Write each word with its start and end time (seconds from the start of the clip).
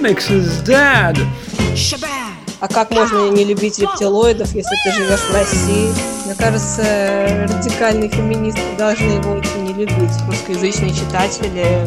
Comics 0.00 0.30
is 0.30 0.64
dead! 0.64 1.14
А 2.58 2.68
как 2.68 2.90
можно 2.90 3.30
не 3.30 3.44
любить 3.44 3.78
рептилоидов, 3.78 4.54
если 4.54 4.74
ты 4.82 4.92
живешь 4.92 5.20
в 5.20 5.34
России? 5.34 5.90
Мне 6.24 6.34
кажется, 6.36 7.46
радикальные 7.46 8.08
феминисты 8.08 8.62
должны 8.78 9.10
его 9.10 9.32
очень 9.32 9.62
не 9.62 9.74
любить. 9.74 10.10
Русскоязычные 10.26 10.94
читатели 10.94 11.86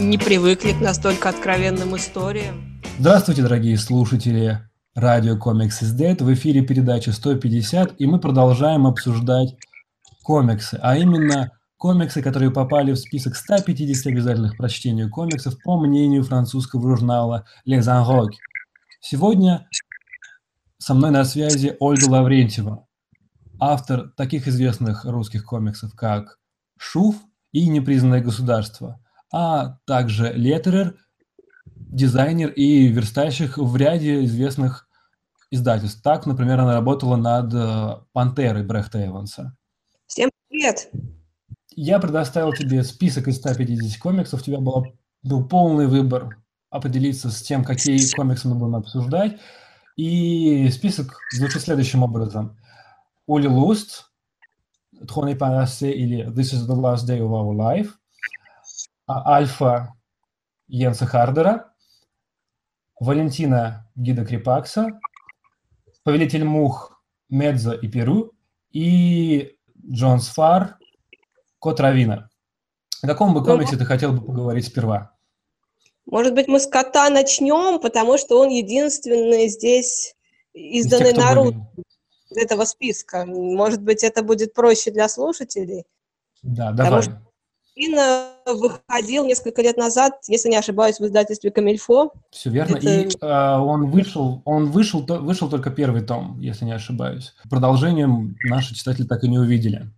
не 0.00 0.18
привыкли 0.18 0.70
к 0.70 0.80
настолько 0.80 1.30
откровенным 1.30 1.96
историям. 1.96 2.80
Здравствуйте, 2.96 3.42
дорогие 3.42 3.76
слушатели 3.76 4.60
радио 4.94 5.36
Comics 5.36 5.82
is 5.82 5.98
Dead. 5.98 6.22
В 6.22 6.32
эфире 6.32 6.60
передача 6.60 7.10
150, 7.10 7.94
и 7.98 8.06
мы 8.06 8.20
продолжаем 8.20 8.86
обсуждать 8.86 9.56
комиксы, 10.22 10.78
а 10.80 10.96
именно 10.96 11.50
комиксы, 11.76 12.22
которые 12.22 12.50
попали 12.50 12.92
в 12.92 12.96
список 12.96 13.36
150 13.36 14.06
обязательных 14.06 14.56
прочтению 14.56 15.10
комиксов 15.10 15.56
по 15.62 15.78
мнению 15.78 16.24
французского 16.24 16.88
журнала 16.88 17.46
Les 17.68 17.80
Enroques. 17.80 18.36
Сегодня 19.00 19.68
со 20.78 20.94
мной 20.94 21.10
на 21.10 21.24
связи 21.24 21.76
Ольга 21.80 22.08
Лаврентьева, 22.08 22.86
автор 23.58 24.10
таких 24.16 24.48
известных 24.48 25.04
русских 25.04 25.44
комиксов, 25.44 25.94
как 25.94 26.38
«Шуф» 26.78 27.16
и 27.52 27.68
«Непризнанное 27.68 28.22
государство», 28.22 29.00
а 29.32 29.78
также 29.86 30.32
леттерер, 30.32 30.96
дизайнер 31.66 32.50
и 32.50 32.88
верстальщик 32.88 33.58
в 33.58 33.76
ряде 33.76 34.24
известных 34.24 34.88
издательств. 35.50 36.02
Так, 36.02 36.26
например, 36.26 36.60
она 36.60 36.74
работала 36.74 37.16
над 37.16 37.52
э, 37.54 38.04
«Пантерой» 38.12 38.64
Брехта 38.64 39.04
Эванса. 39.06 39.56
Всем 40.06 40.30
привет! 40.48 40.90
Я 41.78 41.98
предоставил 41.98 42.54
тебе 42.54 42.82
список 42.82 43.28
из 43.28 43.36
150 43.36 44.00
комиксов, 44.00 44.40
у 44.40 44.42
тебя 44.42 44.60
был, 44.60 44.86
был 45.22 45.46
полный 45.46 45.86
выбор 45.86 46.42
определиться 46.70 47.30
с 47.30 47.42
тем, 47.42 47.64
какие 47.64 48.14
комиксы 48.14 48.48
мы 48.48 48.54
будем 48.54 48.76
обсуждать. 48.76 49.38
И 49.94 50.70
список 50.70 51.18
звучит 51.32 51.60
следующим 51.60 52.02
образом. 52.02 52.58
Оли 53.26 53.46
Луст, 53.46 54.10
Троне 55.06 55.36
Парасе 55.36 55.92
или 55.92 56.26
This 56.28 56.54
is 56.54 56.66
the 56.66 56.74
last 56.74 57.06
day 57.06 57.18
of 57.18 57.30
our 57.30 57.54
life, 57.54 57.90
а 59.06 59.34
Альфа 59.34 59.92
Йенса 60.68 61.04
Хардера, 61.04 61.74
Валентина 62.98 63.90
Гида 63.96 64.24
Крипакса, 64.24 64.98
Повелитель 66.04 66.44
Мух 66.44 67.02
Медза 67.28 67.74
и 67.74 67.86
Перу 67.86 68.32
и 68.70 69.58
Джон 69.90 70.20
Сфар 70.20 70.78
Кот 71.58 71.80
Равина. 71.80 72.30
О 73.02 73.06
каком 73.06 73.34
бы 73.34 73.44
комиксе 73.44 73.74
ну, 73.74 73.80
ты 73.80 73.84
хотел 73.84 74.12
бы 74.12 74.24
поговорить 74.24 74.66
сперва? 74.66 75.12
Может 76.06 76.34
быть, 76.34 76.48
мы 76.48 76.60
с 76.60 76.66
кота 76.66 77.10
начнем, 77.10 77.80
потому 77.80 78.16
что 78.16 78.40
он 78.40 78.48
единственный 78.48 79.48
здесь 79.48 80.14
изданный 80.52 81.10
из 81.10 81.16
народ 81.16 81.54
из 82.30 82.36
этого 82.36 82.64
списка. 82.64 83.24
Может 83.26 83.82
быть, 83.82 84.02
это 84.02 84.22
будет 84.22 84.54
проще 84.54 84.90
для 84.90 85.08
слушателей. 85.08 85.84
Да, 86.42 86.72
давай. 86.72 87.02
Потому 87.02 87.02
что 87.02 87.26
выходил 88.46 89.26
несколько 89.26 89.60
лет 89.60 89.76
назад, 89.76 90.14
если 90.28 90.48
не 90.48 90.56
ошибаюсь, 90.56 90.98
в 90.98 91.04
издательстве 91.04 91.50
Камильфо. 91.50 92.12
Все 92.30 92.48
верно. 92.48 92.76
Это... 92.76 92.88
И 92.88 93.08
э, 93.20 93.58
он 93.58 93.90
вышел, 93.90 94.40
он 94.44 94.70
вышел, 94.70 95.02
вышел 95.02 95.50
только 95.50 95.70
первый 95.70 96.02
том, 96.02 96.40
если 96.40 96.64
не 96.64 96.72
ошибаюсь. 96.72 97.34
Продолжением 97.50 98.36
наши 98.44 98.74
читатели 98.74 99.06
так 99.06 99.24
и 99.24 99.28
не 99.28 99.38
увидели. 99.38 99.92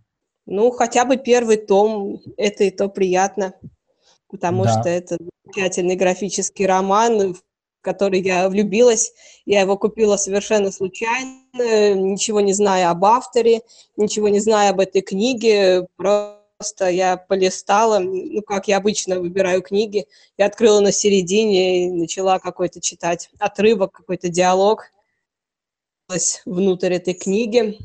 Ну, 0.51 0.71
хотя 0.71 1.05
бы 1.05 1.17
первый 1.17 1.57
том, 1.57 2.21
это 2.35 2.63
и 2.63 2.71
то 2.71 2.89
приятно, 2.89 3.53
потому 4.31 4.63
да. 4.63 4.81
что 4.81 4.89
это 4.89 5.15
замечательный 5.19 5.95
графический 5.95 6.65
роман, 6.65 7.35
в 7.35 7.43
который 7.81 8.19
я 8.21 8.49
влюбилась. 8.49 9.13
Я 9.45 9.61
его 9.61 9.77
купила 9.77 10.17
совершенно 10.17 10.71
случайно, 10.71 11.93
ничего 11.93 12.41
не 12.41 12.53
зная 12.53 12.89
об 12.89 13.05
авторе, 13.05 13.61
ничего 13.95 14.27
не 14.29 14.39
зная 14.39 14.71
об 14.71 14.79
этой 14.79 15.01
книге, 15.03 15.85
просто 15.97 16.89
я 16.89 17.15
полистала, 17.15 17.99
ну, 17.99 18.41
как 18.41 18.67
я 18.67 18.77
обычно 18.77 19.19
выбираю 19.19 19.61
книги, 19.61 20.07
я 20.39 20.47
открыла 20.47 20.79
на 20.79 20.91
середине 20.91 21.85
и 21.85 21.91
начала 21.91 22.39
какой-то 22.39 22.81
читать 22.81 23.29
отрывок, 23.37 23.91
какой-то 23.91 24.29
диалог 24.29 24.85
внутрь 26.47 26.93
этой 26.93 27.13
книги. 27.13 27.77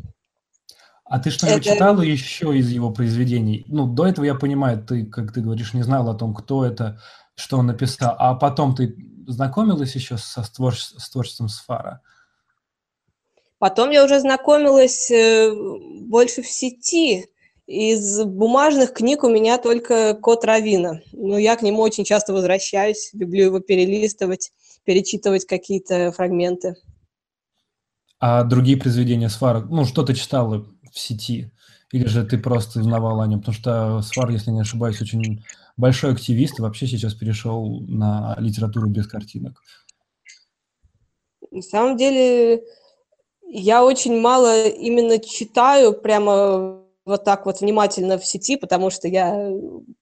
А 1.14 1.20
ты 1.20 1.30
что-нибудь 1.30 1.64
это... 1.64 1.76
читала 1.76 2.02
еще 2.02 2.58
из 2.58 2.68
его 2.70 2.90
произведений? 2.90 3.64
Ну, 3.68 3.86
до 3.86 4.04
этого, 4.04 4.24
я 4.24 4.34
понимаю, 4.34 4.84
ты, 4.84 5.06
как 5.06 5.32
ты 5.32 5.42
говоришь, 5.42 5.72
не 5.72 5.84
знала 5.84 6.10
о 6.10 6.14
том, 6.16 6.34
кто 6.34 6.64
это, 6.64 7.00
что 7.36 7.58
он 7.58 7.66
написал, 7.66 8.16
а 8.18 8.34
потом 8.34 8.74
ты 8.74 8.96
знакомилась 9.28 9.94
еще 9.94 10.16
со, 10.18 10.42
с, 10.42 10.50
с 10.50 11.10
творчеством 11.10 11.48
Сфара? 11.48 12.00
Потом 13.58 13.90
я 13.90 14.04
уже 14.04 14.18
знакомилась 14.18 15.08
э, 15.12 15.54
больше 16.00 16.42
в 16.42 16.48
сети. 16.48 17.28
Из 17.68 18.24
бумажных 18.24 18.92
книг 18.92 19.22
у 19.22 19.28
меня 19.28 19.58
только 19.58 20.14
«Кот 20.14 20.44
Равина». 20.44 21.00
Но 21.12 21.38
я 21.38 21.54
к 21.54 21.62
нему 21.62 21.80
очень 21.82 22.02
часто 22.02 22.32
возвращаюсь, 22.32 23.10
люблю 23.12 23.44
его 23.44 23.60
перелистывать, 23.60 24.50
перечитывать 24.82 25.46
какие-то 25.46 26.10
фрагменты. 26.10 26.74
А 28.18 28.42
другие 28.42 28.76
произведения 28.76 29.28
Сфара, 29.28 29.60
ну, 29.60 29.84
что 29.84 30.02
ты 30.02 30.14
читала 30.14 30.66
в 30.94 30.98
сети? 30.98 31.50
Или 31.92 32.06
же 32.06 32.24
ты 32.24 32.38
просто 32.38 32.80
узнавала 32.80 33.24
о 33.24 33.26
нем? 33.26 33.40
Потому 33.40 33.54
что 33.54 34.02
Свар, 34.02 34.30
если 34.30 34.50
не 34.50 34.60
ошибаюсь, 34.60 35.02
очень 35.02 35.44
большой 35.76 36.12
активист 36.12 36.58
и 36.58 36.62
вообще 36.62 36.86
сейчас 36.86 37.14
перешел 37.14 37.80
на 37.86 38.36
литературу 38.38 38.88
без 38.88 39.06
картинок. 39.06 39.62
На 41.50 41.62
самом 41.62 41.96
деле, 41.96 42.64
я 43.46 43.84
очень 43.84 44.20
мало 44.20 44.66
именно 44.66 45.18
читаю 45.18 45.92
прямо 45.92 46.80
вот 47.04 47.24
так 47.24 47.44
вот 47.44 47.60
внимательно 47.60 48.18
в 48.18 48.24
сети, 48.24 48.56
потому 48.56 48.90
что 48.90 49.08
я, 49.08 49.50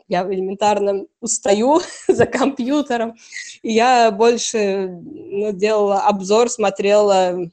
я 0.09 0.22
элементарно 0.32 1.06
устаю 1.20 1.80
за 2.09 2.26
компьютером. 2.26 3.16
И 3.62 3.72
я 3.72 4.10
больше 4.10 4.88
ну, 4.88 5.53
делала 5.53 6.03
обзор, 6.03 6.48
смотрела, 6.48 7.50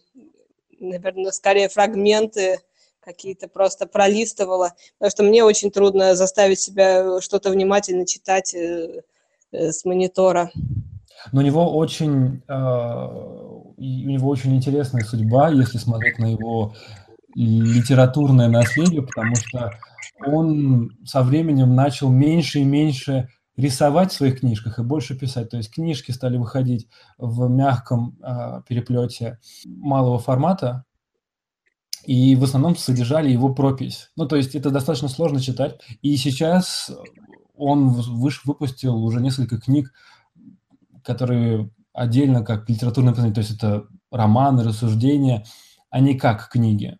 наверное, 0.80 1.32
скорее 1.32 1.68
фрагменты 1.68 2.60
какие-то 3.02 3.48
просто 3.48 3.88
пролистывала, 3.88 4.74
потому 4.98 5.12
что 5.12 5.24
мне 5.24 5.44
очень 5.44 5.72
трудно 5.72 6.16
заставить 6.16 6.60
себя 6.60 7.22
что-то 7.22 7.50
внимательно 7.50 8.06
читать 8.06 8.54
э, 8.54 9.02
э, 9.52 9.72
с 9.72 9.86
монитора. 9.86 10.52
Но 11.32 11.42
у 11.42 11.44
него 11.44 11.76
очень, 11.76 12.42
э, 12.48 12.54
у 12.54 13.82
него 13.82 14.30
очень 14.30 14.56
интересная 14.56 15.04
судьба, 15.04 15.50
если 15.50 15.78
смотреть 15.78 16.20
на 16.20 16.32
его 16.32 16.74
литературное 17.36 18.48
наследие, 18.48 19.04
потому 19.04 19.36
что 19.36 19.72
он 20.26 20.92
со 21.06 21.22
временем 21.22 21.76
начал 21.76 22.10
меньше 22.10 22.60
и 22.60 22.66
меньше 22.66 23.30
рисовать 23.56 24.12
в 24.12 24.16
своих 24.16 24.40
книжках 24.40 24.80
и 24.80 24.84
больше 24.84 25.18
писать. 25.18 25.50
То 25.50 25.58
есть 25.58 25.74
книжки 25.74 26.12
стали 26.12 26.38
выходить 26.38 26.88
в 27.18 27.50
мягком 27.50 28.18
э, 28.24 28.62
переплете 28.68 29.40
малого 29.66 30.18
формата, 30.18 30.86
и 32.06 32.36
в 32.36 32.44
основном 32.44 32.76
содержали 32.76 33.30
его 33.30 33.54
пропись. 33.54 34.10
Ну, 34.16 34.28
то 34.28 34.36
есть 34.36 34.56
это 34.56 34.70
достаточно 34.70 35.08
сложно 35.08 35.40
читать. 35.40 35.80
И 36.02 36.16
сейчас 36.18 36.92
он 37.56 37.90
выш, 37.90 38.46
выпустил 38.46 39.04
уже 39.04 39.22
несколько 39.22 39.60
книг, 39.60 39.94
которые 41.04 41.70
отдельно 41.94 42.44
как 42.44 42.70
литературное 42.70 43.14
произведение, 43.14 43.36
то 43.36 43.42
есть 43.42 43.58
это 43.58 43.88
романы, 44.12 44.64
рассуждения, 44.64 45.46
а 45.90 46.00
не 46.00 46.18
как 46.18 46.50
книги. 46.50 46.98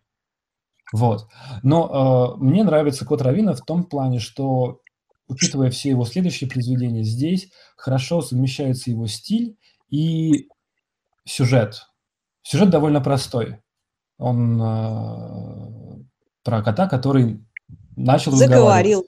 Вот. 0.92 1.28
Но 1.62 2.36
э, 2.38 2.42
мне 2.42 2.64
нравится 2.64 3.04
Кот 3.06 3.22
Равина 3.22 3.54
в 3.54 3.62
том 3.62 3.84
плане, 3.84 4.18
что, 4.18 4.80
учитывая 5.28 5.70
все 5.70 5.90
его 5.90 6.04
следующие 6.04 6.50
произведения, 6.50 7.04
здесь 7.04 7.50
хорошо 7.76 8.22
совмещается 8.22 8.90
его 8.90 9.06
стиль 9.06 9.56
и 9.88 10.48
сюжет. 11.24 11.86
Сюжет 12.42 12.70
довольно 12.70 13.00
простой. 13.00 13.60
Он 14.20 14.60
э, 14.60 16.04
про 16.44 16.62
кота, 16.62 16.88
который 16.88 17.40
начал 17.96 18.32
Заговорил. 18.32 19.06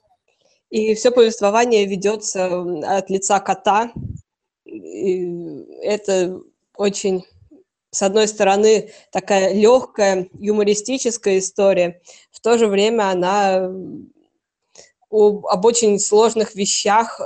И 0.71 0.95
все 0.95 1.11
повествование 1.11 1.85
ведется 1.85 2.63
от 2.97 3.11
лица 3.11 3.41
кота. 3.41 3.93
И 4.65 5.27
это 5.83 6.41
очень, 6.77 7.27
с 7.91 8.03
одной 8.03 8.27
стороны, 8.27 8.91
такая 9.11 9.53
легкая, 9.53 10.29
юмористическая 10.33 11.39
история. 11.39 12.01
В 12.31 12.41
то 12.41 12.57
же 12.57 12.69
время 12.69 13.11
она 13.11 13.71
об, 15.11 15.47
об 15.47 15.65
очень 15.67 15.99
сложных 15.99 16.55
вещах. 16.55 17.21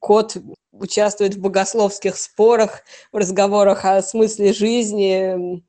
Кот 0.00 0.38
участвует 0.72 1.34
в 1.34 1.40
богословских 1.40 2.16
спорах, 2.16 2.82
в 3.12 3.16
разговорах 3.16 3.84
о 3.84 4.02
смысле 4.02 4.52
жизни, 4.52 5.62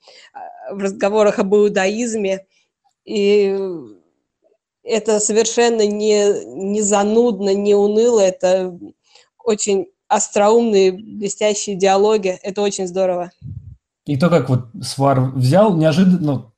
в 0.72 0.78
разговорах 0.78 1.40
об 1.40 1.54
иудаизме, 1.56 2.46
и 3.06 3.58
это 4.84 5.20
совершенно 5.20 5.86
не, 5.86 6.46
не 6.72 6.82
занудно, 6.82 7.54
не 7.54 7.76
уныло, 7.76 8.20
это 8.20 8.78
очень 9.44 9.88
остроумные, 10.08 10.92
блестящие 10.92 11.76
диалоги. 11.76 12.38
Это 12.42 12.62
очень 12.62 12.88
здорово. 12.88 13.32
И 14.06 14.18
то, 14.18 14.30
как 14.30 14.50
вот 14.50 14.68
Свар 14.82 15.32
взял, 15.32 15.76
неожиданно, 15.76 16.20
ну, 16.22 16.54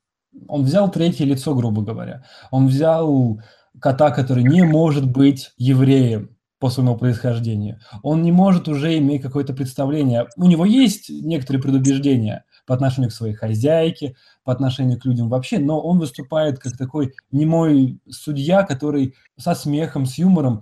он 0.48 0.64
взял 0.64 0.92
третье 0.92 1.26
лицо, 1.26 1.56
грубо 1.56 1.82
говоря. 1.82 2.24
Он 2.52 2.68
взял 2.68 3.42
кота, 3.82 4.12
который 4.12 4.44
не 4.44 4.64
может 4.64 5.10
быть 5.10 5.52
евреем 5.58 6.36
по 6.60 6.70
своему 6.70 6.98
происхождению. 6.98 7.80
Он 8.04 8.22
не 8.22 8.32
может 8.32 8.68
уже 8.68 8.98
иметь 8.98 9.22
какое-то 9.22 9.54
представление. 9.54 10.28
У 10.36 10.46
него 10.46 10.66
есть 10.66 11.10
некоторые 11.10 11.62
предубеждения 11.62 12.46
по 12.70 12.76
отношению 12.76 13.10
к 13.10 13.14
своей 13.14 13.34
хозяйке, 13.34 14.16
по 14.44 14.54
отношению 14.54 15.00
к 15.00 15.06
людям 15.06 15.28
вообще, 15.28 15.58
но 15.58 15.82
он 15.82 15.98
выступает 15.98 16.60
как 16.60 16.78
такой 16.78 17.16
немой 17.32 18.00
судья, 18.08 18.62
который 18.62 19.16
со 19.40 19.56
смехом, 19.56 20.06
с 20.06 20.20
юмором 20.20 20.62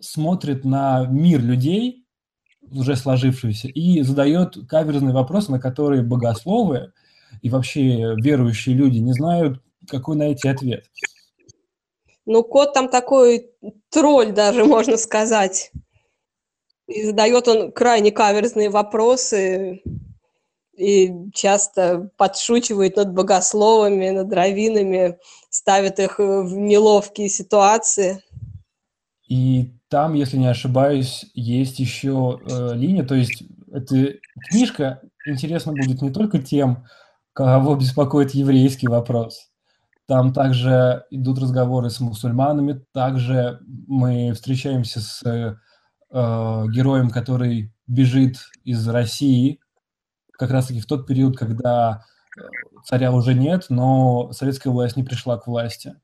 смотрит 0.00 0.64
на 0.64 1.06
мир 1.06 1.40
людей, 1.40 2.08
уже 2.72 2.96
сложившийся, 2.96 3.68
и 3.68 4.02
задает 4.02 4.66
каверзные 4.68 5.14
вопросы, 5.14 5.52
на 5.52 5.60
которые 5.60 6.02
богословы 6.02 6.92
и 7.40 7.48
вообще 7.50 8.16
верующие 8.16 8.74
люди 8.74 8.98
не 8.98 9.12
знают, 9.12 9.62
какой 9.88 10.16
найти 10.16 10.48
ответ. 10.48 10.86
Ну, 12.26 12.42
кот 12.42 12.74
там 12.74 12.88
такой 12.88 13.52
тролль 13.90 14.32
даже, 14.32 14.64
можно 14.64 14.96
сказать. 14.96 15.70
И 16.88 17.04
задает 17.04 17.46
он 17.46 17.70
крайне 17.70 18.10
каверзные 18.10 18.70
вопросы 18.70 19.82
и 20.76 21.30
часто 21.32 22.10
подшучивает 22.16 22.96
над 22.96 23.12
богословами, 23.12 24.10
над 24.10 24.32
раввинами, 24.32 25.18
ставит 25.50 25.98
их 25.98 26.18
в 26.18 26.56
неловкие 26.56 27.28
ситуации. 27.28 28.22
И 29.28 29.74
там, 29.88 30.14
если 30.14 30.36
не 30.36 30.48
ошибаюсь, 30.48 31.26
есть 31.34 31.78
еще 31.78 32.40
э, 32.44 32.74
линия, 32.74 33.04
то 33.04 33.14
есть 33.14 33.44
эта 33.72 34.14
книжка 34.50 35.00
интересна 35.26 35.72
будет 35.72 36.02
не 36.02 36.10
только 36.10 36.38
тем, 36.38 36.86
кого 37.32 37.74
беспокоит 37.76 38.32
еврейский 38.32 38.88
вопрос. 38.88 39.50
Там 40.06 40.32
также 40.32 41.04
идут 41.10 41.38
разговоры 41.38 41.88
с 41.88 41.98
мусульманами, 42.00 42.84
также 42.92 43.60
мы 43.66 44.32
встречаемся 44.34 45.00
с 45.00 45.22
э, 45.24 45.54
героем, 46.10 47.10
который 47.10 47.72
бежит 47.86 48.36
из 48.64 48.86
России, 48.86 49.60
как 50.38 50.50
раз-таки 50.50 50.80
в 50.80 50.86
тот 50.86 51.06
период, 51.06 51.36
когда 51.36 52.04
э, 52.36 52.42
царя 52.84 53.12
уже 53.12 53.34
нет, 53.34 53.66
но 53.68 54.32
советская 54.32 54.72
власть 54.72 54.96
не 54.96 55.02
пришла 55.02 55.38
к 55.38 55.46
власти. 55.46 55.94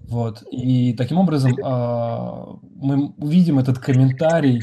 Вот. 0.00 0.42
И 0.50 0.94
таким 0.94 1.18
образом 1.18 1.52
э, 1.52 2.58
мы 2.62 3.12
увидим 3.18 3.58
этот 3.58 3.78
комментарий 3.78 4.62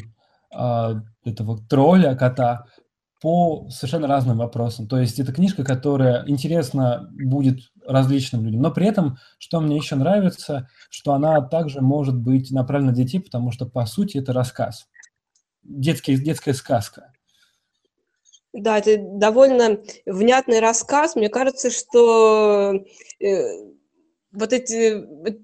э, 0.53 1.01
этого 1.24 1.59
тролля, 1.68 2.15
кота, 2.15 2.65
по 3.21 3.68
совершенно 3.69 4.07
разным 4.07 4.38
вопросам. 4.38 4.88
То 4.88 5.00
есть 5.00 5.19
это 5.19 5.33
книжка, 5.33 5.63
которая 5.63 6.24
интересна 6.27 7.09
будет 7.12 7.59
различным 7.88 8.45
людям. 8.45 8.62
Но 8.62 8.71
при 8.71 8.88
этом, 8.88 9.18
что 9.39 9.62
мне 9.62 9.77
еще 9.77 9.95
нравится, 9.95 10.68
что 10.89 11.13
она 11.13 11.41
также 11.41 11.81
может 11.81 12.15
быть 12.15 12.51
направлена 12.51 12.91
на 12.91 12.95
детей, 12.95 13.19
потому 13.19 13.51
что, 13.51 13.65
по 13.65 13.86
сути, 13.86 14.18
это 14.18 14.33
рассказ. 14.33 14.88
Детский, 15.65 16.17
детская 16.17 16.53
сказка. 16.53 17.12
Да, 18.53 18.77
это 18.77 18.97
довольно 18.97 19.79
внятный 20.06 20.59
рассказ. 20.59 21.15
Мне 21.15 21.29
кажется, 21.29 21.69
что 21.71 22.85
э, 23.19 23.44
вот 24.31 24.53
эти 24.53 25.03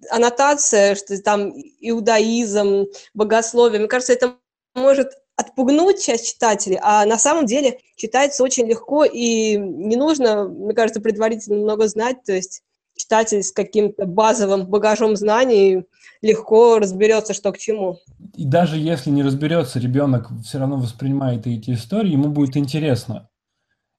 аннотация, 0.10 0.96
что 0.96 1.20
там 1.22 1.52
иудаизм, 1.80 2.86
богословие, 3.14 3.80
мне 3.80 3.90
кажется, 3.90 4.14
это 4.14 4.38
может 4.76 5.10
отпугнуть 5.36 6.04
часть 6.04 6.28
читателей, 6.28 6.80
а 6.82 7.06
на 7.06 7.18
самом 7.18 7.46
деле 7.48 7.80
читается 7.96 8.44
очень 8.44 8.68
легко, 8.68 9.04
и 9.04 9.58
не 9.58 9.96
нужно, 9.96 10.48
мне 10.48 10.74
кажется, 10.74 11.02
предварительно 11.02 11.58
много 11.58 11.88
знать, 11.88 12.24
то 12.24 12.32
есть 12.32 12.62
читатель 12.96 13.42
с 13.42 13.52
каким-то 13.52 14.06
базовым 14.06 14.68
багажом 14.68 15.16
знаний 15.16 15.84
легко 16.22 16.80
разберется, 16.80 17.34
что 17.34 17.52
к 17.52 17.58
чему. 17.58 18.00
И 18.36 18.46
даже 18.46 18.78
если 18.78 19.10
не 19.10 19.24
разберется, 19.24 19.80
ребенок 19.80 20.30
все 20.44 20.60
равно 20.60 20.78
воспринимает 20.78 21.48
эти 21.48 21.72
истории, 21.72 22.12
ему 22.12 22.30
будет 22.30 22.58
интересно. 22.58 23.30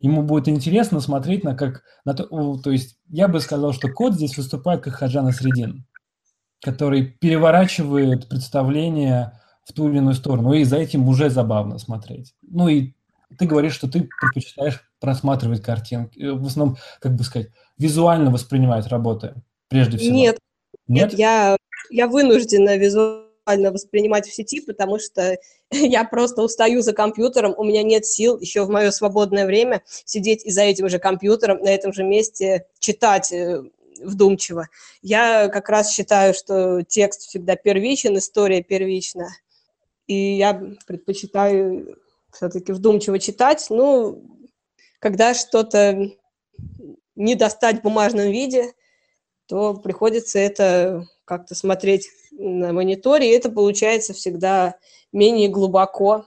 Ему 0.01 0.23
будет 0.23 0.49
интересно 0.49 1.01
смотреть 1.01 1.45
на 1.45 1.55
как... 1.55 1.83
На 2.05 2.15
то, 2.15 2.57
то 2.59 2.71
есть 2.71 2.99
я 3.09 3.29
бы 3.29 3.41
сказал, 3.41 3.73
что 3.73 3.89
кот 3.89 4.15
здесь 4.15 4.37
выступает 4.37 4.83
как 4.83 4.95
Хаджана 4.95 5.33
Средин, 5.33 5.87
который 6.61 7.05
переворачивает 7.05 8.29
представление 8.29 9.41
в 9.65 9.73
ту 9.73 9.89
или 9.89 9.99
иную 9.99 10.15
сторону, 10.15 10.53
и 10.55 10.65
за 10.65 10.77
этим 10.77 11.09
уже 11.09 11.31
забавно 11.31 11.79
смотреть. 11.79 12.35
Ну 12.43 12.69
и 12.69 12.95
ты 13.39 13.47
говоришь, 13.47 13.75
что 13.75 13.89
ты 13.89 14.09
предпочитаешь 14.21 14.81
просматривать 15.01 15.63
картинки, 15.63 16.19
э, 16.21 16.33
в 16.33 16.47
основном, 16.47 16.77
как 17.01 17.15
бы 17.15 17.25
сказать, 17.25 17.49
визуально 17.79 18.31
воспринимать 18.31 18.89
работы, 18.89 19.35
прежде 19.69 19.99
всего. 19.99 20.15
Нет, 20.15 20.39
нет, 20.89 21.11
нет 21.11 21.19
я, 21.19 21.57
я 21.93 22.07
вынуждена 22.07 22.77
визуально 22.77 23.73
воспринимать 23.73 24.27
в 24.27 24.35
сети, 24.35 24.61
потому 24.61 24.99
что 24.99 25.39
я 25.71 26.05
просто 26.05 26.43
устаю 26.43 26.83
за 26.83 26.93
компьютером, 26.93 27.55
у 27.57 27.65
меня 27.65 27.83
нет 27.83 28.07
сил 28.07 28.39
еще 28.39 28.65
в 28.65 28.71
мое 28.71 28.91
свободное 28.91 29.47
время 29.47 29.83
сидеть 30.05 30.45
и 30.45 30.51
за 30.51 30.63
этим 30.63 30.89
же 30.89 30.99
компьютером 30.99 31.59
на 31.61 31.69
этом 31.69 31.93
же 31.93 32.05
месте 32.05 32.67
читать 32.79 33.33
э, 33.33 33.63
вдумчиво. 34.01 34.69
Я 35.03 35.49
как 35.49 35.69
раз 35.69 35.93
считаю, 35.93 36.35
что 36.35 36.83
текст 36.83 37.23
всегда 37.23 37.57
первичен, 37.57 38.17
история 38.17 38.63
первична 38.63 39.29
и 40.07 40.37
я 40.37 40.61
предпочитаю 40.87 41.99
все-таки 42.33 42.73
вдумчиво 42.73 43.19
читать. 43.19 43.67
Ну, 43.71 44.23
когда 44.99 45.35
что-то 45.35 46.11
не 47.15 47.35
достать 47.35 47.79
в 47.79 47.83
бумажном 47.83 48.31
виде, 48.31 48.73
то 49.47 49.75
приходится 49.75 50.39
это 50.39 51.07
как-то 51.33 51.55
смотреть 51.55 52.11
на 52.33 52.75
мониторе, 52.75 53.31
и 53.31 53.35
это 53.35 53.51
получается 53.51 54.13
всегда 54.13 54.75
менее 55.13 55.49
глубоко, 55.49 56.27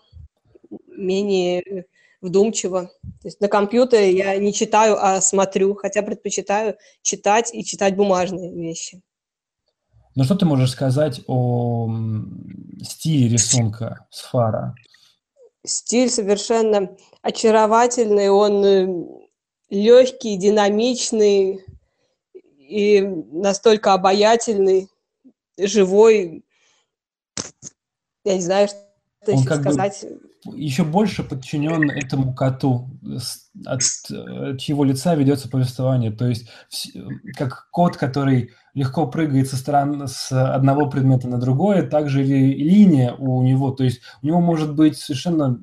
менее 0.87 1.85
вдумчиво. 2.21 2.89
То 3.21 3.27
есть 3.27 3.39
на 3.39 3.47
компьютере 3.47 4.17
я 4.17 4.35
не 4.37 4.51
читаю, 4.51 4.97
а 4.99 5.21
смотрю, 5.21 5.75
хотя 5.75 6.01
предпочитаю 6.01 6.75
читать 7.03 7.53
и 7.53 7.63
читать 7.63 7.95
бумажные 7.95 8.51
вещи. 8.51 9.03
Ну 10.15 10.23
что 10.23 10.33
ты 10.33 10.45
можешь 10.47 10.71
сказать 10.71 11.21
о 11.27 11.87
стиле 12.81 13.29
рисунка 13.29 14.07
Сфара? 14.09 14.73
Стиль 15.63 16.09
совершенно 16.09 16.95
очаровательный, 17.21 18.29
он 18.29 18.65
э, 18.65 18.87
легкий, 19.69 20.37
динамичный 20.37 21.63
и 22.57 23.01
настолько 23.01 23.93
обаятельный, 23.93 24.89
живой. 25.57 26.45
Я 28.23 28.35
не 28.35 28.41
знаю, 28.41 28.67
что 28.67 28.77
он 29.27 29.39
еще 29.39 29.55
сказать. 29.55 30.05
Еще 30.53 30.83
больше 30.83 31.23
подчинен 31.23 31.89
этому 31.89 32.35
коту, 32.35 32.87
от, 33.65 33.81
от 34.45 34.59
чьего 34.59 34.83
лица 34.83 35.15
ведется 35.15 35.49
повествование. 35.49 36.11
То 36.11 36.27
есть 36.27 36.47
как 37.35 37.69
кот, 37.71 37.97
который 37.97 38.51
легко 38.75 39.07
прыгает 39.07 39.49
со 39.49 39.55
стороны 39.55 40.07
с 40.07 40.31
одного 40.31 40.87
предмета 40.87 41.27
на 41.27 41.39
другое, 41.39 41.81
также 41.81 42.25
и 42.25 42.53
линия 42.63 43.13
у 43.13 43.41
него, 43.41 43.71
то 43.71 43.83
есть 43.83 44.01
у 44.21 44.27
него 44.27 44.39
может 44.39 44.75
быть 44.75 44.97
совершенно 44.97 45.59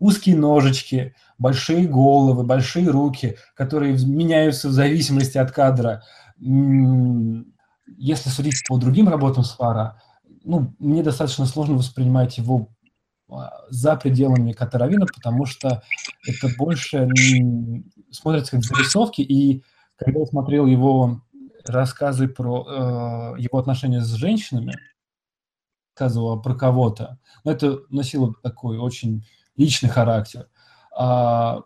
узкие 0.00 0.36
ножички, 0.36 1.14
большие 1.38 1.86
головы, 1.86 2.42
большие 2.44 2.88
руки, 2.88 3.36
которые 3.54 3.92
меняются 4.06 4.68
в 4.68 4.72
зависимости 4.72 5.38
от 5.38 5.52
кадра. 5.52 6.02
Если 7.86 8.30
судить 8.30 8.62
по 8.68 8.78
другим 8.78 9.08
работам 9.08 9.44
Свара, 9.44 10.00
ну, 10.44 10.74
мне 10.78 11.02
достаточно 11.02 11.46
сложно 11.46 11.76
воспринимать 11.76 12.38
его 12.38 12.68
а, 13.30 13.50
за 13.68 13.96
пределами 13.96 14.52
Катаравина, 14.52 15.06
потому 15.06 15.46
что 15.46 15.82
это 16.26 16.48
больше 16.56 17.08
смотрится 18.10 18.52
как 18.52 18.64
зарисовки, 18.64 19.22
и 19.22 19.62
когда 19.96 20.20
я 20.20 20.26
смотрел 20.26 20.66
его 20.66 21.22
рассказы 21.66 22.28
про 22.28 22.66
э, 22.66 23.40
его 23.40 23.58
отношения 23.58 24.02
с 24.02 24.12
женщинами, 24.12 24.74
рассказывала 25.94 26.36
про 26.36 26.54
кого-то, 26.54 27.18
но 27.44 27.52
это 27.52 27.78
носило 27.88 28.34
такой 28.42 28.78
очень 28.78 29.24
личный 29.56 29.88
характер. 29.88 30.48
А, 30.96 31.60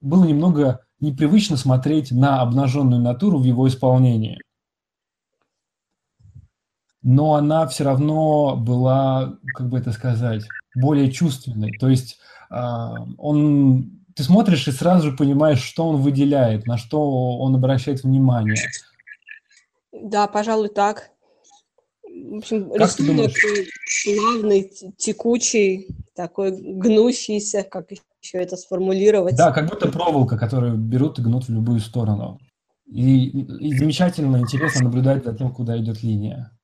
было 0.00 0.24
немного 0.24 0.84
непривычно 1.00 1.56
смотреть 1.56 2.10
на 2.12 2.40
обнаженную 2.42 3.00
натуру 3.00 3.38
в 3.38 3.44
его 3.44 3.66
исполнении. 3.68 4.38
Но 7.02 7.34
она 7.34 7.66
все 7.66 7.84
равно 7.84 8.56
была, 8.56 9.38
как 9.54 9.68
бы 9.68 9.78
это 9.78 9.92
сказать, 9.92 10.42
более 10.74 11.10
чувственной. 11.10 11.72
То 11.78 11.88
есть 11.88 12.18
а, 12.50 12.94
он, 13.16 14.02
ты 14.14 14.22
смотришь 14.22 14.66
и 14.68 14.72
сразу 14.72 15.10
же 15.10 15.16
понимаешь, 15.16 15.62
что 15.62 15.88
он 15.88 15.96
выделяет, 15.96 16.66
на 16.66 16.76
что 16.76 17.38
он 17.38 17.54
обращает 17.54 18.02
внимание. 18.02 18.66
Да, 19.92 20.26
пожалуй, 20.26 20.68
так. 20.68 21.10
В 22.02 22.38
общем, 22.38 22.70
как 22.70 22.80
рисунок 22.80 23.30
плавный, 24.04 24.72
текучий, 24.96 25.88
такой 26.14 26.50
гнущийся, 26.50 27.62
как 27.62 27.90
еще 27.90 28.38
это 28.38 28.56
сформулировать. 28.56 29.36
Да, 29.36 29.52
как 29.52 29.68
будто 29.68 29.90
проволока, 29.90 30.36
которую 30.36 30.76
берут 30.76 31.18
и 31.18 31.22
гнут 31.22 31.44
в 31.44 31.52
любую 31.52 31.80
сторону. 31.80 32.40
И, 32.86 33.28
и 33.28 33.76
замечательно, 33.76 34.38
интересно 34.38 34.84
наблюдать 34.84 35.24
за 35.24 35.34
тем, 35.34 35.52
куда 35.52 35.78
идет 35.78 36.02
линия. 36.02 36.57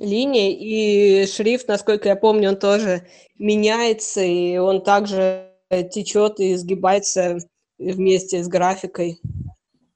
Линия 0.00 0.50
и 0.50 1.26
шрифт, 1.26 1.68
насколько 1.68 2.08
я 2.08 2.16
помню, 2.16 2.50
он 2.50 2.56
тоже 2.56 3.06
меняется, 3.38 4.22
и 4.22 4.56
он 4.58 4.82
также 4.82 5.52
течет 5.90 6.40
и 6.40 6.54
изгибается 6.54 7.38
вместе 7.78 8.42
с 8.42 8.48
графикой. 8.48 9.20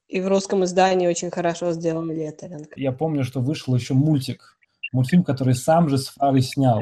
И 0.07 0.19
в 0.19 0.27
русском 0.27 0.63
издании 0.65 1.07
очень 1.07 1.31
хорошо 1.31 1.71
сделан 1.71 2.11
леттеринг. 2.11 2.67
Я 2.75 2.91
помню, 2.91 3.23
что 3.23 3.39
вышел 3.39 3.73
еще 3.75 3.93
мультик, 3.93 4.57
мультфильм, 4.91 5.23
который 5.23 5.55
сам 5.55 5.87
же 5.87 5.97
Сфары 5.97 6.41
снял. 6.41 6.81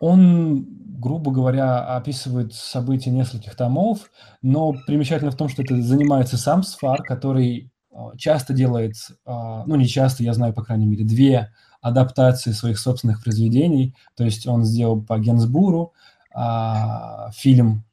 Он, 0.00 0.64
грубо 1.00 1.32
говоря, 1.32 1.96
описывает 1.96 2.54
события 2.54 3.10
нескольких 3.10 3.56
томов, 3.56 4.10
но 4.42 4.74
примечательно 4.86 5.32
в 5.32 5.36
том, 5.36 5.48
что 5.48 5.62
это 5.62 5.80
занимается 5.82 6.36
сам 6.36 6.62
Сфар, 6.62 7.02
который 7.02 7.72
а, 7.90 8.16
часто 8.16 8.52
делает, 8.52 8.94
а, 9.24 9.64
ну 9.66 9.74
не 9.74 9.88
часто, 9.88 10.22
я 10.22 10.32
знаю, 10.34 10.54
по 10.54 10.62
крайней 10.62 10.86
мере, 10.86 11.04
две 11.04 11.50
адаптации 11.80 12.52
своих 12.52 12.78
собственных 12.78 13.22
произведений. 13.22 13.94
То 14.16 14.24
есть 14.24 14.46
он 14.46 14.64
сделал 14.64 15.00
по 15.02 15.18
Генсбуру 15.18 15.92
а, 16.34 17.30
фильм 17.32 17.84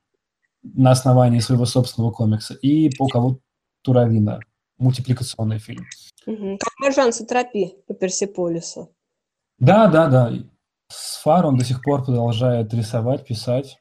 на 0.64 0.92
основании 0.92 1.40
своего 1.40 1.66
собственного 1.66 2.12
комикса 2.12 2.56
и 2.56 2.90
по 2.96 3.08
кого 3.08 3.40
Туравина, 3.82 4.40
мультипликационный 4.78 5.60
фильм. 5.60 5.86
Угу. 6.26 6.58
Как 6.60 6.74
Маржан 6.80 7.14
Сатрапи 7.14 7.76
по 7.88 7.94
Персиполису. 7.94 8.92
Да, 9.60 9.88
да, 9.88 10.08
да. 10.08 10.34
С 10.88 11.22
Фар 11.22 11.46
он 11.46 11.58
до 11.58 11.66
сих 11.66 11.82
пор 11.82 12.04
продолжает 12.04 12.74
рисовать, 12.74 13.26
писать. 13.26 13.78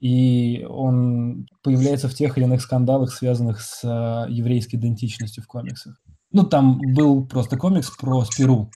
И 0.00 0.66
он 0.68 1.46
появляется 1.62 2.08
в 2.08 2.14
тех 2.14 2.36
или 2.36 2.44
иных 2.44 2.62
скандалах, 2.62 3.12
связанных 3.12 3.60
с 3.60 3.84
э, 3.84 4.32
еврейской 4.32 4.76
идентичностью 4.76 5.42
в 5.44 5.46
комиксах. 5.46 6.02
Ну, 6.32 6.44
там 6.44 6.78
был 6.78 7.26
просто 7.26 7.56
комикс 7.56 7.90
про 7.90 8.24
Спиру, 8.24 8.70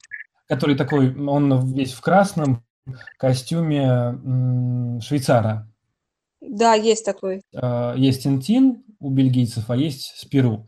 который 0.48 0.76
такой, 0.76 1.14
он 1.14 1.72
весь 1.72 1.92
в 1.92 2.00
красном 2.00 2.64
костюме 3.18 5.00
швейцара. 5.00 5.70
Да, 6.40 6.74
есть 6.74 7.04
такой. 7.04 7.40
Э, 7.54 7.94
есть 7.96 8.24
Тинтин 8.24 8.84
у 9.00 9.10
бельгийцев, 9.10 9.70
а 9.70 9.76
есть 9.76 10.14
Спиру. 10.16 10.66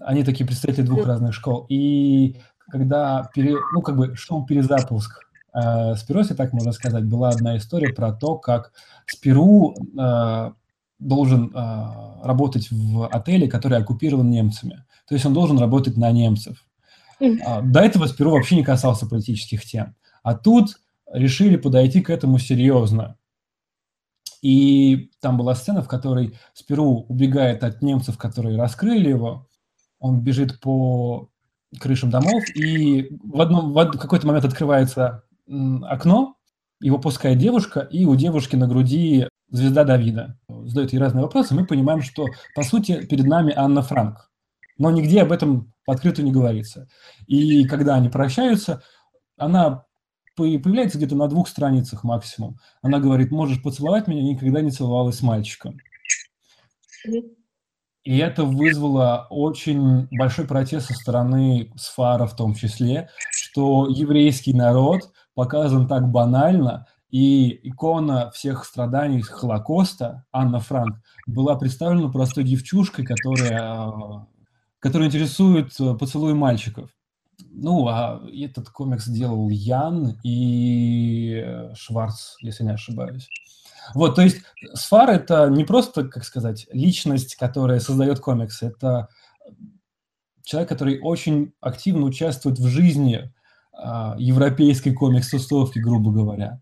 Они 0.00 0.24
такие 0.24 0.46
представители 0.46 0.84
двух 0.84 1.06
разных 1.06 1.32
школ. 1.32 1.66
И 1.68 2.36
когда 2.68 3.30
пере, 3.34 3.56
ну, 3.72 3.82
как 3.82 3.96
бы 3.96 4.14
шел 4.16 4.44
перезапуск 4.44 5.20
э, 5.54 5.94
Спироси, 5.94 6.34
так 6.34 6.52
можно 6.52 6.72
сказать, 6.72 7.04
была 7.04 7.30
одна 7.30 7.56
история 7.56 7.92
про 7.92 8.12
то, 8.12 8.36
как 8.36 8.72
Спиру 9.06 9.74
э, 9.74 10.52
должен 10.98 11.54
э, 11.54 12.26
работать 12.26 12.70
в 12.70 13.06
отеле, 13.06 13.48
который 13.48 13.78
оккупирован 13.78 14.30
немцами. 14.30 14.84
То 15.06 15.14
есть 15.14 15.26
он 15.26 15.34
должен 15.34 15.58
работать 15.58 15.96
на 15.96 16.10
немцев. 16.10 16.64
А, 17.44 17.60
до 17.60 17.80
этого 17.80 18.06
Спиру 18.06 18.30
вообще 18.30 18.56
не 18.56 18.64
касался 18.64 19.06
политических 19.06 19.64
тем. 19.64 19.94
А 20.22 20.34
тут 20.34 20.80
решили 21.12 21.56
подойти 21.56 22.00
к 22.00 22.10
этому 22.10 22.38
серьезно. 22.38 23.16
И 24.42 25.10
там 25.20 25.38
была 25.38 25.54
сцена, 25.54 25.82
в 25.82 25.88
которой 25.88 26.38
Спиру 26.52 27.06
убегает 27.08 27.64
от 27.64 27.82
немцев, 27.82 28.18
которые 28.18 28.58
раскрыли 28.58 29.08
его. 29.08 29.48
Он 29.98 30.20
бежит 30.20 30.60
по 30.60 31.30
крышам 31.80 32.10
домов, 32.10 32.42
и 32.54 33.08
в, 33.24 33.40
одном, 33.40 33.72
в 33.72 33.98
какой-то 33.98 34.26
момент 34.26 34.44
открывается 34.44 35.24
окно, 35.82 36.36
его 36.80 36.98
пускает 36.98 37.38
девушка, 37.38 37.80
и 37.80 38.04
у 38.04 38.14
девушки 38.14 38.56
на 38.56 38.68
груди 38.68 39.28
звезда 39.50 39.84
Давида. 39.84 40.38
Задает 40.48 40.92
ей 40.92 40.98
разные 40.98 41.22
вопросы, 41.22 41.54
мы 41.54 41.66
понимаем, 41.66 42.02
что, 42.02 42.26
по 42.54 42.62
сути, 42.62 43.06
перед 43.06 43.24
нами 43.26 43.52
Анна 43.56 43.82
Франк. 43.82 44.30
Но 44.78 44.90
нигде 44.90 45.22
об 45.22 45.32
этом 45.32 45.72
открыто 45.86 46.22
не 46.22 46.32
говорится. 46.32 46.88
И 47.26 47.64
когда 47.66 47.94
они 47.94 48.08
прощаются, 48.08 48.82
она 49.36 49.84
появляется 50.36 50.98
где-то 50.98 51.14
на 51.14 51.28
двух 51.28 51.48
страницах 51.48 52.04
максимум. 52.04 52.58
Она 52.82 52.98
говорит, 52.98 53.30
можешь 53.30 53.62
поцеловать 53.62 54.08
меня, 54.08 54.22
никогда 54.22 54.60
не 54.60 54.70
целовалась 54.70 55.18
с 55.18 55.22
мальчиком. 55.22 55.78
И 58.04 58.18
это 58.18 58.44
вызвало 58.44 59.26
очень 59.30 60.08
большой 60.10 60.46
протест 60.46 60.88
со 60.88 60.94
стороны 60.94 61.72
Сфара 61.76 62.26
в 62.26 62.36
том 62.36 62.54
числе, 62.54 63.08
что 63.30 63.88
еврейский 63.88 64.52
народ 64.52 65.10
показан 65.34 65.88
так 65.88 66.10
банально, 66.10 66.86
и 67.10 67.60
икона 67.68 68.32
всех 68.32 68.64
страданий 68.64 69.22
Холокоста, 69.22 70.24
Анна 70.32 70.58
Франк, 70.58 70.96
была 71.28 71.54
представлена 71.56 72.10
простой 72.10 72.42
девчушкой, 72.42 73.06
которая, 73.06 74.26
которая 74.84 75.08
интересует 75.08 75.72
поцелуй 75.98 76.34
мальчиков. 76.34 76.90
Ну, 77.50 77.88
а 77.88 78.22
этот 78.30 78.68
комикс 78.68 79.06
делал 79.06 79.48
Ян 79.48 80.20
и 80.22 81.42
Шварц, 81.74 82.34
если 82.40 82.64
не 82.64 82.72
ошибаюсь. 82.72 83.30
Вот, 83.94 84.14
то 84.14 84.20
есть 84.20 84.42
Сфар– 84.74 85.08
это 85.10 85.48
не 85.48 85.64
просто, 85.64 86.04
как 86.04 86.22
сказать, 86.22 86.66
личность, 86.70 87.34
которая 87.36 87.80
создает 87.80 88.20
комиксы, 88.20 88.66
это 88.66 89.08
человек, 90.42 90.68
который 90.68 91.00
очень 91.00 91.54
активно 91.62 92.04
участвует 92.04 92.58
в 92.58 92.66
жизни 92.66 93.32
а, 93.72 94.16
европейской 94.18 94.92
комикс-тусовки, 94.92 95.78
грубо 95.78 96.12
говоря. 96.12 96.60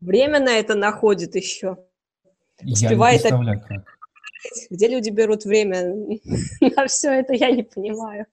Время 0.00 0.38
на 0.38 0.52
это 0.52 0.76
находит 0.76 1.34
еще. 1.34 1.76
Успевает 2.62 3.24
я 3.24 3.30
не 3.30 3.36
представляю, 3.36 3.60
как. 3.62 3.93
Где 4.70 4.88
люди 4.88 5.10
берут 5.10 5.44
время 5.44 5.94
на 6.60 6.86
все 6.86 7.12
это, 7.12 7.34
я 7.34 7.50
не 7.50 7.62
понимаю. 7.62 8.26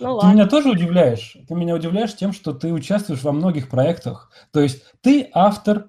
Ну, 0.00 0.14
ладно. 0.14 0.30
Ты 0.30 0.34
меня 0.36 0.46
тоже 0.46 0.70
удивляешь. 0.70 1.36
Ты 1.48 1.54
меня 1.54 1.74
удивляешь 1.74 2.14
тем, 2.14 2.32
что 2.32 2.52
ты 2.52 2.72
участвуешь 2.72 3.22
во 3.22 3.32
многих 3.32 3.68
проектах. 3.68 4.30
То 4.52 4.60
есть 4.60 4.82
ты 5.00 5.28
автор 5.32 5.88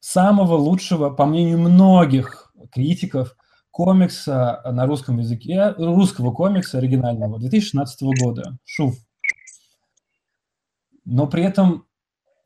самого 0.00 0.54
лучшего, 0.54 1.10
по 1.10 1.26
мнению 1.26 1.58
многих 1.58 2.52
критиков, 2.72 3.36
комикса 3.70 4.62
на 4.64 4.86
русском 4.86 5.18
языке, 5.18 5.74
русского 5.76 6.30
комикса 6.32 6.78
оригинального 6.78 7.38
2016 7.38 8.02
года, 8.22 8.58
Шуф. 8.64 8.94
Но 11.04 11.26
при 11.26 11.42
этом 11.44 11.86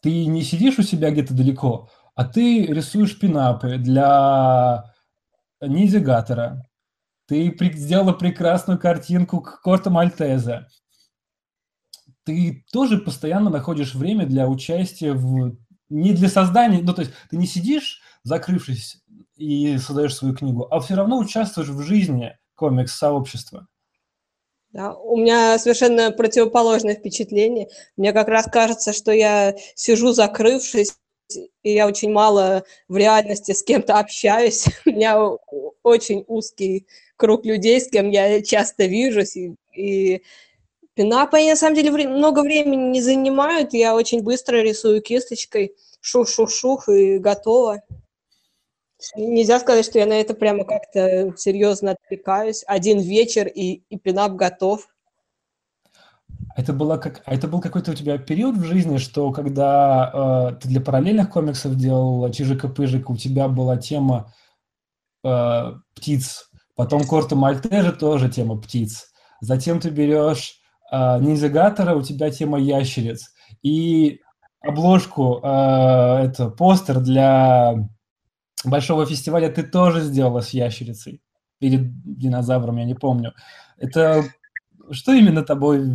ты 0.01 0.27
не 0.27 0.43
сидишь 0.43 0.79
у 0.79 0.83
себя 0.83 1.11
где-то 1.11 1.35
далеко, 1.35 1.89
а 2.17 2.25
ты 2.25 2.67
рисуешь 2.67 3.19
пинапы 3.19 3.77
для 3.77 4.90
Низигатора. 5.61 6.67
Ты 7.27 7.57
сделала 7.75 8.13
прекрасную 8.13 8.79
картинку 8.79 9.41
к 9.41 9.61
Корта 9.63 9.91
Мальтезе. 9.91 10.67
Ты 12.25 12.65
тоже 12.73 12.99
постоянно 12.99 13.51
находишь 13.51 13.95
время 13.95 14.27
для 14.27 14.49
участия 14.49 15.13
в 15.13 15.57
не 15.89 16.13
для 16.13 16.29
создания, 16.29 16.81
ну 16.83 16.95
то 16.95 17.03
есть 17.03 17.13
ты 17.31 17.37
не 17.37 17.47
сидишь, 17.47 18.01
закрывшись 18.23 19.03
и 19.37 19.77
создаешь 19.79 20.15
свою 20.15 20.35
книгу, 20.35 20.67
а 20.71 20.81
все 20.81 20.95
равно 20.95 21.19
участвуешь 21.19 21.69
в 21.69 21.81
жизни 21.83 22.37
комикс-сообщества. 22.55 23.67
Да, 24.73 24.95
у 24.95 25.17
меня 25.17 25.59
совершенно 25.59 26.13
противоположное 26.13 26.95
впечатление. 26.95 27.69
Мне 27.97 28.13
как 28.13 28.29
раз 28.29 28.47
кажется, 28.47 28.93
что 28.93 29.11
я 29.11 29.57
сижу 29.75 30.13
закрывшись, 30.13 30.97
и 31.37 31.73
я 31.73 31.87
очень 31.87 32.13
мало 32.13 32.65
в 32.89 32.97
реальности 32.97 33.53
с 33.53 33.63
кем-то 33.63 33.99
общаюсь. 33.99 34.67
У 34.87 34.91
меня 34.91 35.19
очень 35.83 36.25
узкий 36.27 36.87
круг 37.17 37.45
людей, 37.45 37.81
с 37.81 37.89
кем 37.89 38.11
я 38.11 38.43
часто 38.43 38.87
вижусь, 38.87 39.37
и, 39.37 39.55
и 39.75 40.23
Пинапы, 41.01 41.43
на 41.49 41.57
самом 41.57 41.77
деле 41.77 41.91
много 42.09 42.41
времени 42.43 42.91
не 42.91 43.01
занимают. 43.01 43.73
Я 43.73 43.95
очень 43.95 44.23
быстро 44.23 44.57
рисую 44.57 45.01
кисточкой. 45.01 45.75
Шух-шух-шух 46.03 46.91
и 46.91 47.17
готово. 47.17 47.83
Нельзя 49.17 49.61
сказать, 49.61 49.87
что 49.87 49.99
я 49.99 50.05
на 50.05 50.21
это 50.21 50.35
прямо 50.35 50.65
как-то 50.65 51.33
серьезно 51.39 51.93
отвлекаюсь. 51.93 52.65
Один 52.67 53.01
вечер 53.01 53.47
и, 53.47 53.83
и 53.89 53.99
пинап 53.99 54.33
готов. 54.33 54.90
Это, 56.61 56.75
было 56.75 56.99
как, 56.99 57.23
а 57.25 57.33
это 57.33 57.49
был 57.49 57.63
какой-то 57.63 57.93
у 57.93 57.95
тебя 57.95 58.19
период 58.19 58.55
в 58.55 58.65
жизни, 58.65 58.99
что 58.99 59.33
когда 59.33 60.51
э, 60.53 60.57
ты 60.61 60.69
для 60.69 60.83
параллельных 60.83 61.31
комиксов 61.31 61.75
делал 61.75 62.31
Чижика-Пыжика, 62.31 63.11
у 63.13 63.17
тебя 63.17 63.49
была 63.49 63.79
тема 63.79 64.35
э, 65.25 65.73
птиц, 65.95 66.51
потом 66.77 67.05
Корта 67.05 67.35
Мальтежа 67.35 67.93
тоже 67.93 68.29
тема 68.29 68.61
птиц. 68.61 69.11
Затем 69.41 69.81
ты 69.81 69.89
берешь 69.89 70.61
э, 70.93 71.19
ниндзягатора 71.21 71.95
у 71.95 72.03
тебя 72.03 72.31
тема 72.31 72.61
ящериц. 72.61 73.33
И 73.63 74.21
обложку, 74.61 75.41
э, 75.43 76.25
это 76.27 76.51
постер 76.51 77.01
для 77.01 77.89
большого 78.67 79.07
фестиваля 79.07 79.49
ты 79.49 79.63
тоже 79.63 80.03
сделала 80.03 80.43
с 80.43 80.51
ящерицей. 80.51 81.23
Или 81.61 81.91
динозавром, 82.05 82.77
я 82.77 82.85
не 82.85 82.95
помню. 82.95 83.33
Это 83.79 84.25
что 84.91 85.13
именно 85.13 85.43
тобой 85.43 85.87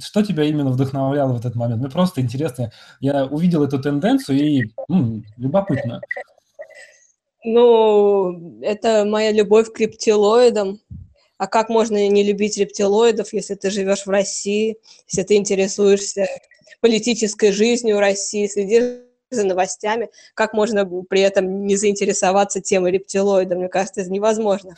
что 0.00 0.22
тебя 0.22 0.44
именно 0.44 0.70
вдохновляло 0.70 1.32
в 1.32 1.38
этот 1.38 1.54
момент? 1.54 1.80
Мне 1.80 1.90
просто 1.90 2.20
интересно. 2.20 2.72
Я 3.00 3.26
увидел 3.26 3.64
эту 3.64 3.80
тенденцию 3.80 4.38
и 4.38 4.62
м, 4.88 5.24
любопытно. 5.36 6.00
Ну, 7.44 8.60
это 8.62 9.04
моя 9.04 9.32
любовь 9.32 9.72
к 9.72 9.78
рептилоидам. 9.80 10.80
А 11.38 11.48
как 11.48 11.68
можно 11.68 12.08
не 12.08 12.22
любить 12.22 12.56
рептилоидов, 12.56 13.32
если 13.32 13.56
ты 13.56 13.70
живешь 13.70 14.06
в 14.06 14.10
России, 14.10 14.78
если 15.08 15.24
ты 15.24 15.34
интересуешься 15.34 16.28
политической 16.80 17.50
жизнью 17.50 17.98
России, 17.98 18.46
следишь 18.46 19.00
за 19.30 19.44
новостями, 19.44 20.10
как 20.34 20.52
можно 20.52 20.84
при 20.84 21.20
этом 21.20 21.66
не 21.66 21.74
заинтересоваться 21.76 22.60
темой 22.60 22.92
рептилоида? 22.92 23.56
Мне 23.56 23.68
кажется, 23.68 24.02
это 24.02 24.10
невозможно. 24.10 24.76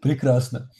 Прекрасно. 0.00 0.70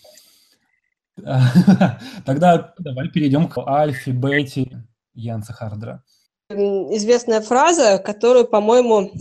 Тогда 2.27 2.75
давай 2.79 3.09
перейдем 3.09 3.49
к 3.49 3.59
альфе, 3.59 4.13
бете 4.13 4.87
Янса 5.15 5.53
Хардера. 5.53 6.03
Известная 6.51 7.41
фраза, 7.41 7.99
которую, 7.99 8.47
по-моему, 8.47 9.13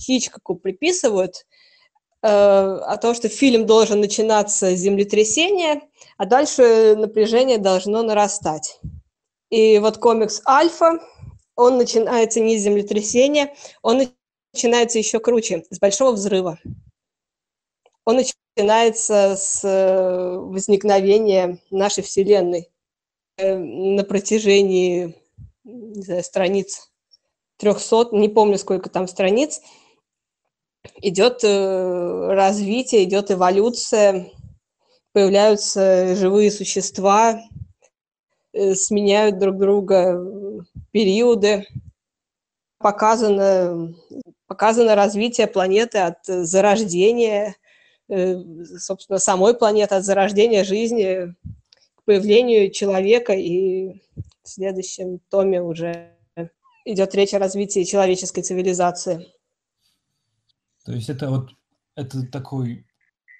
Хичкоку 0.00 0.56
приписывают, 0.56 1.44
э, 2.22 2.28
о 2.28 2.96
том, 2.96 3.14
что 3.14 3.28
фильм 3.28 3.66
должен 3.66 4.00
начинаться 4.00 4.74
с 4.74 4.78
землетрясения, 4.78 5.82
а 6.16 6.26
дальше 6.26 6.96
напряжение 6.96 7.58
должно 7.58 8.02
нарастать. 8.02 8.80
И 9.50 9.78
вот 9.78 9.98
комикс 9.98 10.40
«Альфа», 10.46 11.00
он 11.56 11.76
начинается 11.76 12.40
не 12.40 12.56
с 12.56 12.62
землетрясения, 12.62 13.54
он 13.82 14.08
начинается 14.54 14.98
еще 14.98 15.20
круче, 15.20 15.64
с 15.70 15.78
большого 15.78 16.12
взрыва. 16.12 16.58
Он 18.06 18.16
начинается 18.56 19.36
с 19.36 19.64
э, 19.64 20.36
возникновения 20.36 21.58
нашей 21.70 22.02
Вселенной 22.02 22.68
э, 23.36 23.56
на 23.56 24.04
протяжении 24.04 25.16
не 25.64 26.02
знаю, 26.02 26.24
страниц 26.24 26.90
300, 27.58 28.10
не 28.12 28.28
помню, 28.28 28.58
сколько 28.58 28.88
там 28.90 29.06
страниц, 29.06 29.60
идет 30.96 31.44
э, 31.44 32.26
развитие, 32.32 33.04
идет 33.04 33.30
эволюция, 33.30 34.30
появляются 35.12 36.14
живые 36.16 36.50
существа, 36.50 37.42
сменяют 38.52 39.38
друг 39.38 39.58
друга 39.58 40.64
периоды, 40.90 41.66
показано, 42.78 43.94
показано 44.46 44.94
развитие 44.96 45.46
планеты 45.46 45.98
от 45.98 46.18
зарождения 46.24 47.54
собственно, 48.78 49.18
самой 49.18 49.54
планеты, 49.54 49.94
от 49.94 50.04
зарождения 50.04 50.64
жизни 50.64 51.34
к 51.94 52.04
появлению 52.04 52.70
человека, 52.70 53.32
и 53.32 54.00
в 54.42 54.48
следующем 54.48 55.20
томе 55.30 55.62
уже 55.62 56.16
идет 56.84 57.14
речь 57.14 57.34
о 57.34 57.38
развитии 57.38 57.84
человеческой 57.84 58.42
цивилизации. 58.42 59.26
То 60.84 60.92
есть 60.92 61.08
это 61.08 61.30
вот 61.30 61.50
это 61.94 62.26
такой, 62.26 62.86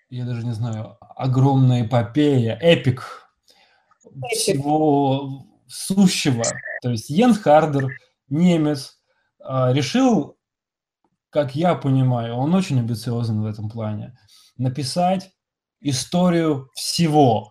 я 0.08 0.24
даже 0.24 0.44
не 0.44 0.52
знаю, 0.52 0.98
огромная 1.00 1.86
эпопея, 1.86 2.56
эпик, 2.56 3.30
эпик. 4.04 4.30
всего 4.30 5.46
сущего. 5.66 6.44
То 6.82 6.90
есть 6.90 7.10
Йен 7.10 7.34
Хардер, 7.34 7.88
немец, 8.28 9.00
а, 9.38 9.72
решил, 9.72 10.36
как 11.30 11.54
я 11.54 11.74
понимаю, 11.74 12.34
он 12.34 12.54
очень 12.54 12.78
амбициозен 12.78 13.40
в 13.42 13.46
этом 13.46 13.70
плане, 13.70 14.18
написать 14.60 15.30
историю 15.80 16.68
всего 16.74 17.50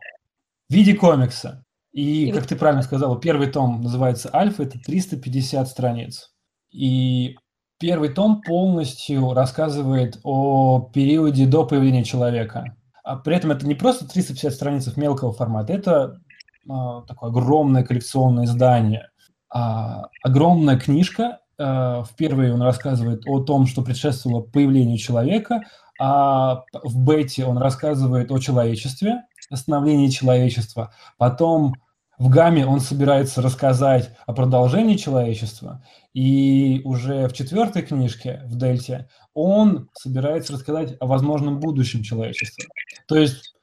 в 0.70 0.74
виде 0.74 0.94
комикса. 0.94 1.66
И, 1.92 2.32
как 2.32 2.46
ты 2.46 2.56
правильно 2.56 2.84
сказала, 2.84 3.20
первый 3.20 3.48
том 3.48 3.82
называется 3.82 4.30
«Альфа», 4.34 4.64
это 4.64 4.80
350 4.80 5.68
страниц. 5.68 6.32
И 6.72 7.36
первый 7.80 8.10
том 8.10 8.42
полностью 8.42 9.34
рассказывает 9.34 10.20
о 10.24 10.92
периоде 10.94 11.48
до 11.48 11.66
появления 11.66 12.04
человека. 12.04 12.76
А 13.04 13.16
при 13.16 13.36
этом 13.36 13.52
это 13.52 13.66
не 13.66 13.74
просто 13.74 14.08
350 14.08 14.54
страниц 14.54 14.96
мелкого 14.96 15.34
формата, 15.34 15.74
это 15.74 16.22
а, 16.70 17.02
такое 17.02 17.32
огромное 17.32 17.84
коллекционное 17.84 18.46
издание. 18.46 19.10
А, 19.50 20.10
огромная 20.24 20.78
книжка. 20.78 21.40
А, 21.58 22.04
в 22.04 22.16
первой 22.16 22.52
он 22.52 22.62
рассказывает 22.62 23.24
о 23.26 23.42
том, 23.42 23.66
что 23.66 23.82
предшествовало 23.82 24.42
появлению 24.42 24.98
человека, 24.98 25.64
а 26.00 26.64
в 26.84 26.98
бете 26.98 27.46
он 27.46 27.58
рассказывает 27.58 28.32
о 28.32 28.40
человечестве, 28.40 29.24
становлении 29.54 30.08
человечества. 30.08 30.94
Потом 31.18 31.76
в 32.18 32.30
гамме 32.30 32.66
он 32.66 32.82
собирается 32.82 33.42
рассказать 33.42 34.12
о 34.26 34.34
продолжении 34.34 34.96
человечества. 34.96 35.84
И 36.14 36.82
уже 36.84 37.28
в 37.28 37.34
четвертой 37.34 37.82
книжке, 37.82 38.42
в 38.46 38.58
дельте, 38.58 39.10
он 39.34 39.90
собирается 39.94 40.54
рассказать 40.54 40.96
о 41.00 41.08
возможном 41.08 41.60
будущем 41.60 42.04
человечества. 42.04 42.66
То 43.08 43.16
есть 43.16 43.56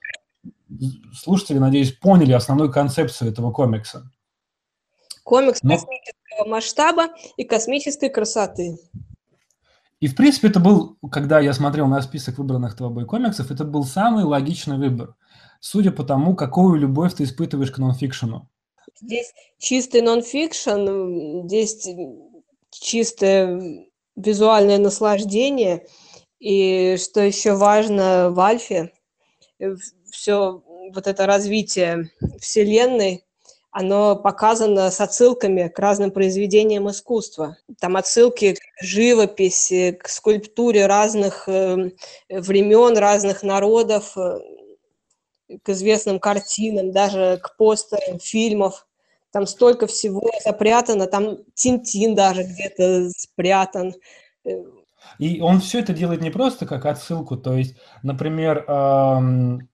слушатели, 1.12 1.59
надеюсь, 1.59 1.92
поняли 1.92 2.33
основную 2.33 2.72
концепцию 2.72 3.31
этого 3.31 3.53
комикса. 3.53 4.11
Комикс 5.22 5.62
Но... 5.62 5.75
космического 5.75 6.49
масштаба 6.49 7.09
и 7.37 7.44
космической 7.44 8.09
красоты. 8.09 8.79
И, 10.01 10.09
в 10.09 10.15
принципе, 10.15 10.49
это 10.49 10.61
был, 10.61 10.99
когда 11.11 11.41
я 11.41 11.53
смотрел 11.53 11.87
на 11.87 12.03
список 12.03 12.39
выбранных 12.39 12.77
тобой 12.77 13.07
комиксов, 13.07 13.51
это 13.51 13.65
был 13.65 13.85
самый 13.85 14.25
логичный 14.25 14.77
выбор, 14.77 15.15
судя 15.61 15.91
по 15.91 16.05
тому, 16.05 16.37
какую 16.37 16.79
любовь 16.79 17.15
ты 17.15 17.25
испытываешь 17.25 17.71
к 17.71 17.79
нонфикшену. 17.79 18.49
Здесь 19.01 19.33
чистый 19.59 20.03
нонфикшн, 20.03 21.47
здесь 21.47 21.89
чистое 22.71 23.89
визуальное 24.17 24.79
наслаждение, 24.79 25.87
и 26.39 26.97
что 26.99 27.21
еще 27.21 27.55
важно 27.55 28.31
в 28.31 28.41
Альфе, 28.41 28.93
все 30.11 30.63
вот 30.95 31.07
это 31.07 31.27
развитие 31.27 32.11
Вселенной, 32.39 33.26
оно 33.79 34.17
показано 34.17 34.91
с 34.91 35.03
отсылками 35.03 35.69
к 35.69 35.79
разным 35.79 36.11
произведениям 36.11 36.89
искусства. 36.89 37.59
Там 37.79 37.99
отсылки 37.99 38.55
к 38.55 38.83
живописи, 38.83 39.93
к 40.03 40.09
скульптуре 40.09 40.87
разных 40.87 41.47
э, 41.47 41.91
времен, 42.31 42.97
разных 42.97 43.43
народов, 43.43 44.17
э, 44.17 44.39
к 45.62 45.69
известным 45.69 46.21
картинам, 46.21 46.91
даже 46.91 47.39
к 47.43 47.55
постерам 47.59 48.19
фильмов. 48.19 48.87
Там 49.31 49.47
столько 49.47 49.87
всего 49.87 50.31
запрятано, 50.43 51.07
там 51.07 51.41
Тинтин 51.55 52.15
даже 52.15 52.45
где-то 52.45 53.11
спрятан. 53.11 53.93
И 55.19 55.43
он 55.43 55.61
все 55.61 55.81
это 55.81 55.93
делает 55.93 56.23
не 56.23 56.31
просто 56.31 56.65
как 56.65 56.87
отсылку, 56.87 57.37
то 57.37 57.53
есть, 57.53 57.77
например, 58.03 58.65
эм, 58.67 59.69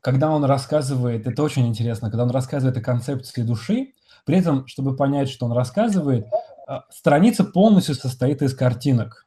когда 0.00 0.30
он 0.30 0.44
рассказывает, 0.44 1.26
это 1.26 1.42
очень 1.42 1.66
интересно, 1.66 2.10
когда 2.10 2.24
он 2.24 2.30
рассказывает 2.30 2.76
о 2.76 2.82
концепции 2.82 3.42
души, 3.42 3.92
при 4.24 4.38
этом, 4.38 4.66
чтобы 4.66 4.96
понять, 4.96 5.28
что 5.28 5.46
он 5.46 5.52
рассказывает, 5.52 6.26
а, 6.66 6.84
страница 6.90 7.44
полностью 7.44 7.94
состоит 7.94 8.42
из 8.42 8.54
картинок. 8.54 9.26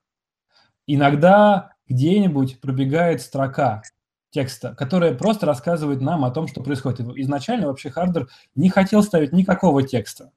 Иногда 0.87 1.73
где-нибудь 1.87 2.59
пробегает 2.61 3.21
строка 3.21 3.81
текста, 4.31 4.73
которая 4.75 5.13
просто 5.13 5.45
рассказывает 5.45 6.01
нам 6.01 6.25
о 6.25 6.31
том, 6.31 6.47
что 6.47 6.61
происходит. 6.61 7.01
Изначально 7.17 7.67
вообще 7.67 7.89
Хардер 7.89 8.29
не 8.55 8.69
хотел 8.69 9.03
ставить 9.03 9.31
никакого 9.31 9.83
текста. 9.83 10.31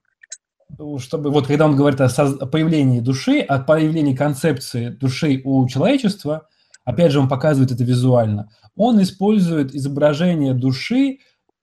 Чтобы 0.98 1.30
вот 1.30 1.46
когда 1.46 1.64
он 1.64 1.76
говорит 1.76 2.00
о 2.00 2.46
появлении 2.46 3.00
души, 3.00 3.40
о 3.40 3.60
появлении 3.60 4.14
концепции 4.14 4.88
души 4.88 5.40
у 5.44 5.66
человечества, 5.68 6.48
опять 6.86 7.12
же, 7.12 7.20
он 7.20 7.28
показывает 7.28 7.72
это 7.72 7.84
визуально 7.84 8.48
он 8.76 9.02
использует 9.02 9.74
изображение 9.74 10.54
души 10.54 11.18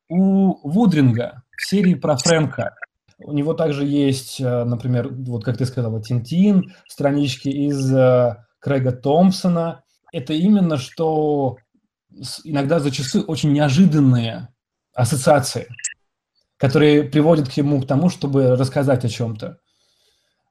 у 0.10 0.68
Вудринга 0.68 1.44
в 1.56 1.66
серии 1.66 1.94
про 1.94 2.18
Фрэнка. 2.18 2.76
У 3.20 3.32
него 3.32 3.54
также 3.54 3.86
есть, 3.86 4.42
э, 4.42 4.64
например, 4.66 5.10
вот 5.10 5.46
как 5.46 5.58
ты 5.58 5.66
сказала, 5.66 6.02
Тинтин, 6.02 6.74
странички 6.88 7.48
из 7.48 7.94
э, 7.94 8.38
Крэга 8.60 8.92
Томпсона. 8.92 9.84
Это 10.12 10.34
именно 10.34 10.78
что 10.78 11.58
иногда 12.44 12.80
зачастую 12.80 13.26
очень 13.26 13.54
неожиданные 13.54 14.50
ассоциации, 14.94 15.68
которые 16.58 17.04
приводят 17.04 17.50
к 17.50 17.54
ему 17.54 17.82
к 17.82 17.88
тому, 17.88 18.10
чтобы 18.10 18.56
рассказать 18.56 19.06
о 19.06 19.10
чем-то, 19.10 19.58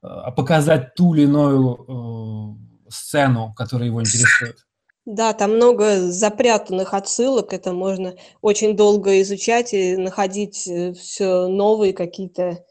э, 0.03 0.09
показать 0.35 0.95
ту 0.95 1.15
или 1.15 1.25
иную 1.25 2.59
сцену, 2.93 3.55
которая 3.57 3.89
его 3.89 4.01
интересует. 4.01 4.65
Да, 5.05 5.33
там 5.33 5.57
много 5.57 6.01
запрятанных 6.11 6.95
отсылок, 6.95 7.53
это 7.53 7.73
можно 7.73 8.15
очень 8.41 8.77
долго 8.77 9.21
изучать 9.23 9.75
и 9.75 9.97
находить 9.97 10.69
э, 10.69 10.93
все 10.93 11.49
новые 11.49 11.93
какие-то 11.93 12.65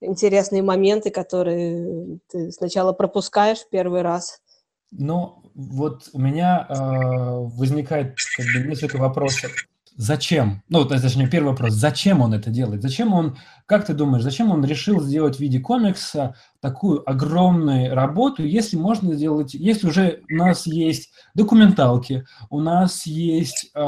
интересные 0.00 0.62
моменты, 0.62 1.10
которые 1.10 2.18
ты 2.30 2.52
сначала 2.52 2.92
пропускаешь 2.92 3.60
в 3.60 3.70
первый 3.70 4.02
раз. 4.02 4.40
Ну, 4.90 5.42
вот 5.54 6.08
у 6.12 6.20
меня 6.20 6.66
э, 6.68 6.74
возникает 6.74 8.16
как 8.36 8.46
бы 8.46 8.68
несколько 8.68 8.96
вопросов. 8.98 9.52
Зачем? 9.98 10.62
Ну, 10.68 10.84
точнее, 10.86 11.28
первый 11.28 11.48
вопрос, 11.48 11.74
зачем 11.74 12.22
он 12.22 12.32
это 12.32 12.50
делает? 12.50 12.82
Зачем 12.82 13.12
он, 13.12 13.36
как 13.66 13.84
ты 13.84 13.92
думаешь, 13.92 14.22
зачем 14.22 14.50
он 14.50 14.64
решил 14.64 15.00
сделать 15.02 15.36
в 15.36 15.40
виде 15.40 15.58
комикса 15.58 16.36
такую 16.60 17.08
огромную 17.08 17.94
работу, 17.94 18.44
если 18.44 18.76
можно 18.76 19.12
сделать, 19.14 19.52
если 19.54 19.88
уже 19.88 20.22
у 20.30 20.36
нас 20.36 20.66
есть 20.66 21.10
документалки, 21.34 22.24
у 22.48 22.60
нас 22.60 23.06
есть 23.06 23.70
э, 23.74 23.80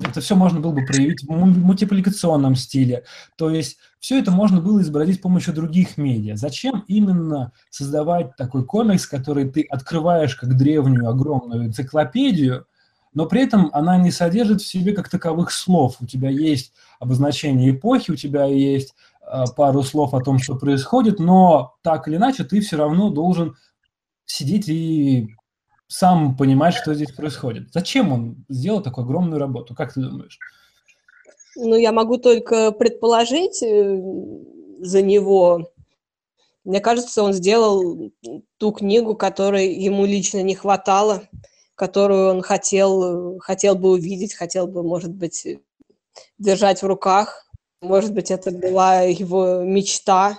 это 0.00 0.20
все 0.20 0.34
можно 0.34 0.58
было 0.58 0.72
бы 0.72 0.84
проявить 0.84 1.22
в 1.22 1.30
мультипликационном 1.30 2.56
стиле. 2.56 3.04
То 3.36 3.50
есть 3.50 3.78
все 4.00 4.18
это 4.18 4.32
можно 4.32 4.60
было 4.60 4.82
изобразить 4.82 5.18
с 5.18 5.22
помощью 5.22 5.54
других 5.54 5.96
медиа. 5.96 6.34
Зачем 6.36 6.84
именно 6.88 7.52
создавать 7.70 8.34
такой 8.36 8.64
комикс, 8.64 9.06
который 9.06 9.48
ты 9.48 9.62
открываешь 9.62 10.34
как 10.34 10.56
древнюю 10.56 11.08
огромную 11.08 11.66
энциклопедию, 11.66 12.66
но 13.14 13.26
при 13.26 13.42
этом 13.42 13.70
она 13.72 13.96
не 13.96 14.10
содержит 14.10 14.60
в 14.60 14.66
себе 14.66 14.92
как 14.92 15.08
таковых 15.08 15.52
слов. 15.52 15.96
У 16.00 16.06
тебя 16.06 16.28
есть 16.28 16.72
обозначение 16.98 17.70
эпохи, 17.70 18.10
у 18.10 18.16
тебя 18.16 18.44
есть 18.44 18.94
э, 19.22 19.44
пару 19.56 19.82
слов 19.82 20.14
о 20.14 20.20
том, 20.20 20.38
что 20.38 20.56
происходит, 20.56 21.20
но 21.20 21.76
так 21.82 22.08
или 22.08 22.16
иначе 22.16 22.44
ты 22.44 22.60
все 22.60 22.76
равно 22.76 23.10
должен 23.10 23.56
сидеть 24.26 24.68
и 24.68 25.28
сам 25.86 26.36
понимать, 26.36 26.74
что 26.74 26.92
здесь 26.92 27.12
происходит. 27.12 27.72
Зачем 27.72 28.12
он 28.12 28.44
сделал 28.48 28.82
такую 28.82 29.04
огромную 29.04 29.38
работу? 29.38 29.74
Как 29.74 29.94
ты 29.94 30.00
думаешь? 30.00 30.38
Ну, 31.56 31.76
я 31.76 31.92
могу 31.92 32.16
только 32.16 32.72
предположить 32.72 33.62
э, 33.62 34.02
за 34.80 35.02
него. 35.02 35.70
Мне 36.64 36.80
кажется, 36.80 37.22
он 37.22 37.32
сделал 37.32 38.10
ту 38.56 38.72
книгу, 38.72 39.14
которой 39.14 39.72
ему 39.72 40.04
лично 40.04 40.42
не 40.42 40.56
хватало, 40.56 41.22
которую 41.74 42.30
он 42.30 42.42
хотел, 42.42 43.38
хотел 43.40 43.74
бы 43.74 43.90
увидеть, 43.90 44.34
хотел 44.34 44.66
бы, 44.66 44.82
может 44.82 45.12
быть, 45.12 45.46
держать 46.38 46.82
в 46.82 46.86
руках. 46.86 47.46
Может 47.80 48.14
быть, 48.14 48.30
это 48.30 48.50
была 48.50 49.02
его 49.02 49.62
мечта. 49.62 50.38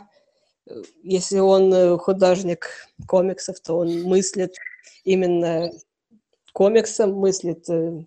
Если 1.04 1.40
он 1.40 1.74
э, 1.74 1.98
художник 1.98 2.70
комиксов, 3.08 3.60
то 3.60 3.78
он 3.78 4.04
мыслит 4.04 4.56
именно 5.04 5.72
комиксом, 6.54 7.14
мыслит 7.14 7.70
э, 7.70 8.04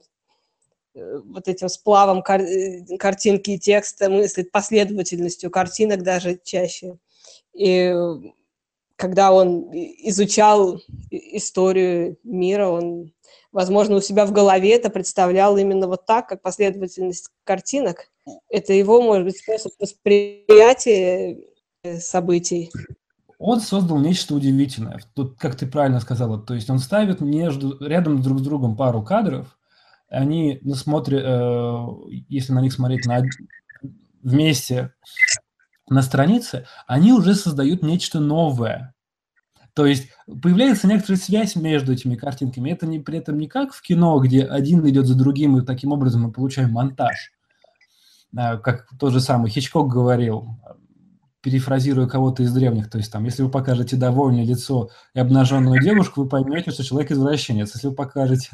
э, 0.94 1.20
вот 1.24 1.46
этим 1.46 1.68
сплавом 1.68 2.22
кар 2.22 2.40
э, 2.40 2.96
картинки 2.98 3.50
и 3.50 3.58
текста, 3.58 4.10
мыслит 4.10 4.50
последовательностью 4.50 5.50
картинок 5.50 6.02
даже 6.02 6.40
чаще. 6.42 6.98
И 7.52 7.94
когда 8.98 9.32
он 9.32 9.70
изучал 9.72 10.80
историю 11.10 12.18
мира, 12.24 12.66
он, 12.66 13.12
возможно, 13.52 13.96
у 13.96 14.00
себя 14.00 14.26
в 14.26 14.32
голове 14.32 14.74
это 14.74 14.90
представлял 14.90 15.56
именно 15.56 15.86
вот 15.86 16.04
так, 16.04 16.28
как 16.28 16.42
последовательность 16.42 17.30
картинок. 17.44 18.10
Это 18.50 18.72
его, 18.72 19.00
может 19.00 19.24
быть, 19.24 19.38
способ 19.38 19.72
восприятия 19.78 21.38
событий 22.00 22.70
он 23.38 23.60
создал 23.60 23.98
нечто 23.98 24.34
удивительное. 24.34 24.98
Тут, 25.14 25.38
как 25.38 25.54
ты 25.54 25.66
правильно 25.66 26.00
сказала, 26.00 26.38
то 26.40 26.54
есть 26.54 26.68
он 26.70 26.80
ставит 26.80 27.20
между, 27.20 27.78
рядом 27.86 28.20
друг 28.20 28.40
с 28.40 28.42
другом 28.42 28.76
пару 28.76 29.02
кадров, 29.02 29.56
они 30.08 30.58
ну, 30.62 30.74
смотрят, 30.74 31.22
э, 31.24 31.86
если 32.28 32.52
на 32.52 32.60
них 32.60 32.72
смотреть 32.72 33.06
на, 33.06 33.22
вместе 34.22 34.92
на 35.90 36.02
странице, 36.02 36.66
они 36.86 37.12
уже 37.12 37.34
создают 37.34 37.82
нечто 37.82 38.20
новое. 38.20 38.94
То 39.74 39.86
есть 39.86 40.08
появляется 40.26 40.88
некоторая 40.88 41.20
связь 41.20 41.54
между 41.54 41.92
этими 41.92 42.16
картинками. 42.16 42.70
Это 42.70 42.86
не, 42.86 42.98
при 42.98 43.18
этом 43.18 43.38
не 43.38 43.46
как 43.46 43.72
в 43.72 43.80
кино, 43.80 44.18
где 44.18 44.44
один 44.44 44.86
идет 44.88 45.06
за 45.06 45.16
другим, 45.16 45.56
и 45.56 45.64
таким 45.64 45.92
образом 45.92 46.22
мы 46.22 46.32
получаем 46.32 46.72
монтаж. 46.72 47.30
Э, 48.36 48.58
как 48.58 48.88
тот 48.98 49.12
же 49.12 49.20
самый 49.20 49.50
Хичкок 49.50 49.88
говорил, 49.88 50.48
перефразирую 51.42 52.08
кого-то 52.08 52.42
из 52.42 52.52
древних, 52.52 52.90
то 52.90 52.98
есть 52.98 53.12
там, 53.12 53.24
если 53.24 53.42
вы 53.42 53.50
покажете 53.50 53.96
довольное 53.96 54.44
лицо 54.44 54.90
и 55.14 55.20
обнаженную 55.20 55.80
девушку, 55.80 56.22
вы 56.22 56.28
поймете, 56.28 56.72
что 56.72 56.82
человек 56.82 57.12
извращенец. 57.12 57.72
Если 57.74 57.86
вы 57.86 57.94
покажете 57.94 58.50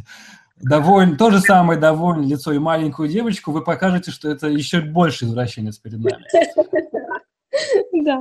доволь... 0.60 1.16
то 1.16 1.30
же 1.30 1.40
самое 1.40 1.80
довольное 1.80 2.28
лицо 2.28 2.52
и 2.52 2.58
маленькую 2.58 3.08
девочку, 3.08 3.50
вы 3.52 3.64
покажете, 3.64 4.10
что 4.10 4.30
это 4.30 4.48
еще 4.48 4.82
больше 4.82 5.24
извращенец 5.24 5.78
перед 5.78 6.00
нами. 6.00 6.24
Да. 8.04 8.20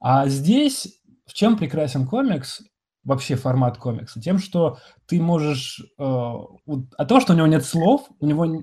А 0.00 0.28
здесь 0.28 1.00
в 1.26 1.34
чем 1.34 1.56
прекрасен 1.56 2.06
комикс, 2.06 2.62
вообще 3.04 3.36
формат 3.36 3.78
комикса? 3.78 4.20
Тем, 4.20 4.38
что 4.38 4.78
ты 5.06 5.20
можешь... 5.20 5.80
Э, 5.98 6.02
а 6.04 7.04
то, 7.06 7.20
что 7.20 7.32
у 7.32 7.36
него 7.36 7.46
нет 7.46 7.64
слов, 7.64 8.08
у 8.20 8.26
него... 8.26 8.62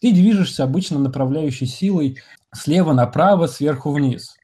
Ты 0.00 0.12
движешься 0.12 0.64
обычно 0.64 0.98
направляющей 0.98 1.66
силой 1.66 2.18
слева 2.54 2.92
направо, 2.92 3.46
сверху 3.46 3.92
вниз. 3.92 4.36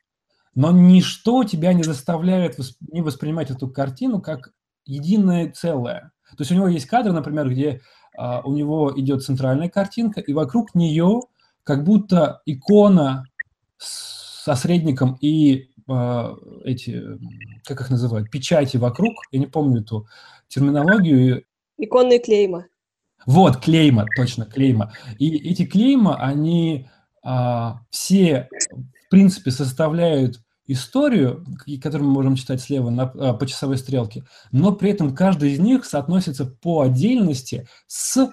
Но 0.55 0.73
ничто 0.73 1.45
тебя 1.45 1.73
не 1.73 1.83
заставляет 1.83 2.59
не 2.93 3.01
воспринимать 3.03 3.51
эту 3.51 3.69
картину 3.69 4.21
как 4.21 4.53
единое 4.85 5.51
целое. 5.51 6.13
То 6.37 6.43
есть 6.43 6.53
у 6.53 6.55
него 6.55 6.69
есть 6.69 6.87
кадр, 6.87 7.13
например, 7.13 7.49
где 7.49 7.81
а, 8.17 8.41
у 8.41 8.53
него 8.53 8.93
идет 8.97 9.23
центральная 9.23 9.69
картинка, 9.69 10.21
и 10.21 10.33
вокруг 10.33 10.75
нее 10.75 11.21
как 11.63 11.85
будто 11.85 12.43
икона 12.47 13.25
со 14.45 14.55
средником 14.55 15.19
и 15.21 15.71
а, 15.89 16.37
эти, 16.65 17.03
как 17.65 17.81
их 17.81 17.91
называют, 17.91 18.31
печати 18.31 18.77
вокруг, 18.77 19.15
я 19.33 19.39
не 19.39 19.47
помню 19.47 19.83
эту 19.83 20.07
терминологию. 20.49 21.45
Иконные 21.77 22.21
клейма. 22.21 22.67
Вот, 23.27 23.59
клейма, 23.59 24.07
точно, 24.17 24.47
клейма. 24.47 24.93
И 25.19 25.37
эти 25.51 25.67
клейма, 25.67 26.17
они 26.17 26.89
а, 27.23 27.83
все, 27.91 28.49
в 29.07 29.11
принципе, 29.11 29.51
составляют 29.51 30.41
историю, 30.67 31.45
которую 31.83 32.09
мы 32.09 32.15
можем 32.15 32.37
читать 32.37 32.63
слева 32.63 32.91
на, 32.91 33.03
а, 33.03 33.35
по 33.35 33.47
часовой 33.47 33.77
стрелке, 33.77 34.25
но 34.53 34.73
при 34.73 34.91
этом 34.91 35.15
каждый 35.15 35.53
из 35.53 35.59
них 35.59 35.85
соотносится 35.85 36.47
по 36.47 36.83
отдельности 36.83 37.67
с 37.87 38.31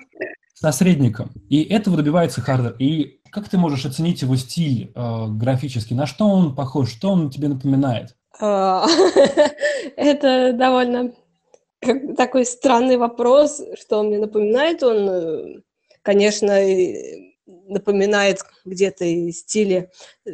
посредником. 0.62 1.32
И 1.50 1.64
этого 1.64 1.98
добивается 1.98 2.42
Хардер. 2.42 2.76
И 2.80 3.17
как 3.32 3.50
ты 3.50 3.58
можешь 3.58 3.86
оценить 3.86 4.22
его 4.22 4.36
стиль 4.36 4.92
э, 4.94 5.26
графически? 5.30 5.94
На 5.94 6.06
что 6.06 6.28
он 6.28 6.56
похож? 6.56 6.90
Что 6.90 7.12
он 7.12 7.30
тебе 7.30 7.48
напоминает? 7.48 8.16
Это 8.40 8.88
довольно 10.54 11.14
такой 12.16 12.46
странный 12.46 12.98
вопрос, 12.98 13.62
что 13.80 14.00
он 14.00 14.08
мне 14.08 14.20
напоминает. 14.20 14.84
Он, 14.84 15.10
э, 15.10 15.62
конечно, 16.02 16.60
напоминает 17.46 18.42
где-то 18.66 19.06
и 19.06 19.32
стили 19.32 19.90
э, 20.26 20.32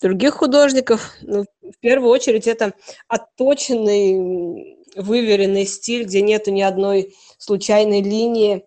других 0.00 0.34
художников. 0.34 1.14
Но 1.22 1.44
в 1.62 1.78
первую 1.80 2.10
очередь 2.10 2.46
это 2.46 2.74
отточенный, 3.08 4.76
выверенный 4.96 5.66
стиль, 5.66 6.04
где 6.04 6.22
нету 6.22 6.50
ни 6.50 6.62
одной 6.62 7.14
случайной 7.38 8.02
линии, 8.02 8.66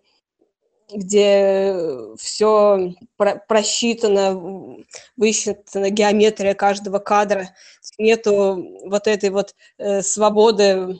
где 0.92 1.74
все 2.18 2.94
про 3.16 3.36
просчитано, 3.48 4.84
высчитана 5.16 5.90
геометрия 5.90 6.54
каждого 6.54 6.98
кадра, 6.98 7.50
нету 7.98 8.78
вот 8.84 9.06
этой 9.06 9.30
вот 9.30 9.54
э, 9.78 10.02
свободы 10.02 10.98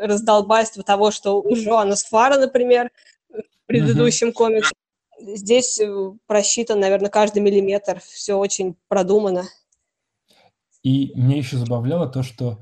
раздолбайства 0.00 0.82
того, 0.82 1.10
что 1.10 1.40
у 1.40 1.54
Жоана 1.54 1.96
Сфара, 1.96 2.38
например, 2.38 2.90
в 3.28 3.66
предыдущем 3.66 4.28
mm-hmm. 4.28 4.32
комиксе 4.32 4.72
здесь 5.20 5.80
э, 5.80 6.12
просчитан, 6.26 6.80
наверное, 6.80 7.10
каждый 7.10 7.42
миллиметр, 7.42 8.00
все 8.00 8.34
очень 8.34 8.76
продумано. 8.88 9.44
И 10.82 11.12
мне 11.14 11.38
еще 11.38 11.56
забавляло 11.56 12.08
то, 12.08 12.22
что 12.22 12.58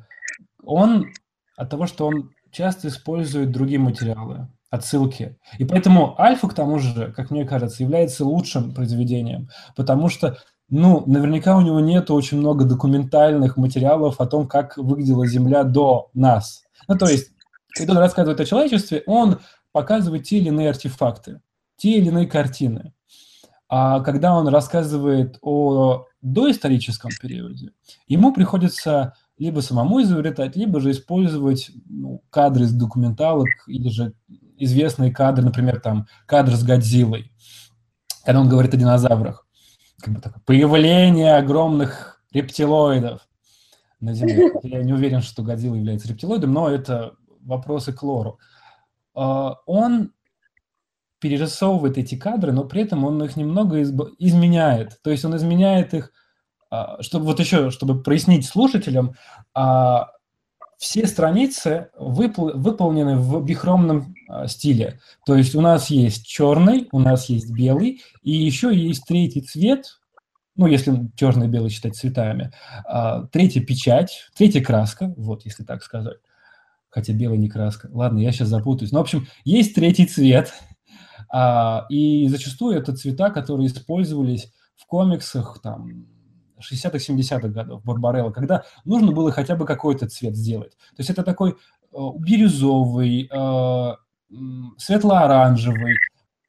он, 0.63 1.13
от 1.57 1.71
того, 1.71 1.87
что 1.87 2.07
он 2.07 2.33
часто 2.51 2.89
использует 2.89 3.51
другие 3.51 3.81
материалы, 3.81 4.49
отсылки. 4.73 5.39
И 5.59 5.65
поэтому 5.65 6.21
Альфа, 6.21 6.49
к 6.49 6.55
тому 6.55 6.81
же, 6.81 7.13
как 7.15 7.31
мне 7.31 7.45
кажется, 7.45 7.85
является 7.85 8.25
лучшим 8.25 8.75
произведением, 8.75 9.49
потому 9.77 10.09
что, 10.09 10.39
ну, 10.69 11.05
наверняка 11.07 11.57
у 11.57 11.61
него 11.61 11.79
нет 11.79 12.11
очень 12.11 12.39
много 12.39 12.65
документальных 12.65 13.57
материалов 13.57 14.21
о 14.21 14.27
том, 14.27 14.49
как 14.49 14.77
выглядела 14.77 15.29
Земля 15.29 15.63
до 15.63 16.11
нас. 16.15 16.65
Ну, 16.89 16.99
то 16.99 17.07
есть, 17.07 17.31
когда 17.77 17.93
он 17.93 17.99
рассказывает 17.99 18.41
о 18.41 18.45
человечестве, 18.45 19.05
он 19.07 19.39
показывает 19.71 20.25
те 20.25 20.39
или 20.39 20.49
иные 20.49 20.71
артефакты 20.71 21.41
те 21.83 21.99
или 21.99 22.09
иные 22.09 22.27
картины. 22.27 22.95
А 23.69 24.01
когда 24.01 24.37
он 24.37 24.47
рассказывает 24.47 25.39
о 25.43 26.07
доисторическом 26.21 27.11
периоде, 27.21 27.73
ему 28.07 28.33
приходится 28.33 29.15
либо 29.37 29.61
самому 29.61 30.01
изобретать, 30.03 30.55
либо 30.55 30.79
же 30.81 30.93
использовать 30.93 31.73
ну, 31.89 32.23
кадры 32.31 32.65
из 32.65 32.73
документалок 32.73 33.49
или 33.67 33.89
же 33.89 34.13
известные 34.65 35.13
кадры, 35.13 35.45
например, 35.45 35.81
там 35.81 36.07
кадр 36.27 36.55
с 36.55 36.63
Годзиллой, 36.63 37.33
когда 38.25 38.41
он 38.41 38.49
говорит 38.49 38.75
о 38.75 38.77
динозаврах. 38.77 39.47
Как 40.01 40.15
бы 40.15 40.21
так, 40.21 40.45
появление 40.45 41.37
огромных 41.37 42.23
рептилоидов 42.33 43.27
на 44.01 44.15
Земле. 44.15 44.53
Я 44.63 44.83
не 44.83 44.93
уверен, 44.93 45.23
что 45.23 45.43
Годзилла 45.43 45.77
является 45.77 46.09
рептилоидом, 46.09 46.53
но 46.53 46.69
это 46.69 47.15
вопросы 47.41 47.93
к 47.93 48.03
лору. 48.03 48.39
А, 49.15 49.57
он 49.67 50.13
перерисовывает 51.21 51.99
эти 51.99 52.17
кадры, 52.17 52.53
но 52.53 52.65
при 52.65 52.83
этом 52.83 53.05
он 53.05 53.23
их 53.23 53.37
немного 53.37 53.81
изменяет. 53.81 55.01
То 55.03 55.11
есть 55.11 55.25
он 55.25 55.37
изменяет 55.37 55.95
их, 55.95 56.13
а, 56.69 57.01
чтобы 57.01 57.27
вот 57.27 57.39
еще, 57.39 57.71
чтобы 57.71 58.03
прояснить 58.03 58.45
слушателям, 58.45 59.15
а, 59.55 60.09
все 60.79 61.07
страницы 61.07 61.91
выпол- 61.97 62.57
выполнены 62.57 63.17
в 63.17 63.45
бихромном 63.45 64.17
а, 64.33 64.49
стиле. 64.49 65.01
То 65.27 65.35
есть 65.35 65.55
у 65.55 65.61
нас 65.61 65.91
есть 65.91 66.27
черный, 66.27 66.89
у 66.93 66.99
нас 66.99 67.29
есть 67.29 67.51
белый, 67.51 68.03
и 68.23 68.33
еще 68.33 68.75
есть 68.75 69.05
третий 69.07 69.43
цвет, 69.43 69.99
ну, 70.57 70.67
если 70.67 71.11
черный 71.17 71.47
и 71.47 71.51
белый 71.51 71.71
считать 71.71 71.97
цветами, 71.97 72.53
третья 73.33 73.63
печать, 73.63 74.29
третья 74.37 74.63
краска, 74.63 75.15
вот, 75.17 75.47
если 75.47 75.65
так 75.65 75.83
сказать. 75.83 76.19
Хотя 76.91 77.15
белый 77.15 77.39
не 77.39 77.49
краска. 77.49 77.89
Ладно, 77.91 78.19
я 78.19 78.33
сейчас 78.33 78.49
запутаюсь. 78.49 78.93
Ну, 78.93 78.99
в 78.99 79.03
общем, 79.03 79.27
есть 79.45 79.75
третий 79.75 80.05
цвет, 80.05 80.53
а, 81.31 81.87
и 81.89 82.29
зачастую 82.29 82.77
это 82.77 82.95
цвета, 82.95 83.31
которые 83.31 83.69
использовались 83.69 84.53
в 84.77 84.87
комиксах 84.87 85.61
там 85.63 86.07
60-х, 86.59 86.99
70-х 86.99 87.49
годов, 87.49 87.83
Барбарелла, 87.85 88.31
когда 88.31 88.65
нужно 88.85 89.13
было 89.13 89.33
хотя 89.33 89.57
бы 89.57 89.65
какой-то 89.65 90.09
цвет 90.09 90.37
сделать. 90.37 90.73
То 90.73 90.99
есть 90.99 91.11
это 91.11 91.23
такой 91.23 91.53
э, 91.53 91.97
бирюзовый, 92.19 93.29
э, 93.31 93.97
светло-оранжевый. 94.79 95.97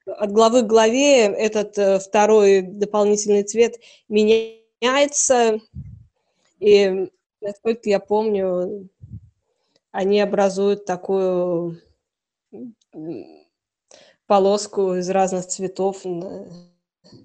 От 0.05 0.31
главы 0.31 0.63
к 0.63 0.67
главе 0.67 1.27
этот 1.27 1.77
э, 1.77 1.99
второй 1.99 2.61
дополнительный 2.61 3.43
цвет 3.43 3.75
меняется, 4.09 5.59
и, 6.59 7.09
насколько 7.41 7.89
я 7.89 7.99
помню, 7.99 8.89
они 9.91 10.19
образуют 10.19 10.85
такую 10.85 11.79
полоску 14.27 14.95
из 14.95 15.09
разных 15.09 15.47
цветов. 15.47 16.01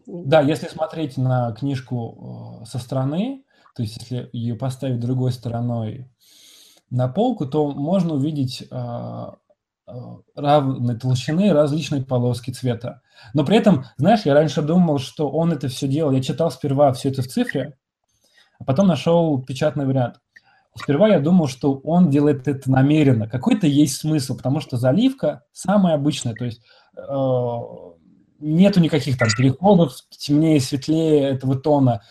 Да, 0.07 0.41
если 0.41 0.69
смотреть 0.69 1.17
на 1.17 1.53
книжку 1.53 2.61
э, 2.63 2.67
со 2.67 2.79
стороны, 2.79 3.45
то 3.75 3.83
есть 3.83 3.97
если 3.97 4.29
ее 4.33 4.55
поставить 4.55 5.01
другой 5.01 5.33
стороной 5.33 6.11
на 6.91 7.09
полку, 7.09 7.47
то 7.47 7.71
можно 7.71 8.15
увидеть 8.15 8.65
э, 8.71 9.27
равной 10.35 10.99
толщины 10.99 11.53
различные 11.53 12.03
полоски 12.03 12.51
цвета. 12.51 13.03
Но 13.35 13.45
при 13.45 13.57
этом, 13.57 13.85
знаешь, 13.97 14.23
я 14.25 14.35
раньше 14.35 14.63
думал, 14.63 14.99
что 14.99 15.31
он 15.31 15.53
это 15.53 15.69
все 15.69 15.89
делал. 15.89 16.13
Я 16.13 16.23
читал 16.23 16.51
сперва 16.51 16.93
все 16.93 17.11
это 17.11 17.23
в 17.23 17.29
цифре, 17.29 17.77
а 18.59 18.65
потом 18.65 18.87
нашел 18.87 19.43
печатный 19.43 19.87
вариант. 19.87 20.21
Сперва 20.77 21.09
я 21.09 21.19
думал, 21.19 21.49
что 21.49 21.75
он 21.79 22.09
делает 22.11 22.47
это 22.47 22.71
намеренно. 22.71 23.29
Какой-то 23.29 23.67
есть 23.67 23.97
смысл, 23.97 24.37
потому 24.37 24.61
что 24.61 24.77
заливка 24.77 25.43
самая 25.53 25.95
обычная. 25.95 26.35
То 26.35 26.45
есть 26.45 26.63
Э, 26.99 27.59
нету 28.41 28.81
никаких 28.81 29.19
там 29.19 29.29
переходов, 29.37 29.95
темнее, 30.11 30.61
светлее 30.61 31.31
этого 31.31 31.57
тона. 31.57 32.03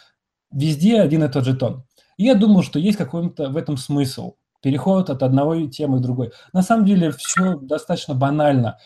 Везде 0.52 1.02
один 1.02 1.24
и 1.24 1.30
тот 1.30 1.46
же 1.46 1.56
тон. 1.56 1.84
И 2.18 2.24
я 2.24 2.36
думал, 2.36 2.64
что 2.64 2.80
есть 2.80 2.98
какой-то 2.98 3.50
в 3.50 3.58
этом 3.58 3.78
смысл. 3.78 4.36
Переход 4.62 5.10
от 5.10 5.24
одной 5.24 5.68
темы 5.68 6.00
к 6.00 6.02
другой. 6.02 6.32
На 6.54 6.62
самом 6.62 6.86
деле 6.86 7.12
все 7.12 7.58
достаточно 7.58 8.16
банально. 8.16 8.80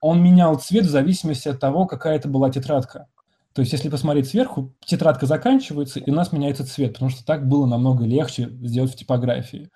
Он 0.00 0.22
менял 0.22 0.58
цвет 0.58 0.84
в 0.84 0.90
зависимости 0.90 1.48
от 1.48 1.60
того, 1.60 1.86
какая 1.86 2.16
это 2.16 2.28
была 2.28 2.50
тетрадка. 2.50 3.08
То 3.52 3.62
есть, 3.62 3.72
если 3.72 3.88
посмотреть 3.88 4.28
сверху, 4.28 4.74
тетрадка 4.84 5.24
заканчивается, 5.26 5.98
и 5.98 6.10
у 6.10 6.14
нас 6.14 6.30
меняется 6.30 6.66
цвет, 6.66 6.92
потому 6.92 7.10
что 7.10 7.24
так 7.24 7.48
было 7.48 7.64
намного 7.64 8.04
легче 8.04 8.50
сделать 8.62 8.92
в 8.92 8.96
типографии. 8.96 9.70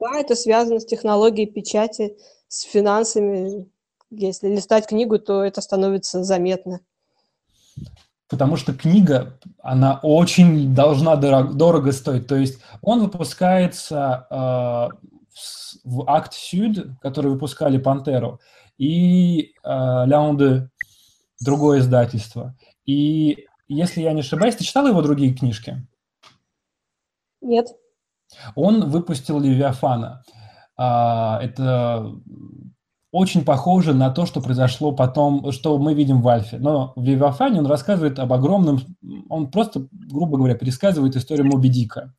Да, 0.00 0.18
это 0.18 0.34
связано 0.34 0.80
с 0.80 0.86
технологией 0.86 1.48
печати, 1.48 2.16
с 2.48 2.62
финансами, 2.62 3.70
если 4.10 4.48
листать 4.48 4.88
книгу, 4.88 5.20
то 5.20 5.44
это 5.44 5.60
становится 5.60 6.24
заметно. 6.24 6.80
Потому 8.30 8.56
что 8.56 8.72
книга, 8.72 9.38
она 9.60 9.98
очень 10.02 10.72
должна 10.72 11.16
дорого, 11.16 11.52
дорого 11.52 11.92
стоить. 11.92 12.28
То 12.28 12.36
есть 12.36 12.60
он 12.80 13.00
выпускается 13.02 14.26
э, 14.30 14.34
в 15.84 16.08
Акт 16.08 16.32
Сюд, 16.34 16.86
который 17.02 17.32
выпускали 17.32 17.76
Пантеру, 17.76 18.40
и 18.78 19.52
э, 19.64 20.06
Ляунде, 20.06 20.70
другое 21.40 21.80
издательство. 21.80 22.56
И 22.86 23.46
если 23.66 24.00
я 24.00 24.12
не 24.12 24.20
ошибаюсь, 24.20 24.54
ты 24.54 24.64
читал 24.64 24.86
его 24.86 25.02
другие 25.02 25.34
книжки? 25.34 25.84
Нет. 27.40 27.66
Он 28.54 28.90
выпустил 28.90 29.40
Левиафана. 29.40 30.22
А, 30.76 31.40
это 31.42 32.14
очень 33.12 33.44
похоже 33.44 33.92
на 33.92 34.10
то, 34.10 34.24
что 34.24 34.40
произошло 34.40 34.92
потом, 34.92 35.50
что 35.52 35.76
мы 35.78 35.94
видим 35.94 36.22
в 36.22 36.28
Альфе. 36.28 36.58
Но 36.58 36.92
в 36.94 37.02
Левиафане 37.02 37.58
он 37.58 37.66
рассказывает 37.66 38.18
об 38.18 38.32
огромном, 38.32 38.80
он 39.28 39.50
просто, 39.50 39.88
грубо 39.90 40.38
говоря, 40.38 40.54
пересказывает 40.54 41.16
историю 41.16 41.46
Моби 41.46 41.68
Дика. 41.68 42.14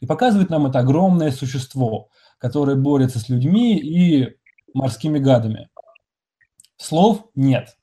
И 0.00 0.06
показывает 0.06 0.50
нам 0.50 0.66
это 0.66 0.80
огромное 0.80 1.30
существо, 1.30 2.10
которое 2.38 2.76
борется 2.76 3.18
с 3.18 3.28
людьми 3.30 3.78
и 3.78 4.36
морскими 4.74 5.18
гадами. 5.18 5.70
Слов 6.76 7.24
нет. 7.34 7.76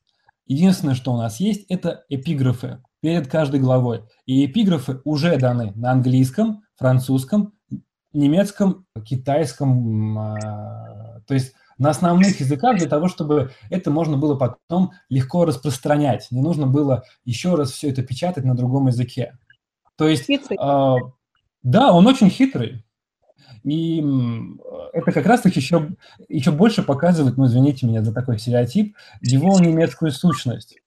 Единственное, 0.46 0.94
что 0.94 1.12
у 1.12 1.16
нас 1.16 1.40
есть, 1.40 1.66
это 1.68 2.04
эпиграфы 2.08 2.82
перед 3.00 3.26
каждой 3.26 3.58
главой. 3.58 4.04
И 4.26 4.46
эпиграфы 4.46 5.00
уже 5.04 5.36
даны 5.38 5.72
на 5.74 5.90
английском, 5.90 6.62
французском, 6.76 7.54
немецком, 8.12 8.86
китайском. 9.04 10.18
А, 10.18 11.20
то 11.26 11.34
есть 11.34 11.54
на 11.78 11.90
основных 11.90 12.40
языках 12.40 12.78
для 12.78 12.88
того, 12.88 13.08
чтобы 13.08 13.52
это 13.70 13.90
можно 13.90 14.16
было 14.16 14.34
потом 14.36 14.92
легко 15.08 15.44
распространять. 15.44 16.28
Не 16.30 16.40
нужно 16.40 16.66
было 16.66 17.04
еще 17.24 17.54
раз 17.54 17.72
все 17.72 17.90
это 17.90 18.02
печатать 18.02 18.44
на 18.44 18.54
другом 18.54 18.86
языке. 18.88 19.38
То 19.96 20.08
есть, 20.08 20.28
э, 20.28 20.36
да, 21.62 21.92
он 21.92 22.06
очень 22.06 22.30
хитрый. 22.30 22.84
И 23.64 24.04
это 24.92 25.10
как 25.12 25.26
раз-таки 25.26 25.58
еще, 25.58 25.90
еще 26.28 26.50
больше 26.50 26.82
показывает, 26.82 27.36
ну, 27.36 27.46
извините 27.46 27.86
меня 27.86 28.02
за 28.02 28.12
такой 28.12 28.38
стереотип, 28.38 28.94
его 29.22 29.58
немецкую 29.58 30.12
сущность. 30.12 30.80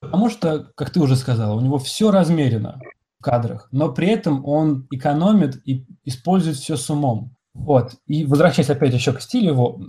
Потому 0.00 0.30
что, 0.30 0.70
как 0.76 0.90
ты 0.90 1.00
уже 1.00 1.16
сказала, 1.16 1.54
у 1.54 1.60
него 1.60 1.78
все 1.78 2.10
размерено 2.10 2.80
в 3.18 3.24
кадрах, 3.24 3.68
но 3.72 3.92
при 3.92 4.08
этом 4.08 4.44
он 4.46 4.86
экономит 4.90 5.60
и 5.66 5.86
использует 6.04 6.56
все 6.56 6.76
с 6.76 6.88
умом. 6.90 7.31
Вот. 7.54 7.92
И 8.06 8.24
возвращаясь 8.24 8.70
опять 8.70 8.94
еще 8.94 9.12
к 9.12 9.20
стилю 9.20 9.52
его, 9.52 9.80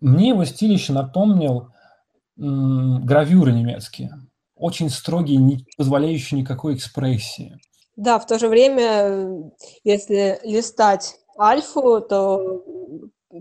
мне 0.00 0.30
его 0.30 0.44
стиль 0.44 0.72
еще 0.72 0.92
напомнил 0.92 1.68
м, 2.38 3.04
гравюры 3.04 3.52
немецкие. 3.52 4.10
Очень 4.54 4.90
строгие, 4.90 5.38
не 5.38 5.66
позволяющие 5.76 6.40
никакой 6.40 6.74
экспрессии. 6.74 7.56
Да, 7.96 8.18
в 8.18 8.26
то 8.26 8.38
же 8.38 8.48
время, 8.48 9.52
если 9.84 10.38
листать 10.44 11.16
Альфу, 11.38 12.00
то 12.00 12.64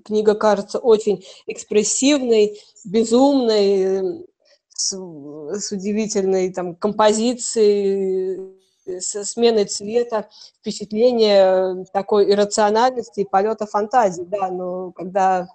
книга 0.05 0.35
кажется 0.35 0.79
очень 0.79 1.23
экспрессивной, 1.45 2.59
безумной, 2.85 4.25
с, 4.69 4.93
с 4.93 5.71
удивительной 5.71 6.53
там 6.53 6.75
композицией, 6.75 8.58
со 8.99 9.23
сменой 9.23 9.65
цвета, 9.65 10.27
впечатление 10.59 11.85
такой 11.93 12.31
иррациональности 12.31 13.21
и 13.21 13.29
полета 13.29 13.65
фантазии, 13.65 14.23
да, 14.23 14.49
но 14.49 14.91
когда 14.91 15.47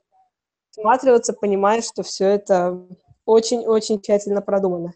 всматриваться, 0.70 1.32
понимаешь, 1.32 1.84
что 1.84 2.02
все 2.02 2.26
это 2.26 2.86
очень-очень 3.24 4.00
тщательно 4.00 4.42
продумано. 4.42 4.94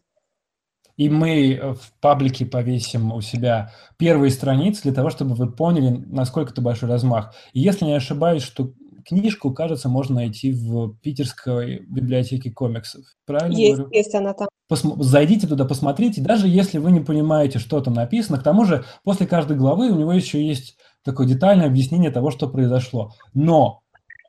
И 0.96 1.08
мы 1.08 1.76
в 1.80 1.92
паблике 2.00 2.44
повесим 2.44 3.12
у 3.12 3.20
себя 3.20 3.72
первые 3.98 4.32
страницы 4.32 4.82
для 4.82 4.92
того, 4.92 5.10
чтобы 5.10 5.36
вы 5.36 5.50
поняли, 5.50 6.04
насколько 6.06 6.50
это 6.50 6.60
большой 6.60 6.88
размах. 6.88 7.34
И 7.52 7.60
если 7.60 7.84
не 7.84 7.94
ошибаюсь, 7.94 8.42
что 8.42 8.72
книжку, 9.08 9.52
кажется, 9.52 9.88
можно 9.88 10.16
найти 10.16 10.52
в 10.52 10.94
питерской 11.00 11.80
библиотеке 11.88 12.50
комиксов. 12.50 13.04
Правильно 13.24 13.56
есть, 13.56 13.76
говорю? 13.76 13.94
Есть 13.94 14.14
она 14.14 14.34
там. 14.34 14.48
Посм- 14.70 15.02
зайдите 15.02 15.46
туда, 15.46 15.64
посмотрите, 15.64 16.20
даже 16.20 16.46
если 16.46 16.78
вы 16.78 16.90
не 16.92 17.00
понимаете, 17.00 17.58
что 17.58 17.80
там 17.80 17.94
написано. 17.94 18.38
К 18.38 18.42
тому 18.42 18.64
же, 18.64 18.84
после 19.04 19.26
каждой 19.26 19.56
главы 19.56 19.90
у 19.90 19.96
него 19.96 20.12
еще 20.12 20.44
есть 20.46 20.76
такое 21.02 21.26
детальное 21.26 21.66
объяснение 21.66 22.10
того, 22.10 22.30
что 22.30 22.48
произошло. 22.48 23.14
Но 23.32 23.80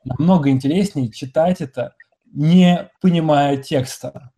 намного 0.04 0.48
интереснее 0.50 1.10
читать 1.10 1.60
это, 1.60 1.94
не 2.32 2.88
понимая 3.02 3.58
текста. 3.58 4.30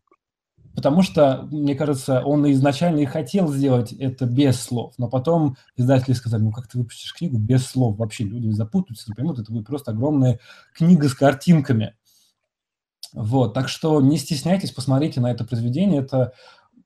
Потому 0.75 1.03
что, 1.03 1.49
мне 1.51 1.75
кажется, 1.75 2.23
он 2.23 2.51
изначально 2.53 3.01
и 3.01 3.05
хотел 3.05 3.53
сделать 3.53 3.93
это 3.93 4.25
без 4.25 4.61
слов, 4.61 4.95
но 4.97 5.09
потом 5.09 5.57
издатели 5.77 6.15
сказали, 6.15 6.43
ну 6.43 6.51
как 6.51 6.67
ты 6.67 6.79
выпустишь 6.79 7.15
книгу 7.15 7.39
без 7.39 7.67
слов? 7.67 7.99
Вообще 7.99 8.25
люди 8.25 8.49
запутаются, 8.51 9.11
не 9.11 9.15
поймут, 9.15 9.39
это 9.39 9.53
будет 9.53 9.67
просто 9.67 9.91
огромная 9.91 10.41
книга 10.75 11.09
с 11.09 11.15
картинками. 11.15 11.95
Вот, 13.13 13.53
так 13.53 13.69
что 13.69 14.01
не 14.01 14.17
стесняйтесь, 14.17 14.71
посмотрите 14.71 15.21
на 15.21 15.31
это 15.31 15.45
произведение, 15.45 16.01
это 16.01 16.33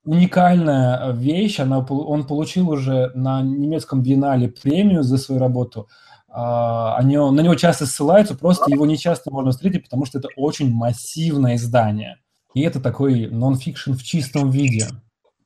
уникальная 0.05 1.13
вещь, 1.13 1.61
она, 1.61 1.79
он 1.79 2.27
получил 2.27 2.71
уже 2.71 3.13
на 3.15 3.43
немецком 3.43 4.03
биеннале 4.03 4.49
премию 4.49 5.05
за 5.05 5.19
свою 5.19 5.41
работу, 5.41 5.89
а, 6.29 6.97
они, 6.97 7.17
на 7.17 7.41
него 7.41 7.55
часто 7.55 7.87
ссылаются, 7.87 8.35
просто 8.35 8.71
его 8.71 8.85
не 8.85 8.99
часто 8.99 9.31
можно 9.31 9.53
встретить, 9.53 9.85
потому 9.85 10.05
что 10.05 10.19
это 10.19 10.29
очень 10.37 10.71
массивное 10.73 11.55
издание. 11.55 12.19
И 12.57 12.63
это 12.63 12.81
такой 12.81 13.27
нон-фикшн 13.27 13.93
в 13.93 14.03
чистом 14.03 14.51
виде. 14.51 14.87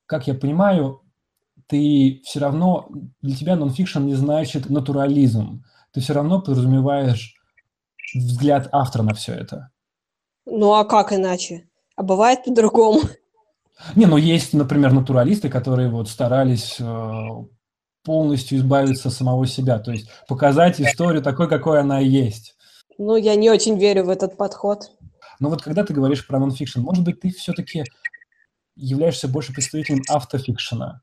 Как 0.07 0.29
я 0.29 0.35
понимаю, 0.35 1.03
ты 1.67 2.23
все 2.25 2.39
равно, 2.39 2.89
для 3.21 3.35
тебя 3.35 3.57
нон-фикшн 3.57 3.99
не 4.05 4.15
значит 4.15 4.71
натурализм. 4.71 5.65
Ты 5.93 6.03
все 6.03 6.13
равно 6.13 6.41
подразумеваешь 6.41 7.35
взгляд 8.15 8.69
автора 8.71 9.03
на 9.03 9.15
все 9.15 9.33
это. 9.33 9.71
Ну 10.47 10.73
а 10.75 10.85
как 10.85 11.13
иначе? 11.13 11.69
А 11.97 12.05
бывает 12.05 12.45
по-другому. 12.45 13.01
Не, 13.97 14.07
ну 14.07 14.17
есть, 14.17 14.53
например, 14.53 14.93
натуралисты, 14.93 15.49
которые 15.49 15.89
вот 15.89 16.09
старались 16.09 16.77
э, 16.79 17.27
полностью 18.05 18.59
избавиться 18.59 19.09
от 19.09 19.15
самого 19.15 19.49
себя, 19.49 19.81
то 19.81 19.91
есть 19.91 20.09
показать 20.29 20.81
историю 20.81 21.23
такой, 21.23 21.49
какой 21.49 21.81
она 21.81 21.99
есть. 21.99 22.55
Ну, 22.99 23.17
я 23.17 23.35
не 23.35 23.51
очень 23.51 23.79
верю 23.79 24.05
в 24.05 24.11
этот 24.11 24.37
подход. 24.37 24.93
Но 25.41 25.49
вот 25.49 25.63
когда 25.63 25.85
ты 25.85 25.93
говоришь 25.93 26.27
про 26.27 26.39
нонфикшн, 26.39 26.81
может 26.81 27.05
быть, 27.05 27.21
ты 27.21 27.31
все-таки 27.31 27.85
являешься 28.77 29.27
больше 29.27 29.53
представителем 29.53 30.03
автофикшена, 30.09 31.03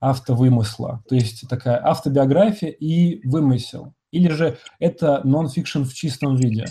автовымысла, 0.00 1.04
то 1.08 1.14
есть 1.14 1.48
такая 1.48 1.84
автобиография 1.84 2.70
и 2.70 3.26
вымысел. 3.26 3.94
Или 4.10 4.28
же 4.28 4.58
это 4.78 5.20
нонфикшн 5.24 5.82
в 5.82 5.94
чистом 5.94 6.36
виде? 6.36 6.66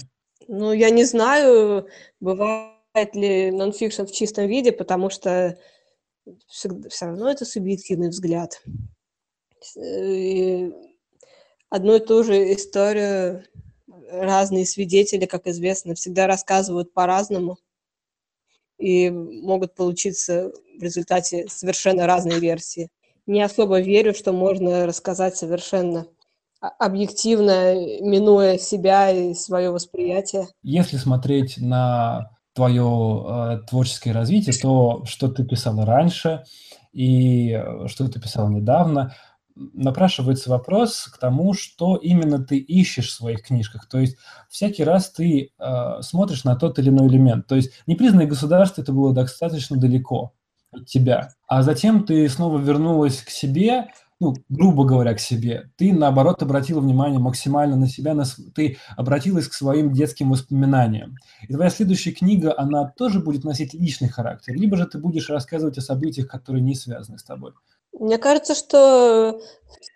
Ну, 0.47 0.73
я 0.73 0.89
не 0.89 1.05
знаю, 1.05 1.87
бывает 2.19 3.15
ли 3.15 3.51
нонфикшн 3.51 4.03
в 4.03 4.11
чистом 4.11 4.47
виде, 4.47 4.71
потому 4.71 5.09
что 5.09 5.57
всегда, 6.47 6.89
все 6.89 7.05
равно 7.05 7.29
это 7.29 7.45
субъективный 7.45 8.09
взгляд. 8.09 8.61
И 9.75 10.71
одну 11.69 11.95
и 11.95 11.99
ту 11.99 12.23
же 12.23 12.53
историю 12.53 13.43
разные 14.11 14.65
свидетели, 14.65 15.25
как 15.25 15.47
известно, 15.47 15.95
всегда 15.95 16.27
рассказывают 16.27 16.93
по-разному 16.93 17.57
и 18.77 19.09
могут 19.09 19.75
получиться 19.75 20.51
в 20.79 20.83
результате 20.83 21.47
совершенно 21.47 22.07
разные 22.07 22.39
версии. 22.39 22.89
Не 23.27 23.43
особо 23.43 23.79
верю, 23.79 24.13
что 24.13 24.33
можно 24.33 24.85
рассказать 24.85 25.37
совершенно 25.37 26.07
объективно, 26.59 27.75
минуя 28.01 28.57
себя 28.57 29.09
и 29.11 29.33
свое 29.33 29.71
восприятие. 29.71 30.47
Если 30.63 30.97
смотреть 30.97 31.57
на 31.57 32.29
твое 32.53 33.25
э, 33.27 33.59
творческое 33.69 34.11
развитие, 34.11 34.55
то 34.55 35.03
что 35.05 35.29
ты 35.29 35.43
писала 35.43 35.85
раньше 35.85 36.43
и 36.91 37.51
э, 37.51 37.87
что 37.87 38.07
ты 38.07 38.19
писала 38.19 38.49
недавно, 38.49 39.15
напрашивается 39.55 40.49
вопрос 40.49 41.09
к 41.13 41.17
тому, 41.17 41.53
что 41.53 41.95
именно 41.95 42.39
ты 42.43 42.57
ищешь 42.57 43.09
в 43.09 43.13
своих 43.13 43.43
книжках. 43.43 43.87
То 43.87 43.99
есть 43.99 44.17
всякий 44.49 44.83
раз 44.83 45.11
ты 45.11 45.51
э, 45.57 46.01
смотришь 46.01 46.43
на 46.43 46.55
тот 46.55 46.79
или 46.79 46.89
иной 46.89 47.07
элемент. 47.07 47.47
То 47.47 47.55
есть 47.55 47.71
непризнанное 47.87 48.27
государство 48.27 48.81
это 48.81 48.93
было 48.93 49.13
достаточно 49.13 49.77
далеко 49.77 50.33
от 50.71 50.85
тебя. 50.85 51.29
А 51.47 51.63
затем 51.63 52.05
ты 52.05 52.27
снова 52.29 52.57
вернулась 52.57 53.21
к 53.21 53.29
себе, 53.29 53.87
ну, 54.21 54.35
грубо 54.49 54.85
говоря, 54.85 55.15
к 55.15 55.19
себе. 55.19 55.71
Ты, 55.77 55.91
наоборот, 55.91 56.43
обратила 56.43 56.79
внимание 56.79 57.19
максимально 57.19 57.75
на 57.75 57.87
себя, 57.87 58.13
на, 58.13 58.23
ты 58.53 58.77
обратилась 58.95 59.47
к 59.47 59.53
своим 59.53 59.91
детским 59.91 60.29
воспоминаниям. 60.29 61.15
И 61.47 61.53
твоя 61.53 61.71
следующая 61.71 62.11
книга, 62.11 62.53
она 62.55 62.85
тоже 62.85 63.19
будет 63.19 63.43
носить 63.43 63.73
личный 63.73 64.09
характер, 64.09 64.53
либо 64.53 64.77
же 64.77 64.85
ты 64.85 64.99
будешь 64.99 65.29
рассказывать 65.29 65.79
о 65.79 65.81
событиях, 65.81 66.27
которые 66.27 66.61
не 66.61 66.75
связаны 66.75 67.17
с 67.17 67.23
тобой. 67.23 67.53
Мне 67.93 68.17
кажется, 68.17 68.55
что 68.55 69.41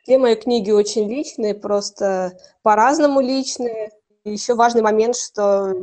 все 0.04 0.18
мои 0.18 0.36
книги 0.36 0.72
очень 0.72 1.10
личные, 1.10 1.56
просто 1.56 2.38
по-разному 2.62 3.22
личные. 3.22 3.92
Еще 4.24 4.56
важный 4.56 4.82
момент, 4.82 5.16
что 5.16 5.74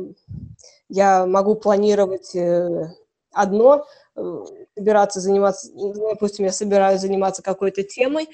я 0.89 1.25
могу 1.25 1.55
планировать 1.55 2.35
э, 2.35 2.91
одно, 3.31 3.85
э, 4.15 4.45
собираться 4.77 5.19
заниматься, 5.21 5.69
допустим, 5.73 6.45
я 6.45 6.51
собираюсь 6.51 7.01
заниматься 7.01 7.41
какой-то 7.41 7.83
темой, 7.83 8.29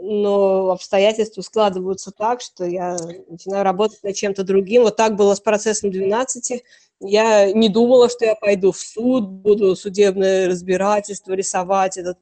но 0.00 0.70
обстоятельства 0.70 1.42
складываются 1.42 2.10
так, 2.10 2.40
что 2.40 2.64
я 2.64 2.96
начинаю 3.28 3.64
работать 3.64 4.02
над 4.02 4.14
чем-то 4.14 4.44
другим. 4.44 4.82
Вот 4.82 4.96
так 4.96 5.16
было 5.16 5.34
с 5.34 5.40
процессом 5.40 5.90
12. 5.90 6.62
Я 7.00 7.52
не 7.52 7.68
думала, 7.68 8.08
что 8.08 8.24
я 8.24 8.34
пойду 8.34 8.72
в 8.72 8.78
суд, 8.78 9.28
буду 9.28 9.76
судебное 9.76 10.48
разбирательство 10.48 11.32
рисовать, 11.32 11.96
этот 11.96 12.18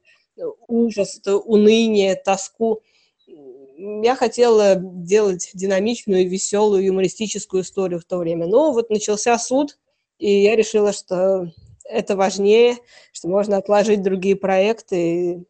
ужас, 0.67 1.17
это 1.17 1.37
уныние, 1.37 2.15
тоску. 2.15 2.81
Я 3.27 4.15
хотела 4.15 4.75
делать 4.75 5.51
динамичную, 5.53 6.29
веселую, 6.29 6.85
юмористическую 6.85 7.63
историю 7.63 7.99
в 7.99 8.05
то 8.05 8.17
время. 8.17 8.47
Но 8.47 8.71
вот 8.71 8.89
начался 8.89 9.37
суд, 9.37 9.77
и 10.19 10.43
я 10.43 10.55
решила, 10.55 10.93
что 10.93 11.51
это 11.85 12.15
важнее, 12.15 12.77
что 13.11 13.27
можно 13.27 13.57
отложить 13.57 14.01
другие 14.01 14.35
проекты 14.35 14.95
и 14.95 15.43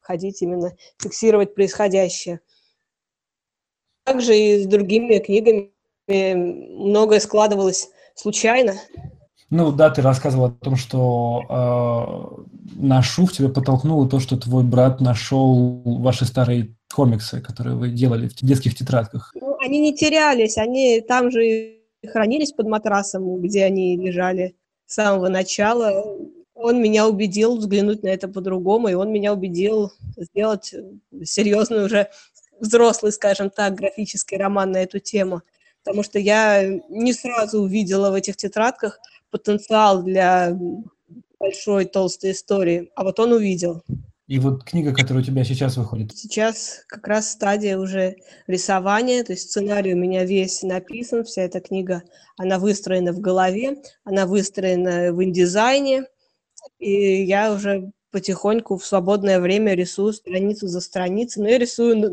ходить 0.00 0.42
именно 0.42 0.76
фиксировать 0.98 1.54
происходящее. 1.54 2.40
Также 4.04 4.36
и 4.36 4.62
с 4.62 4.66
другими 4.66 5.18
книгами 5.18 5.72
многое 6.06 7.20
складывалось 7.20 7.90
случайно. 8.14 8.74
Ну 9.50 9.70
да, 9.70 9.90
ты 9.90 10.02
рассказывал 10.02 10.46
о 10.46 10.50
том, 10.50 10.76
что 10.76 11.42
э, 11.48 12.82
на 12.82 13.02
шуф 13.02 13.32
тебя 13.32 13.48
подтолкнуло 13.48 14.08
то, 14.08 14.18
что 14.18 14.36
твой 14.36 14.64
брат 14.64 15.00
нашел 15.00 15.82
ваши 15.84 16.24
старые 16.24 16.74
комиксы, 16.92 17.40
которые 17.40 17.76
вы 17.76 17.90
делали 17.90 18.28
в 18.28 18.34
детских 18.34 18.74
тетрадках. 18.74 19.32
Ну, 19.40 19.56
они 19.60 19.78
не 19.78 19.94
терялись, 19.94 20.56
они 20.58 21.00
там 21.00 21.30
же 21.30 21.76
хранились 22.06 22.52
под 22.52 22.66
матрасом, 22.66 23.40
где 23.40 23.64
они 23.64 23.96
лежали 23.96 24.56
с 24.86 24.94
самого 24.94 25.28
начала. 25.28 26.04
Он 26.54 26.82
меня 26.82 27.06
убедил 27.06 27.56
взглянуть 27.56 28.02
на 28.02 28.08
это 28.08 28.28
по-другому, 28.28 28.88
и 28.88 28.94
он 28.94 29.12
меня 29.12 29.32
убедил 29.32 29.92
сделать 30.16 30.74
серьезный 31.24 31.84
уже 31.84 32.08
взрослый, 32.58 33.12
скажем 33.12 33.50
так, 33.50 33.74
графический 33.74 34.38
роман 34.38 34.72
на 34.72 34.78
эту 34.78 34.98
тему. 34.98 35.42
Потому 35.84 36.02
что 36.02 36.18
я 36.18 36.66
не 36.88 37.12
сразу 37.12 37.60
увидела 37.60 38.10
в 38.10 38.14
этих 38.14 38.36
тетрадках 38.36 38.98
потенциал 39.38 40.02
для 40.02 40.56
большой 41.38 41.84
толстой 41.84 42.32
истории, 42.32 42.90
а 42.96 43.04
вот 43.04 43.20
он 43.20 43.32
увидел. 43.32 43.82
И 44.26 44.40
вот 44.40 44.64
книга, 44.64 44.92
которая 44.92 45.22
у 45.22 45.26
тебя 45.26 45.44
сейчас 45.44 45.76
выходит? 45.76 46.16
Сейчас 46.16 46.82
как 46.88 47.06
раз 47.06 47.30
стадия 47.30 47.78
уже 47.78 48.16
рисования, 48.48 49.22
то 49.22 49.32
есть 49.32 49.50
сценарий 49.50 49.94
у 49.94 49.96
меня 49.96 50.24
весь 50.24 50.62
написан, 50.62 51.22
вся 51.22 51.42
эта 51.42 51.60
книга, 51.60 52.02
она 52.36 52.58
выстроена 52.58 53.12
в 53.12 53.20
голове, 53.20 53.82
она 54.02 54.26
выстроена 54.26 55.12
в 55.12 55.22
индизайне, 55.22 56.06
и 56.80 57.22
я 57.22 57.52
уже 57.52 57.92
потихоньку 58.10 58.78
в 58.78 58.86
свободное 58.86 59.38
время 59.38 59.74
рисую 59.74 60.12
страницу 60.12 60.66
за 60.66 60.80
страницей, 60.80 61.42
но 61.42 61.48
я 61.48 61.58
рисую 61.58 61.96
на, 61.98 62.08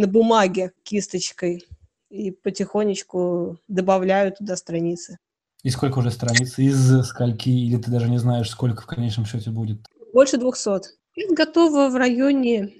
на 0.00 0.06
бумаге 0.06 0.72
кисточкой 0.84 1.64
и 2.08 2.30
потихонечку 2.30 3.58
добавляю 3.66 4.32
туда 4.32 4.56
страницы. 4.56 5.18
И 5.62 5.70
сколько 5.70 5.98
уже 5.98 6.10
страниц? 6.10 6.58
Из 6.58 7.06
скольки? 7.06 7.48
Или 7.48 7.76
ты 7.76 7.90
даже 7.90 8.08
не 8.08 8.18
знаешь, 8.18 8.50
сколько 8.50 8.82
в 8.82 8.86
конечном 8.86 9.26
счете 9.26 9.50
будет? 9.50 9.78
Больше 10.12 10.38
двухсот. 10.38 10.86
Я 11.14 11.26
готова 11.34 11.88
в 11.88 11.96
районе 11.96 12.72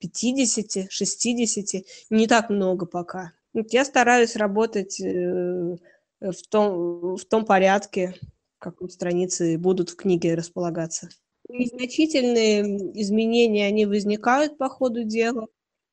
50, 0.00 0.90
60, 0.90 1.84
не 2.10 2.26
так 2.26 2.50
много 2.50 2.86
пока. 2.86 3.32
Я 3.52 3.84
стараюсь 3.84 4.36
работать 4.36 5.00
э, 5.00 5.76
в 6.20 6.48
том, 6.48 7.16
в 7.16 7.24
том 7.24 7.44
порядке, 7.44 8.14
в 8.58 8.60
каком 8.60 8.88
страницы 8.88 9.58
будут 9.58 9.90
в 9.90 9.96
книге 9.96 10.34
располагаться. 10.34 11.08
Незначительные 11.48 12.62
изменения, 13.00 13.66
они 13.66 13.86
возникают 13.86 14.58
по 14.58 14.68
ходу 14.68 15.04
дела. 15.04 15.48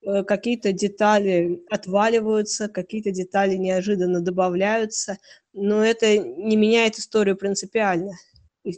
Э, 0.08 0.24
какие-то 0.24 0.72
детали 0.72 1.62
отваливаются, 1.70 2.70
какие-то 2.70 3.12
детали 3.12 3.58
неожиданно 3.58 4.22
добавляются, 4.22 5.18
но 5.54 5.84
это 5.84 6.18
не 6.18 6.56
меняет 6.56 6.98
историю 6.98 7.36
принципиально 7.36 8.14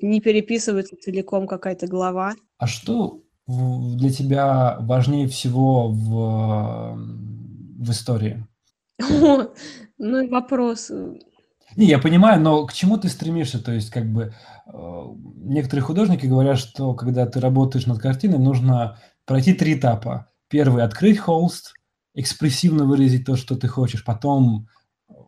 не 0.01 0.21
переписывается 0.21 0.95
целиком 1.01 1.47
какая-то 1.47 1.87
глава. 1.87 2.35
А 2.57 2.67
что 2.67 3.21
для 3.47 4.11
тебя 4.11 4.77
важнее 4.81 5.27
всего 5.27 5.89
в, 5.89 6.95
в 6.95 7.91
истории? 7.91 8.45
Ну, 10.01 10.29
вопрос. 10.29 10.89
Не, 11.75 11.87
я 11.87 11.99
понимаю, 11.99 12.39
но 12.39 12.65
к 12.65 12.71
чему 12.71 12.97
ты 12.97 13.09
стремишься? 13.09 13.61
То 13.61 13.73
есть, 13.73 13.89
как 13.89 14.09
бы, 14.09 14.33
э, 14.65 15.03
некоторые 15.43 15.83
художники 15.83 16.25
говорят, 16.25 16.57
что 16.57 16.93
когда 16.93 17.25
ты 17.25 17.41
работаешь 17.41 17.85
над 17.85 17.99
картиной, 17.99 18.37
нужно 18.37 18.97
пройти 19.25 19.51
три 19.53 19.73
этапа. 19.73 20.28
Первый– 20.49 20.83
открыть 20.85 21.19
холст, 21.19 21.73
экспрессивно 22.13 22.85
выразить 22.85 23.25
то, 23.25 23.35
что 23.35 23.55
ты 23.55 23.67
хочешь. 23.67 24.03
Потом 24.03 24.67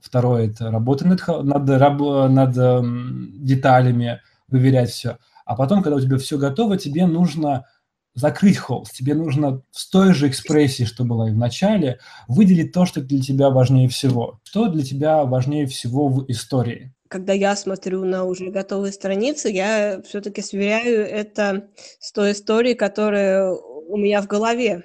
второе– 0.02 0.48
это 0.50 0.72
работать 0.72 1.08
над, 1.08 1.28
над, 1.46 1.68
над, 1.68 2.56
над 2.56 3.46
деталями, 3.46 4.22
выверять 4.48 4.90
все. 4.90 5.18
А 5.46 5.56
потом, 5.56 5.84
когда 5.84 5.98
у 5.98 6.02
тебя 6.02 6.18
все 6.18 6.38
готово, 6.38 6.78
тебе 6.78 7.06
нужно 7.06 7.66
закрыть 8.14 8.58
холст, 8.58 8.94
тебе 8.94 9.14
нужно 9.14 9.62
с 9.72 9.90
той 9.90 10.14
же 10.14 10.28
экспрессии, 10.28 10.84
что 10.84 11.04
была 11.04 11.30
и 11.30 11.32
в 11.32 11.38
начале, 11.38 12.00
выделить 12.28 12.74
то, 12.74 12.86
что 12.86 13.02
для 13.02 13.22
тебя 13.22 13.50
важнее 13.50 13.88
всего. 13.88 14.40
Что 14.44 14.68
для 14.68 14.84
тебя 14.84 15.24
важнее 15.24 15.66
всего 15.66 16.10
в 16.10 16.30
истории? 16.30 16.94
Когда 17.08 17.34
я 17.34 17.56
смотрю 17.56 18.06
на 18.06 18.24
уже 18.26 18.50
готовые 18.50 18.94
страницы, 18.94 19.50
я 19.50 20.02
все-таки 20.08 20.42
сверяю 20.42 21.06
это 21.06 21.68
с 22.00 22.12
той 22.12 22.32
историей, 22.32 22.76
которая 22.76 23.52
у 23.52 23.98
меня 23.98 24.22
в 24.22 24.28
голове, 24.28 24.84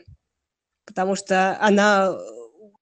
потому 0.87 1.17
что 1.17 1.59
она 1.61 2.17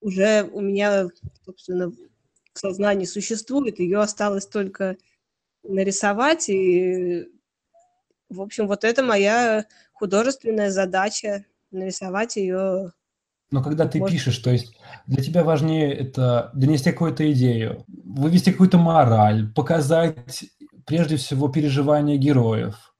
уже 0.00 0.44
у 0.52 0.60
меня, 0.60 1.08
собственно, 1.44 1.90
в 1.90 2.58
сознании 2.58 3.06
существует, 3.06 3.80
ее 3.80 4.00
осталось 4.00 4.46
только 4.46 4.96
нарисовать, 5.64 6.48
и, 6.48 7.26
в 8.28 8.40
общем, 8.40 8.68
вот 8.68 8.84
это 8.84 9.02
моя 9.02 9.64
художественная 9.94 10.70
задача 10.70 11.44
нарисовать 11.70 12.36
ее. 12.36 12.92
Но 13.50 13.62
когда 13.62 13.86
ты 13.86 13.98
Может... 13.98 14.14
пишешь, 14.14 14.38
то 14.38 14.50
есть 14.50 14.76
для 15.06 15.22
тебя 15.22 15.42
важнее 15.42 15.92
это 15.92 16.50
донести 16.54 16.92
какую-то 16.92 17.30
идею, 17.32 17.84
вывести 17.88 18.50
какую-то 18.50 18.78
мораль, 18.78 19.50
показать 19.52 20.44
прежде 20.86 21.16
всего 21.16 21.48
переживания 21.48 22.16
героев, 22.16 22.94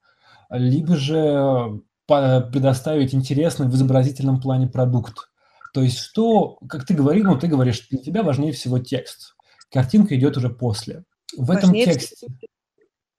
либо 0.51 0.97
же 0.97 1.81
предоставить 2.07 3.15
интересный 3.15 3.67
в 3.69 3.75
изобразительном 3.75 4.41
плане 4.41 4.67
продукт. 4.67 5.31
То 5.73 5.83
есть 5.83 5.99
что, 5.99 6.59
как 6.69 6.87
ты 6.87 6.95
говорил, 6.95 7.25
ну 7.25 7.39
ты 7.39 7.47
говоришь, 7.47 7.89
для 7.89 7.99
тебя 7.99 8.23
важнее 8.23 8.53
всего 8.53 8.79
текст. 8.79 9.35
Картинка 9.73 10.17
идет 10.17 10.37
уже 10.37 10.51
после. 10.51 11.05
В 11.37 11.47
важнее 11.47 11.85
этом 11.85 11.93
тексте 11.93 12.29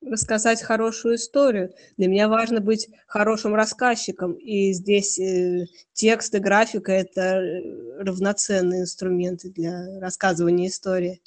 рассказать 0.06 0.62
хорошую 0.62 1.16
историю. 1.16 1.74
Для 1.98 2.08
меня 2.08 2.28
важно 2.28 2.62
быть 2.62 2.90
хорошим 3.08 3.56
рассказчиком, 3.56 4.34
и 4.34 4.72
здесь 4.74 5.20
э, 5.20 5.66
текст 5.94 6.34
и 6.36 6.40
графика– 6.40 6.92
это 6.94 7.22
э, 7.22 8.04
равноценные 8.04 8.82
инструменты 8.82 9.50
для 9.50 10.00
рассказывания 10.00 10.68
истории. 10.68 11.22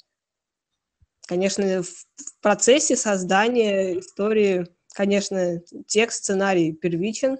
Конечно, 1.27 1.83
в 1.83 2.41
процессе 2.41 2.95
создания 2.95 3.99
истории, 3.99 4.67
конечно, 4.93 5.61
текст, 5.85 6.23
сценарий 6.23 6.73
первичен, 6.73 7.33
э, 7.33 7.39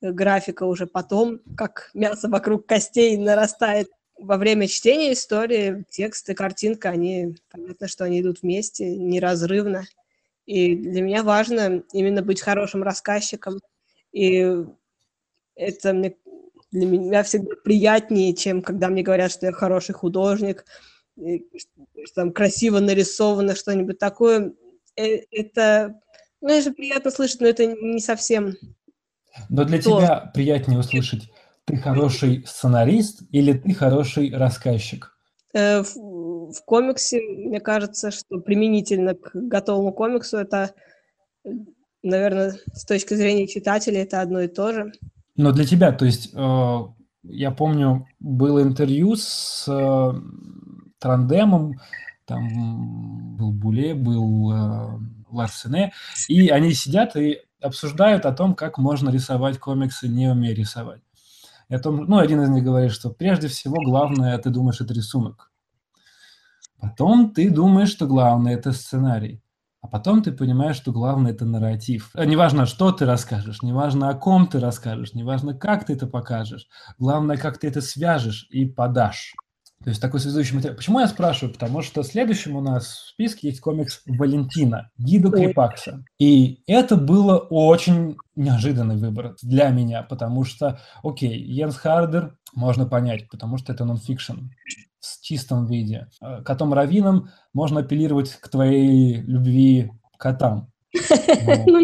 графика 0.00 0.64
уже 0.64 0.86
потом, 0.86 1.40
как 1.56 1.90
мясо 1.94 2.28
вокруг 2.28 2.66
костей 2.66 3.16
нарастает. 3.16 3.88
Во 4.18 4.38
время 4.38 4.66
чтения 4.66 5.12
истории 5.12 5.84
текст 5.90 6.28
и 6.30 6.34
картинка, 6.34 6.88
они, 6.88 7.36
понятно, 7.50 7.86
что 7.88 8.04
они 8.04 8.20
идут 8.20 8.42
вместе, 8.42 8.96
неразрывно. 8.96 9.84
И 10.46 10.74
для 10.76 11.02
меня 11.02 11.22
важно 11.22 11.82
именно 11.92 12.22
быть 12.22 12.40
хорошим 12.40 12.82
рассказчиком. 12.82 13.60
И 14.12 14.46
это 15.54 15.92
мне, 15.92 16.16
для 16.70 16.86
меня 16.86 17.22
всегда 17.24 17.56
приятнее, 17.62 18.34
чем 18.34 18.62
когда 18.62 18.88
мне 18.88 19.02
говорят, 19.02 19.32
что 19.32 19.46
я 19.46 19.52
хороший 19.52 19.94
художник, 19.94 20.64
что 21.16 22.14
там 22.14 22.32
красиво 22.32 22.78
нарисовано 22.78 23.54
что-нибудь 23.54 23.98
такое. 23.98 24.52
Э, 24.96 25.18
это, 25.30 26.00
ну, 26.40 26.48
это 26.48 26.72
приятно 26.72 27.10
слышать, 27.10 27.40
но 27.40 27.48
это 27.48 27.66
не 27.66 28.00
совсем 28.00 28.54
Но 29.48 29.64
для 29.64 29.78
то. 29.78 30.00
тебя 30.00 30.30
приятнее 30.34 30.78
услышать, 30.78 31.30
ты 31.64 31.76
хороший 31.76 32.44
сценарист 32.46 33.22
или 33.30 33.52
ты 33.52 33.74
хороший 33.74 34.34
рассказчик? 34.34 35.16
Э, 35.54 35.82
в 35.82 36.64
комиксе, 36.64 37.20
мне 37.20 37.60
кажется, 37.60 38.10
что 38.10 38.38
применительно 38.38 39.14
к 39.14 39.30
готовому 39.34 39.92
комиксу 39.92 40.36
это, 40.36 40.72
наверное, 42.02 42.56
с 42.72 42.84
точки 42.84 43.14
зрения 43.14 43.46
читателя 43.46 44.02
это 44.02 44.20
одно 44.20 44.40
и 44.40 44.48
то 44.48 44.72
же. 44.72 44.92
Но 45.36 45.52
для 45.52 45.66
тебя, 45.66 45.92
то 45.92 46.04
есть, 46.04 46.30
э, 46.34 46.78
я 47.24 47.50
помню, 47.50 48.06
было 48.20 48.62
интервью 48.62 49.16
с 49.16 49.66
э, 49.68 50.12
Трандемом, 50.98 51.80
там 52.24 53.36
был 53.36 53.52
Буле, 53.52 53.94
был 53.94 54.52
э, 54.52 54.98
Ларсене, 55.30 55.92
и 56.28 56.48
они 56.48 56.72
сидят 56.72 57.16
и 57.16 57.40
обсуждают 57.60 58.26
о 58.26 58.32
том, 58.32 58.54
как 58.54 58.78
можно 58.78 59.10
рисовать 59.10 59.58
комиксы, 59.58 60.08
не 60.08 60.28
умея 60.28 60.54
рисовать. 60.54 61.02
И 61.68 61.74
о 61.74 61.78
том, 61.78 62.04
ну, 62.04 62.18
один 62.18 62.40
из 62.42 62.48
них 62.48 62.64
говорит, 62.64 62.92
что 62.92 63.10
прежде 63.10 63.48
всего 63.48 63.76
главное, 63.82 64.38
ты 64.38 64.50
думаешь, 64.50 64.80
это 64.80 64.94
рисунок. 64.94 65.50
Потом 66.78 67.32
ты 67.32 67.50
думаешь, 67.50 67.90
что 67.90 68.06
главное– 68.06 68.54
это 68.56 68.72
сценарий. 68.72 69.42
А 69.80 69.88
потом 69.88 70.22
ты 70.22 70.32
понимаешь, 70.32 70.76
что 70.76 70.92
главное– 70.92 71.32
это 71.32 71.44
нарратив. 71.44 72.10
А 72.14 72.24
неважно, 72.24 72.66
что 72.66 72.92
ты 72.92 73.04
расскажешь, 73.04 73.62
неважно, 73.62 74.08
о 74.08 74.14
ком 74.14 74.46
ты 74.46 74.60
расскажешь, 74.60 75.14
неважно, 75.14 75.54
как 75.54 75.86
ты 75.86 75.94
это 75.94 76.06
покажешь. 76.06 76.68
Главное, 76.98 77.36
как 77.36 77.58
ты 77.58 77.68
это 77.68 77.80
свяжешь 77.80 78.46
и 78.50 78.66
подашь. 78.66 79.34
То 79.84 79.90
есть 79.90 80.00
такой 80.00 80.20
связующий 80.20 80.56
материал. 80.56 80.76
Почему 80.76 81.00
я 81.00 81.06
спрашиваю? 81.06 81.52
Потому 81.52 81.82
что 81.82 82.02
следующим 82.02 82.56
у 82.56 82.60
нас 82.60 82.86
в 82.86 83.08
списке 83.10 83.48
есть 83.48 83.60
комикс 83.60 84.02
Валентина, 84.06 84.90
Гиду 84.98 85.30
Крипакса. 85.30 86.04
И 86.18 86.62
это 86.66 86.96
было 86.96 87.36
очень 87.38 88.16
неожиданный 88.34 88.96
выбор 88.96 89.36
для 89.42 89.68
меня, 89.68 90.02
потому 90.02 90.44
что, 90.44 90.80
окей, 91.02 91.38
Йенс 91.38 91.76
Хардер 91.76 92.36
можно 92.54 92.86
понять, 92.86 93.28
потому 93.28 93.58
что 93.58 93.72
это 93.72 93.84
нонфикшн 93.84 94.48
в 95.00 95.22
чистом 95.22 95.66
виде. 95.66 96.08
Э, 96.20 96.42
котом 96.42 96.72
Равином 96.72 97.30
можно 97.52 97.80
апеллировать 97.80 98.30
к 98.32 98.48
твоей 98.48 99.20
любви 99.22 99.92
к 100.16 100.20
котам. 100.20 100.72
Ну, 101.66 101.82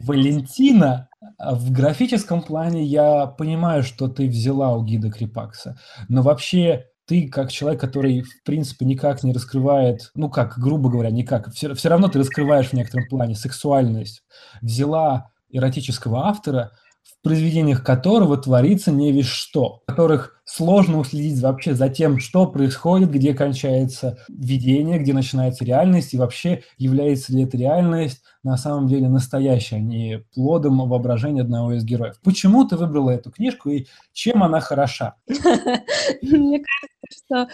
Валентина, 0.00 1.08
э, 1.22 1.54
в 1.54 1.72
графическом 1.72 2.42
плане 2.42 2.84
я 2.84 3.26
понимаю, 3.26 3.82
что 3.82 4.08
ты 4.08 4.28
взяла 4.28 4.76
у 4.76 4.84
гида 4.84 5.10
Крипакса, 5.10 5.78
но 6.08 6.22
вообще 6.22 6.89
ты 7.10 7.26
как 7.26 7.50
человек, 7.50 7.80
который, 7.80 8.22
в 8.22 8.44
принципе, 8.44 8.86
никак 8.86 9.24
не 9.24 9.32
раскрывает, 9.32 10.12
ну 10.14 10.30
как, 10.30 10.56
грубо 10.60 10.88
говоря, 10.88 11.10
никак, 11.10 11.52
все, 11.52 11.74
все 11.74 11.88
равно 11.88 12.06
ты 12.06 12.20
раскрываешь 12.20 12.68
в 12.68 12.72
некотором 12.72 13.08
плане 13.08 13.34
сексуальность, 13.34 14.22
взяла 14.62 15.32
эротического 15.48 16.28
автора, 16.28 16.70
в 17.20 17.24
произведениях 17.24 17.84
которого 17.84 18.38
творится 18.38 18.90
не 18.90 19.12
весь 19.12 19.26
что, 19.26 19.82
в 19.86 19.90
которых 19.90 20.40
сложно 20.44 20.98
уследить 20.98 21.40
вообще 21.40 21.74
за 21.74 21.88
тем, 21.88 22.18
что 22.18 22.46
происходит, 22.46 23.10
где 23.10 23.34
кончается 23.34 24.18
видение, 24.28 24.98
где 24.98 25.12
начинается 25.12 25.64
реальность, 25.64 26.14
и 26.14 26.18
вообще 26.18 26.62
является 26.78 27.32
ли 27.32 27.44
эта 27.44 27.56
реальность 27.56 28.22
на 28.42 28.56
самом 28.56 28.88
деле 28.88 29.08
настоящей, 29.08 29.76
а 29.76 29.80
не 29.80 30.24
плодом 30.34 30.88
воображения 30.88 31.42
одного 31.42 31.74
из 31.74 31.84
героев. 31.84 32.18
Почему 32.24 32.64
ты 32.64 32.76
выбрала 32.76 33.10
эту 33.10 33.30
книжку 33.30 33.68
и 33.68 33.86
чем 34.12 34.42
она 34.42 34.60
хороша? 34.60 35.16
Мне 36.22 36.64
кажется, 36.64 37.06
что 37.10 37.48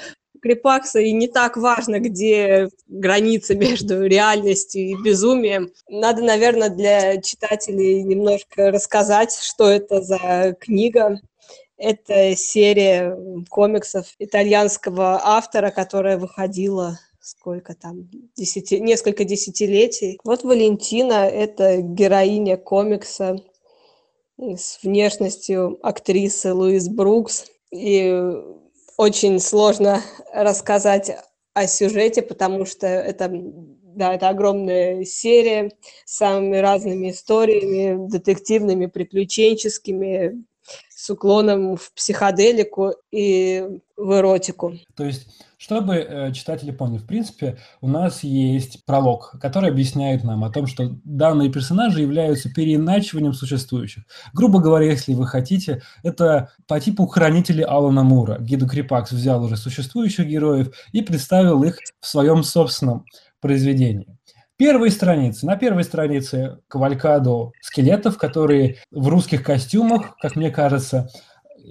Крипакса 0.47 1.01
и 1.01 1.11
не 1.11 1.27
так 1.27 1.57
важно, 1.57 1.99
где 1.99 2.69
граница 2.87 3.57
между 3.57 4.03
реальностью 4.07 4.83
и 4.83 5.03
безумием. 5.03 5.73
Надо, 5.89 6.23
наверное, 6.23 6.69
для 6.69 7.21
читателей 7.21 8.05
немножко 8.05 8.71
рассказать, 8.71 9.35
что 9.35 9.69
это 9.69 10.01
за 10.03 10.57
книга. 10.61 11.21
Это 11.77 12.37
серия 12.37 13.19
комиксов 13.51 14.07
итальянского 14.21 15.21
автора, 15.23 15.71
которая 15.71 16.17
выходила 16.17 16.99
сколько 17.21 17.75
там, 17.75 18.09
десяти, 18.37 18.79
несколько 18.79 19.25
десятилетий. 19.25 20.21
Вот 20.23 20.45
Валентина– 20.45 21.29
это 21.29 21.79
героиня 21.79 22.57
комикса 22.57 23.43
с 24.39 24.79
внешностью 24.85 25.77
актрисы 25.83 26.55
Луис 26.55 26.89
Брукс. 26.89 27.47
И 27.73 28.33
очень 28.97 29.41
сложно 29.41 30.03
рассказать 30.33 31.13
о 31.55 31.67
сюжете, 31.67 32.23
потому 32.23 32.67
что 32.67 32.87
это, 32.87 33.31
да, 33.31 34.15
это 34.15 34.29
огромная 34.29 35.05
серия 35.05 35.73
с 36.05 36.17
самыми 36.17 36.57
разными 36.59 37.11
историями, 37.11 38.09
детективными, 38.09 38.87
приключенческими, 38.87 40.45
с 40.91 41.11
уклоном 41.11 41.77
в 41.77 41.93
психоделику 41.93 42.95
и 43.13 43.65
в 43.97 44.19
эротику. 44.19 44.75
То 44.97 45.05
есть, 45.05 45.29
чтобы 45.67 45.97
э, 45.97 46.33
читатели 46.33 46.71
поняли, 46.71 46.99
в 46.99 47.07
принципе, 47.07 47.59
у 47.81 47.89
нас 47.89 48.23
есть 48.23 48.85
пролог, 48.87 49.35
который 49.41 49.69
объясняет 49.69 50.23
нам 50.23 50.45
о 50.45 50.51
том, 50.51 50.69
что 50.69 50.93
данные 51.03 51.51
персонажи 51.51 52.03
являются 52.03 52.49
переиначиванием 52.49 53.33
существующих. 53.33 54.05
Грубо 54.33 54.61
говоря, 54.61 54.87
если 54.87 55.13
вы 55.15 55.27
хотите, 55.27 55.83
это 56.05 56.53
по 56.69 56.79
типу 56.79 57.09
хранителей 57.09 57.65
Алана 57.65 58.05
Мура. 58.05 58.39
Гиду 58.39 58.69
Крипакс 58.69 59.11
взял 59.11 59.43
уже 59.43 59.57
существующих 59.57 60.29
героев 60.29 60.73
и 60.93 61.03
представил 61.03 61.65
их 61.65 61.81
в 62.01 62.07
своем 62.07 62.45
собственном 62.45 63.05
произведении. 63.41 64.07
Первые 64.57 64.93
страницы. 64.93 65.47
На 65.47 65.57
первой 65.57 65.83
странице 65.83 66.59
кавалькаду 66.69 67.53
скелетов, 67.61 68.19
которые 68.19 68.77
в 68.93 69.09
русских 69.09 69.43
костюмах, 69.43 70.17
как 70.21 70.37
мне 70.37 70.51
кажется, 70.51 71.09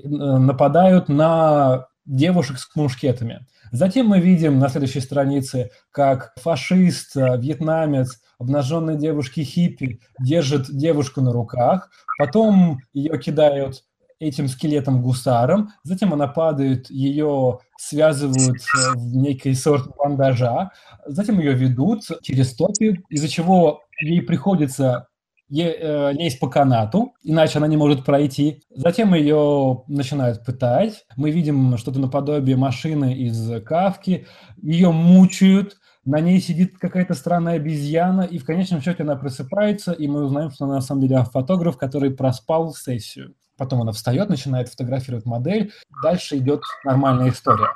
нападают 0.04 1.08
на 1.08 1.88
девушек 2.06 2.58
с 2.60 2.76
мушкетами. 2.76 3.46
Затем 3.72 4.08
мы 4.08 4.20
видим 4.20 4.60
на 4.60 4.70
следующей 4.70 5.00
странице, 5.00 5.72
как 5.92 6.34
фашист, 6.40 7.16
э, 7.18 7.38
вьетнамец, 7.38 8.22
обнаженные 8.38 8.98
девушки 8.98 9.42
хиппи 9.42 10.02
держит 10.20 10.70
девушку 10.70 11.22
на 11.22 11.32
руках, 11.32 11.90
потом 12.18 12.80
ее 12.94 13.18
кидают 13.20 13.84
этим 14.20 14.48
скелетом 14.48 15.02
гусаром, 15.02 15.72
затем 15.84 16.14
она 16.14 16.28
падает, 16.28 16.90
ее 16.90 17.60
связывают 17.78 18.58
э, 18.58 18.92
в 18.96 19.16
некий 19.16 19.54
сорт 19.54 19.90
бандажа, 19.98 20.72
затем 21.06 21.40
ее 21.40 21.54
ведут 21.54 22.04
через 22.22 22.56
топи, 22.56 23.04
из-за 23.10 23.28
чего 23.28 23.82
ей 24.02 24.22
приходится 24.22 25.08
лезть 25.50 26.40
по 26.40 26.50
канату, 26.50 27.14
иначе 27.24 27.60
она 27.60 27.68
не 27.68 27.78
может 27.78 28.04
пройти. 28.04 28.64
Затем 28.70 29.14
ее 29.14 29.84
начинают 29.88 30.44
пытать. 30.46 31.06
Мы 31.16 31.32
видим 31.32 31.78
что-то 31.78 32.00
наподобие 32.00 32.58
машины 32.58 33.14
из 33.14 33.64
Кавки. 33.64 34.28
Ее 34.62 34.92
мучают, 34.92 35.78
на 36.04 36.20
ней 36.20 36.40
сидит 36.40 36.78
какая-то 36.78 37.16
странная 37.16 37.56
обезьяна, 37.56 38.22
и 38.22 38.38
в 38.38 38.46
конечном 38.46 38.82
счете 38.82 39.04
она 39.04 39.16
просыпается, 39.16 39.92
и 39.92 40.08
мы 40.08 40.24
узнаем, 40.24 40.52
что 40.52 40.66
она 40.66 40.76
на 40.76 40.82
самом 40.82 41.02
деле 41.02 41.24
фотограф, 41.24 41.78
который 41.78 42.12
проспал 42.12 42.74
сессию. 42.74 43.36
Потом 43.58 43.82
она 43.82 43.92
встает, 43.92 44.30
начинает 44.30 44.70
фотографировать 44.70 45.26
модель. 45.26 45.72
Дальше 46.04 46.38
идет 46.38 46.62
нормальная 46.84 47.30
история. 47.30 47.70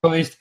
То 0.00 0.14
есть 0.14 0.38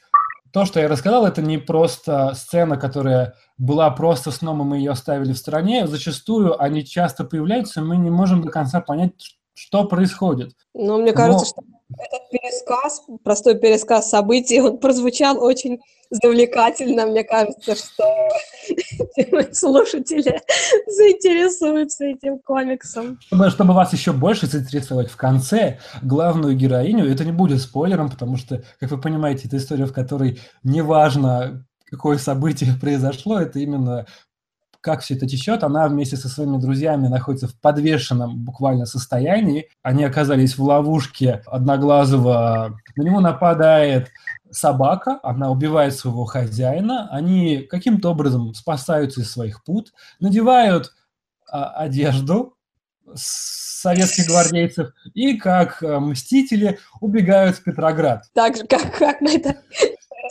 то, 0.56 0.64
что 0.64 0.80
я 0.80 0.88
рассказал, 0.88 1.26
это 1.26 1.42
не 1.42 1.58
просто 1.58 2.34
сцена, 2.34 2.78
которая 2.78 3.34
была 3.58 3.92
просто 3.92 4.32
сном, 4.32 4.62
и 4.62 4.64
мы 4.64 4.78
ее 4.78 4.92
оставили 4.92 5.34
в 5.34 5.38
стороне. 5.38 5.86
Зачастую 5.86 6.64
они 6.64 6.86
часто 6.86 7.26
появляются, 7.26 7.82
и 7.82 7.84
мы 7.84 7.98
не 7.98 8.10
можем 8.10 8.42
до 8.42 8.50
конца 8.50 8.80
понять, 8.80 9.12
что 9.54 9.84
происходит. 9.84 10.54
Но 10.74 10.98
мне 10.98 11.12
кажется, 11.12 11.54
Но... 11.58 11.62
что 11.62 12.02
этот 12.02 12.30
пересказ, 12.30 13.06
простой 13.26 13.60
пересказ 13.60 14.10
событий, 14.10 14.62
он 14.62 14.78
прозвучал 14.78 15.44
очень 15.44 15.82
завлекательно. 16.10 17.06
Мне 17.06 17.24
кажется, 17.24 17.76
что 17.76 18.30
слушатели 19.54 20.42
заинтересуются 20.88 22.06
этим 22.06 22.40
комиксом. 22.40 23.20
Чтобы, 23.28 23.50
чтобы 23.50 23.74
вас 23.74 23.94
еще 23.94 24.14
больше 24.14 24.48
заинтересовать 24.48 25.10
в 25.10 25.16
конце, 25.16 25.80
главную 26.02 26.56
героиню, 26.56 27.12
это 27.12 27.26
не 27.26 27.32
будет 27.32 27.62
спойлером, 27.62 28.10
потому 28.10 28.38
что, 28.38 28.64
как 28.80 28.92
вы 28.92 29.00
понимаете, 29.00 29.48
это 29.48 29.58
история, 29.58 29.86
в 29.86 29.94
которой 29.94 30.40
неважно, 30.64 31.66
какое 31.90 32.18
событие 32.18 32.74
произошло, 32.82 33.40
это 33.40 33.60
именно 33.60 34.06
как 34.86 35.02
все 35.02 35.16
это 35.16 35.26
течет, 35.26 35.64
она 35.64 35.88
вместе 35.88 36.16
со 36.16 36.30
своими 36.30 36.58
друзьями 36.58 37.08
находится 37.08 37.48
в 37.48 37.60
подвешенном 37.60 38.38
буквально 38.38 38.86
состоянии. 38.86 39.68
Они 39.82 40.04
оказались 40.04 40.60
в 40.60 40.64
ловушке 40.64 41.42
одноглазого. 41.48 42.80
На 42.96 43.02
него 43.02 43.20
нападает 43.20 44.12
собака, 44.52 45.20
она 45.24 45.50
убивает 45.50 45.96
своего 45.96 46.26
хозяина. 46.26 47.10
Они 47.10 47.66
каким-то 47.68 48.12
образом 48.12 48.54
спасаются 48.54 49.22
из 49.22 49.32
своих 49.32 49.64
пут, 49.64 49.92
надевают 50.20 50.94
а, 51.50 51.72
одежду 51.72 52.54
советских 53.16 54.28
гвардейцев 54.28 54.92
и 55.16 55.36
как 55.36 55.82
а, 55.82 56.00
мстители 56.00 56.78
убегают 57.02 57.56
в 57.56 57.64
Петроград. 57.64 58.26
Так 58.34 58.56
же, 58.56 58.68
как, 58.68 58.96
как 59.00 59.20
мы 59.20 59.38
это 59.38 59.56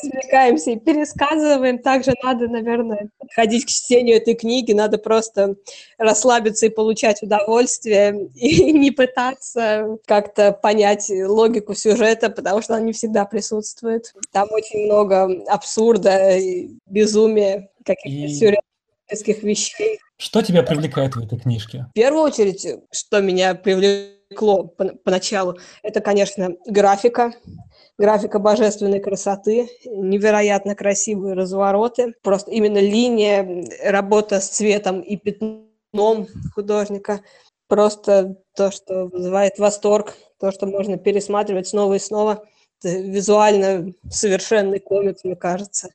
развлекаемся 0.04 0.72
и 0.72 0.78
пересказываем. 0.78 1.78
Также 1.78 2.12
надо, 2.22 2.48
наверное, 2.48 3.08
подходить 3.18 3.64
к 3.64 3.68
чтению 3.68 4.16
этой 4.16 4.34
книги, 4.34 4.72
надо 4.72 4.98
просто 4.98 5.56
расслабиться 5.98 6.66
и 6.66 6.70
получать 6.70 7.22
удовольствие, 7.22 8.28
и 8.34 8.72
не 8.72 8.90
пытаться 8.90 9.98
как-то 10.06 10.52
понять 10.52 11.10
логику 11.10 11.74
сюжета, 11.74 12.30
потому 12.30 12.62
что 12.62 12.74
она 12.74 12.84
не 12.84 12.92
всегда 12.92 13.24
присутствует. 13.24 14.12
Там 14.32 14.48
очень 14.50 14.86
много 14.86 15.44
абсурда, 15.48 16.38
безумия, 16.86 17.70
каких-то 17.84 18.08
и... 18.08 18.28
сюрреалистических 18.28 19.42
вещей. 19.42 19.98
Что 20.16 20.42
тебя 20.42 20.62
привлекает 20.62 21.16
в 21.16 21.24
этой 21.24 21.38
книжке? 21.38 21.86
В 21.90 21.94
первую 21.94 22.22
очередь, 22.22 22.66
что 22.92 23.20
меня 23.20 23.54
привлекло 23.54 24.64
поначалу, 25.04 25.58
это, 25.82 26.00
конечно, 26.00 26.50
графика 26.66 27.32
графика 27.98 28.38
божественной 28.38 29.00
красоты, 29.00 29.68
невероятно 29.84 30.74
красивые 30.74 31.34
развороты, 31.34 32.14
просто 32.22 32.50
именно 32.50 32.78
линия, 32.78 33.64
работа 33.84 34.40
с 34.40 34.48
цветом 34.48 35.00
и 35.00 35.16
пятном 35.16 36.26
художника, 36.54 37.22
просто 37.68 38.36
то, 38.56 38.70
что 38.70 39.06
вызывает 39.06 39.58
восторг, 39.58 40.14
то, 40.38 40.50
что 40.50 40.66
можно 40.66 40.96
пересматривать 40.96 41.68
снова 41.68 41.94
и 41.94 41.98
снова. 41.98 42.44
Это 42.82 42.98
визуально 42.98 43.92
совершенный 44.10 44.78
комикс, 44.78 45.24
мне 45.24 45.36
кажется, 45.36 45.90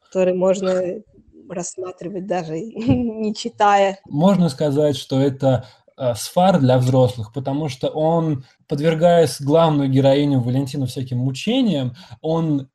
который 0.00 0.34
можно 0.34 1.02
рассматривать 1.48 2.26
даже 2.26 2.58
не 2.60 3.34
читая. 3.34 4.00
Можно 4.06 4.48
сказать, 4.48 4.96
что 4.96 5.20
это 5.20 5.66
сфар 6.14 6.58
для 6.58 6.78
взрослых, 6.78 7.32
потому 7.32 7.68
что 7.68 7.88
он, 7.88 8.44
подвергаясь 8.68 9.40
главную 9.40 9.90
героиню 9.90 10.40
Валентину 10.40 10.86
всяким 10.86 11.18
мучениям, 11.18 11.94
он 12.20 12.68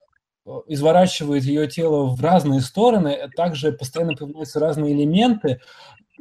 э, 0.46 0.52
изворачивает 0.68 1.44
ее 1.44 1.68
тело 1.68 2.08
в 2.08 2.22
разные 2.22 2.62
стороны, 2.62 3.14
а 3.14 3.30
также 3.30 3.72
постоянно 3.72 4.14
появляются 4.14 4.60
разные 4.60 4.94
элементы, 4.94 5.60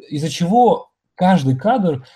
из-за 0.09 0.29
чего 0.29 0.91
каждый 1.15 1.57
кадр 1.57 2.07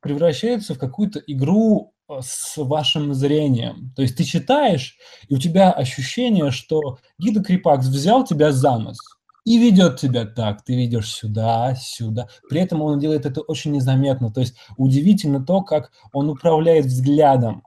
превращается 0.00 0.74
в 0.74 0.78
какую-то 0.78 1.20
игру 1.26 1.92
э, 2.08 2.18
с 2.22 2.56
вашим 2.56 3.14
зрением. 3.14 3.92
То 3.96 4.02
есть 4.02 4.16
ты 4.16 4.24
читаешь, 4.24 4.96
и 5.28 5.34
у 5.34 5.38
тебя 5.38 5.70
ощущение, 5.72 6.50
что 6.50 6.98
Гида 7.18 7.42
Крипакс 7.42 7.86
взял 7.86 8.24
тебя 8.24 8.52
за 8.52 8.78
нос– 8.78 8.98
и 9.48 9.56
ведет 9.56 9.98
тебя 9.98 10.26
так, 10.26 10.62
ты 10.62 10.76
ведешь 10.76 11.10
сюда, 11.10 11.74
сюда. 11.74 12.28
При 12.50 12.60
этом 12.60 12.82
он 12.82 12.98
делает 12.98 13.24
это 13.24 13.40
очень 13.40 13.72
незаметно. 13.72 14.30
То 14.30 14.40
есть 14.40 14.56
удивительно 14.76 15.42
то, 15.42 15.62
как 15.62 15.90
он 16.12 16.28
управляет 16.28 16.84
взглядом 16.84 17.62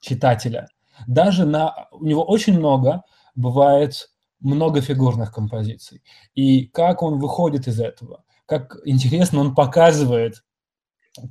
читателя. 0.00 0.68
Даже 1.08 1.44
на... 1.44 1.88
У 1.90 2.04
него 2.04 2.22
очень 2.22 2.56
много 2.56 3.02
бывает 3.34 4.10
много 4.38 4.80
фигурных 4.80 5.32
композиций. 5.32 6.04
И 6.36 6.66
как 6.66 7.02
он 7.02 7.18
выходит 7.18 7.66
из 7.66 7.80
этого, 7.80 8.22
как 8.46 8.76
интересно 8.84 9.40
он 9.40 9.56
показывает 9.56 10.44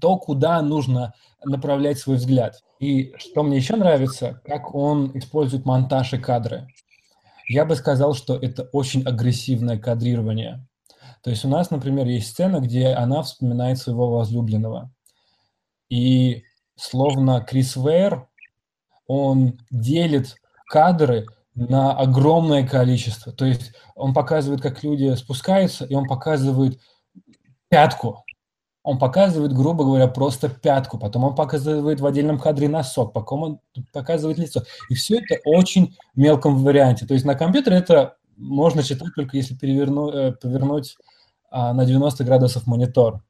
то, 0.02 0.18
куда 0.18 0.62
нужно 0.62 1.14
направлять 1.46 1.98
свой 1.98 2.18
взгляд. 2.18 2.62
И 2.80 3.14
что 3.16 3.44
мне 3.44 3.56
еще 3.56 3.78
нравится, 3.78 4.42
как 4.44 4.76
он 4.76 5.18
использует 5.18 5.66
монтаж 5.66 6.12
и 6.12 6.18
кадры. 6.18 6.68
Я 7.48 7.66
бы 7.66 7.76
сказал, 7.76 8.14
что 8.14 8.36
это 8.36 8.64
очень 8.72 9.04
агрессивное 9.04 9.78
кадрирование. 9.78 10.66
То 11.22 11.30
есть 11.30 11.46
у 11.46 11.50
нас, 11.50 11.72
например, 11.72 12.08
есть 12.08 12.30
сцена, 12.30 12.60
где 12.60 12.90
она 12.90 13.22
вспоминает 13.24 13.78
своего 13.78 14.10
возлюбленного. 14.10 14.92
И 15.90 16.44
словно 16.76 17.42
Крис 17.42 17.76
Вейр, 17.76 18.28
он 19.08 19.60
делит 19.70 20.36
кадры 20.68 21.28
на 21.56 21.96
огромное 21.98 22.68
количество. 22.68 23.32
То 23.32 23.46
есть 23.46 23.74
он 23.96 24.14
показывает, 24.14 24.62
как 24.62 24.84
люди 24.84 25.14
спускаются, 25.16 25.86
и 25.86 25.94
он 25.94 26.08
показывает 26.08 26.80
пятку 27.70 28.23
он 28.84 29.00
показывает, 29.00 29.54
грубо 29.54 29.86
говоря, 29.86 30.08
просто 30.08 30.50
пятку, 30.50 30.98
потом 30.98 31.24
он 31.24 31.36
показывает 31.36 32.02
в 32.02 32.06
отдельном 32.06 32.38
кадре 32.38 32.68
носок, 32.68 33.14
потом 33.14 33.44
он 33.44 33.60
показывает 33.94 34.38
лицо. 34.38 34.64
И 34.90 34.96
все 34.96 35.20
это 35.20 35.40
очень 35.46 35.96
мелком 36.16 36.58
варианте. 36.62 37.06
То 37.06 37.14
есть 37.14 37.26
на 37.26 37.36
компьютере 37.36 37.78
это 37.78 38.18
можно 38.36 38.84
читать 38.84 39.10
только 39.16 39.38
если 39.38 39.56
переверну, 39.56 40.10
э, 40.10 40.32
повернуть 40.34 40.98
а, 41.50 41.74
на 41.74 41.86
90 41.86 42.24
градусов 42.26 42.68
монитор 42.68 43.24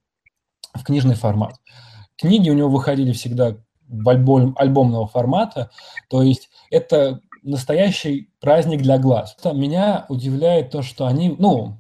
в 0.74 0.84
книжный 0.84 1.16
формат. 1.16 1.56
Книги 2.18 2.50
у 2.50 2.54
него 2.54 2.70
выходили 2.70 3.12
всегда 3.12 3.56
в 3.88 4.10
альбом, 4.10 4.56
альбомного 4.58 5.08
формата, 5.08 5.70
то 6.10 6.24
есть 6.24 6.50
это 6.72 7.20
настоящий 7.44 8.32
праздник 8.40 8.82
для 8.82 8.98
глаз. 8.98 9.36
Меня 9.54 10.06
удивляет 10.10 10.72
то, 10.72 10.82
что 10.82 11.06
они, 11.06 11.36
ну, 11.38 11.78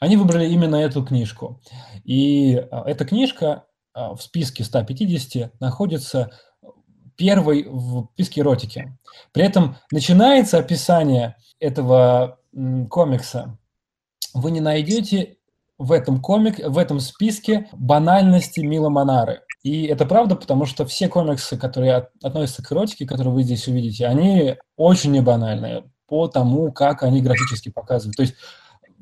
они 0.00 0.16
выбрали 0.16 0.46
именно 0.48 0.76
эту 0.76 1.04
книжку. 1.04 1.60
И 2.04 2.56
а, 2.56 2.84
эта 2.86 3.04
книжка 3.04 3.64
а, 3.92 4.14
в 4.14 4.22
списке 4.22 4.64
150 4.64 5.60
находится 5.60 6.30
первой 7.16 7.66
в 7.68 8.08
списке 8.14 8.40
эротики. 8.40 8.96
При 9.32 9.44
этом 9.44 9.76
начинается 9.92 10.58
описание 10.58 11.36
этого 11.60 12.38
комикса. 12.90 13.58
Вы 14.32 14.50
не 14.50 14.60
найдете 14.60 15.36
в 15.78 15.92
этом 15.92 16.20
комик, 16.20 16.58
в 16.58 16.78
этом 16.78 17.00
списке 17.00 17.68
банальности 17.72 18.60
Мила 18.60 18.88
Монары. 18.88 19.42
И 19.62 19.86
это 19.86 20.06
правда, 20.06 20.36
потому 20.36 20.66
что 20.66 20.84
все 20.86 21.08
комиксы, 21.08 21.56
которые 21.56 22.08
относятся 22.22 22.62
к 22.62 22.70
эротике, 22.70 23.06
которые 23.06 23.32
вы 23.32 23.42
здесь 23.42 23.66
увидите, 23.66 24.06
они 24.06 24.56
очень 24.76 25.12
небанальные 25.12 25.84
по 26.06 26.28
тому, 26.28 26.70
как 26.72 27.02
они 27.02 27.22
графически 27.22 27.70
показывают. 27.70 28.16
То 28.16 28.22
есть 28.22 28.34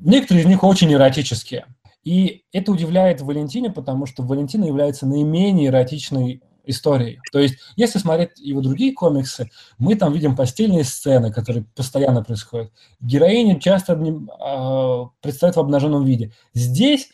Некоторые 0.03 0.43
из 0.43 0.47
них 0.47 0.63
очень 0.63 0.91
эротические. 0.91 1.65
И 2.03 2.43
это 2.51 2.71
удивляет 2.71 3.21
Валентине, 3.21 3.71
потому 3.71 4.05
что 4.05 4.23
Валентина 4.23 4.65
является 4.65 5.05
наименее 5.07 5.67
эротичной 5.67 6.41
историей. 6.65 7.19
То 7.31 7.39
есть, 7.39 7.55
если 7.75 7.99
смотреть 7.99 8.31
его 8.37 8.61
другие 8.61 8.93
комиксы, 8.93 9.49
мы 9.77 9.95
там 9.95 10.13
видим 10.13 10.35
постельные 10.35 10.83
сцены, 10.83 11.31
которые 11.31 11.65
постоянно 11.75 12.23
происходят. 12.23 12.71
Героини 12.99 13.59
часто 13.59 13.93
обним, 13.93 14.29
э, 14.29 15.05
предстают 15.21 15.55
в 15.55 15.59
обнаженном 15.59 16.05
виде. 16.05 16.31
Здесь 16.53 17.09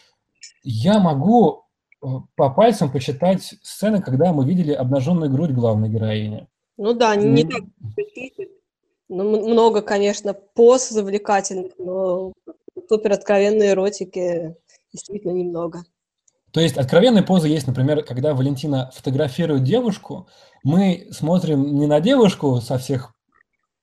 я 0.63 0.99
могу 0.99 1.63
э, 2.01 2.07
по 2.35 2.49
пальцам 2.49 2.91
посчитать 2.91 3.55
сцены, 3.61 4.01
когда 4.01 4.33
мы 4.33 4.45
видели 4.45 4.71
обнаженную 4.71 5.31
грудь 5.31 5.51
главной 5.51 5.89
героини. 5.89 6.47
Ну 6.77 6.93
да, 6.93 7.15
не 7.15 7.43
так 7.43 7.61
ну, 9.09 9.47
много, 9.49 9.81
конечно, 9.81 10.33
поз 10.33 10.89
завлекательных, 10.89 11.73
но 11.79 12.31
супер 12.89 13.13
откровенной 13.13 13.69
эротики 13.69 14.55
действительно 14.91 15.31
немного. 15.31 15.83
То 16.51 16.59
есть 16.59 16.77
откровенные 16.77 17.23
позы 17.23 17.47
есть, 17.47 17.67
например, 17.67 18.03
когда 18.03 18.33
Валентина 18.33 18.91
фотографирует 18.95 19.63
девушку, 19.63 20.27
мы 20.63 21.07
смотрим 21.11 21.75
не 21.75 21.85
на 21.85 21.99
девушку 21.99 22.59
со 22.59 22.79
всех 22.79 23.13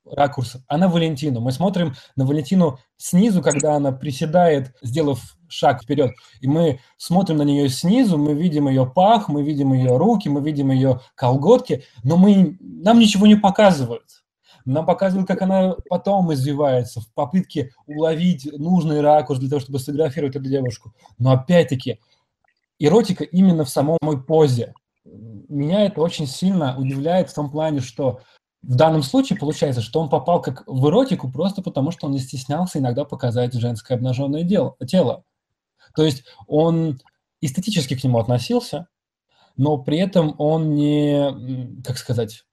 ракурсов, 0.05 0.63
а 0.67 0.77
на 0.77 0.89
Валентину. 0.89 1.41
Мы 1.41 1.53
смотрим 1.53 1.95
на 2.17 2.27
Валентину 2.27 2.79
снизу, 2.97 3.43
когда 3.43 3.75
она 3.75 3.93
приседает, 3.93 4.75
сделав 4.83 5.37
шаг 5.49 5.83
вперед, 5.83 6.13
и 6.41 6.49
мы 6.49 6.81
смотрим 6.97 7.39
на 7.39 7.43
нее 7.43 7.69
снизу, 7.69 8.19
мы 8.19 8.35
видим 8.35 8.69
ее 8.69 8.87
пах, 8.87 9.29
мы 9.29 9.43
видим 9.43 9.73
ее 9.73 9.97
руки, 9.97 10.29
мы 10.29 10.41
видим 10.41 10.71
ее 10.71 11.01
колготки, 11.15 11.85
но 12.03 12.17
мы, 12.17 12.57
нам 12.61 12.99
ничего 12.99 13.27
не 13.27 13.37
показывают. 13.37 14.25
Нам 14.67 14.85
показывают, 14.85 15.29
как 15.29 15.43
она 15.43 15.77
потом 15.89 16.33
извивается 16.35 17.01
в 17.01 17.13
попытке 17.15 17.73
уловить 17.87 18.47
нужный 18.59 19.01
ракурс 19.01 19.39
для 19.39 19.49
того, 19.49 19.61
чтобы 19.61 19.79
сфотографировать 19.79 20.35
эту 20.35 20.49
девушку. 20.49 20.93
Но 21.19 21.31
опять-таки, 21.31 22.01
эротика 22.81 23.23
именно 23.23 23.65
в 23.65 23.71
самой 23.71 23.99
позе. 24.27 24.75
Меня 25.05 25.87
это 25.87 26.01
очень 26.01 26.27
сильно 26.27 26.77
удивляет 26.77 27.31
в 27.31 27.35
том 27.35 27.49
плане, 27.49 27.81
что 27.81 28.21
в 28.63 28.75
данном 28.75 29.05
случае 29.05 29.39
получается, 29.39 29.81
что 29.81 30.01
он 30.01 30.09
попал 30.09 30.43
как 30.43 30.65
в 30.67 30.89
эротику 30.89 31.31
просто 31.31 31.63
потому, 31.63 31.93
что 31.93 32.07
он 32.07 32.13
не 32.13 32.19
стеснялся 32.19 32.81
иногда 32.81 33.05
показать 33.05 33.55
женское 33.55 33.95
обнаженное 33.95 34.43
дело, 34.43 34.75
тело. 34.89 35.23
То 35.95 36.05
есть 36.05 36.25
он 36.49 37.01
эстетически 37.41 37.95
к 37.95 38.03
нему 38.03 38.19
относился, 38.19 38.89
но 39.57 39.79
при 39.79 39.99
этом 39.99 40.35
он 40.39 40.75
не, 40.75 41.81
как 41.85 41.99
сказать, 41.99 42.46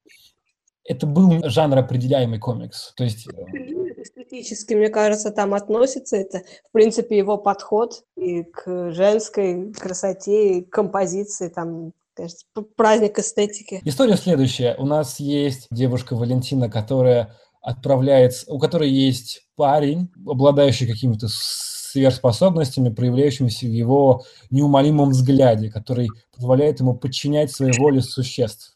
это 0.85 1.07
был 1.07 1.41
жанр 1.49 1.77
определяемый 1.77 2.39
комикс. 2.39 2.93
То 2.95 3.03
есть... 3.03 3.27
Э, 3.27 4.01
эстетически, 4.01 4.73
мне 4.73 4.89
кажется, 4.89 5.31
там 5.31 5.53
относится 5.53 6.17
это, 6.17 6.41
в 6.67 6.71
принципе, 6.71 7.17
его 7.17 7.37
подход 7.37 8.03
и 8.17 8.43
к 8.43 8.91
женской 8.91 9.71
красоте, 9.73 10.57
и 10.57 10.61
к 10.63 10.69
композиции, 10.69 11.47
там, 11.47 11.93
кажется, 12.13 12.45
праздник 12.75 13.19
эстетики. 13.19 13.81
История 13.85 14.17
следующая. 14.17 14.75
У 14.77 14.85
нас 14.85 15.19
есть 15.19 15.67
девушка 15.71 16.15
Валентина, 16.15 16.69
которая 16.69 17.35
отправляется, 17.61 18.51
у 18.51 18.59
которой 18.59 18.89
есть 18.89 19.47
парень, 19.55 20.11
обладающий 20.27 20.85
какими-то 20.85 21.27
сверхспособностями, 21.29 22.89
проявляющимися 22.89 23.67
в 23.67 23.71
его 23.71 24.25
неумолимом 24.49 25.11
взгляде, 25.11 25.69
который 25.69 26.09
позволяет 26.35 26.81
ему 26.81 26.95
подчинять 26.95 27.51
своей 27.51 27.77
воле 27.77 28.01
существ 28.01 28.73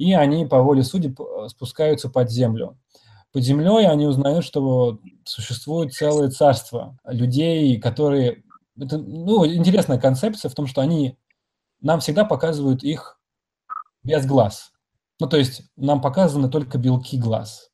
и 0.00 0.14
они 0.14 0.46
по 0.46 0.62
воле 0.62 0.82
судеб 0.82 1.20
э, 1.20 1.48
спускаются 1.48 2.08
под 2.08 2.30
землю. 2.30 2.78
Под 3.32 3.42
землей 3.42 3.86
они 3.86 4.06
узнают, 4.06 4.46
что 4.46 4.98
существует 5.26 5.92
целое 5.92 6.30
царство 6.30 6.98
людей, 7.04 7.78
которые... 7.78 8.42
Это, 8.80 8.96
ну, 8.96 9.46
интересная 9.46 9.98
концепция 9.98 10.48
в 10.48 10.54
том, 10.54 10.66
что 10.66 10.80
они 10.80 11.18
нам 11.82 12.00
всегда 12.00 12.24
показывают 12.24 12.82
их 12.82 13.20
без 14.02 14.24
глаз. 14.24 14.72
Ну, 15.20 15.28
то 15.28 15.36
есть 15.36 15.64
нам 15.76 16.00
показаны 16.00 16.48
только 16.48 16.78
белки 16.78 17.18
глаз. 17.18 17.70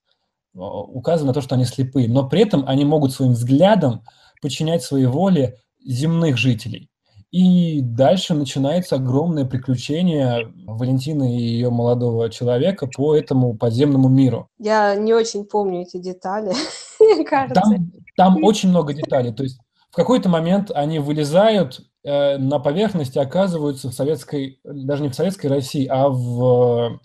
Указано 0.53 1.33
то, 1.33 1.41
что 1.41 1.55
они 1.55 1.65
слепые. 1.65 2.09
Но 2.09 2.29
при 2.29 2.41
этом 2.43 2.65
они 2.67 2.85
могут 2.85 3.13
своим 3.13 3.35
взглядом 3.35 4.03
подчинять 4.43 4.83
своей 4.83 5.07
воле 5.07 5.61
земных 5.79 6.39
жителей. 6.39 6.91
И 7.33 7.81
дальше 7.81 8.35
начинается 8.35 8.97
огромное 8.97 9.45
приключение 9.45 10.53
Валентины 10.65 11.37
и 11.37 11.43
ее 11.43 11.71
молодого 11.71 12.31
человека 12.31 12.87
по 12.87 13.17
этому 13.17 13.57
подземному 13.57 14.09
миру. 14.09 14.49
Я 14.59 14.95
не 14.95 15.13
очень 15.13 15.45
помню 15.45 15.83
эти 15.83 15.99
детали, 15.99 16.53
кажется. 17.25 17.61
Там, 17.61 17.93
там 18.17 18.45
очень 18.45 18.69
много 18.69 18.95
деталей. 18.95 19.33
То 19.33 19.43
есть 19.43 19.59
в 19.91 19.97
какой-то 19.97 20.29
момент 20.29 20.71
они 20.75 20.99
вылезают 20.99 21.81
э, 22.05 22.39
на 22.39 22.59
поверхность 22.59 23.17
и 23.17 23.21
оказываются 23.21 23.89
в 23.89 23.95
советской, 23.95 24.61
даже 24.63 25.03
не 25.03 25.09
в 25.09 25.15
советской 25.15 25.47
России, 25.47 25.87
а 25.87 26.09
в, 26.09 27.01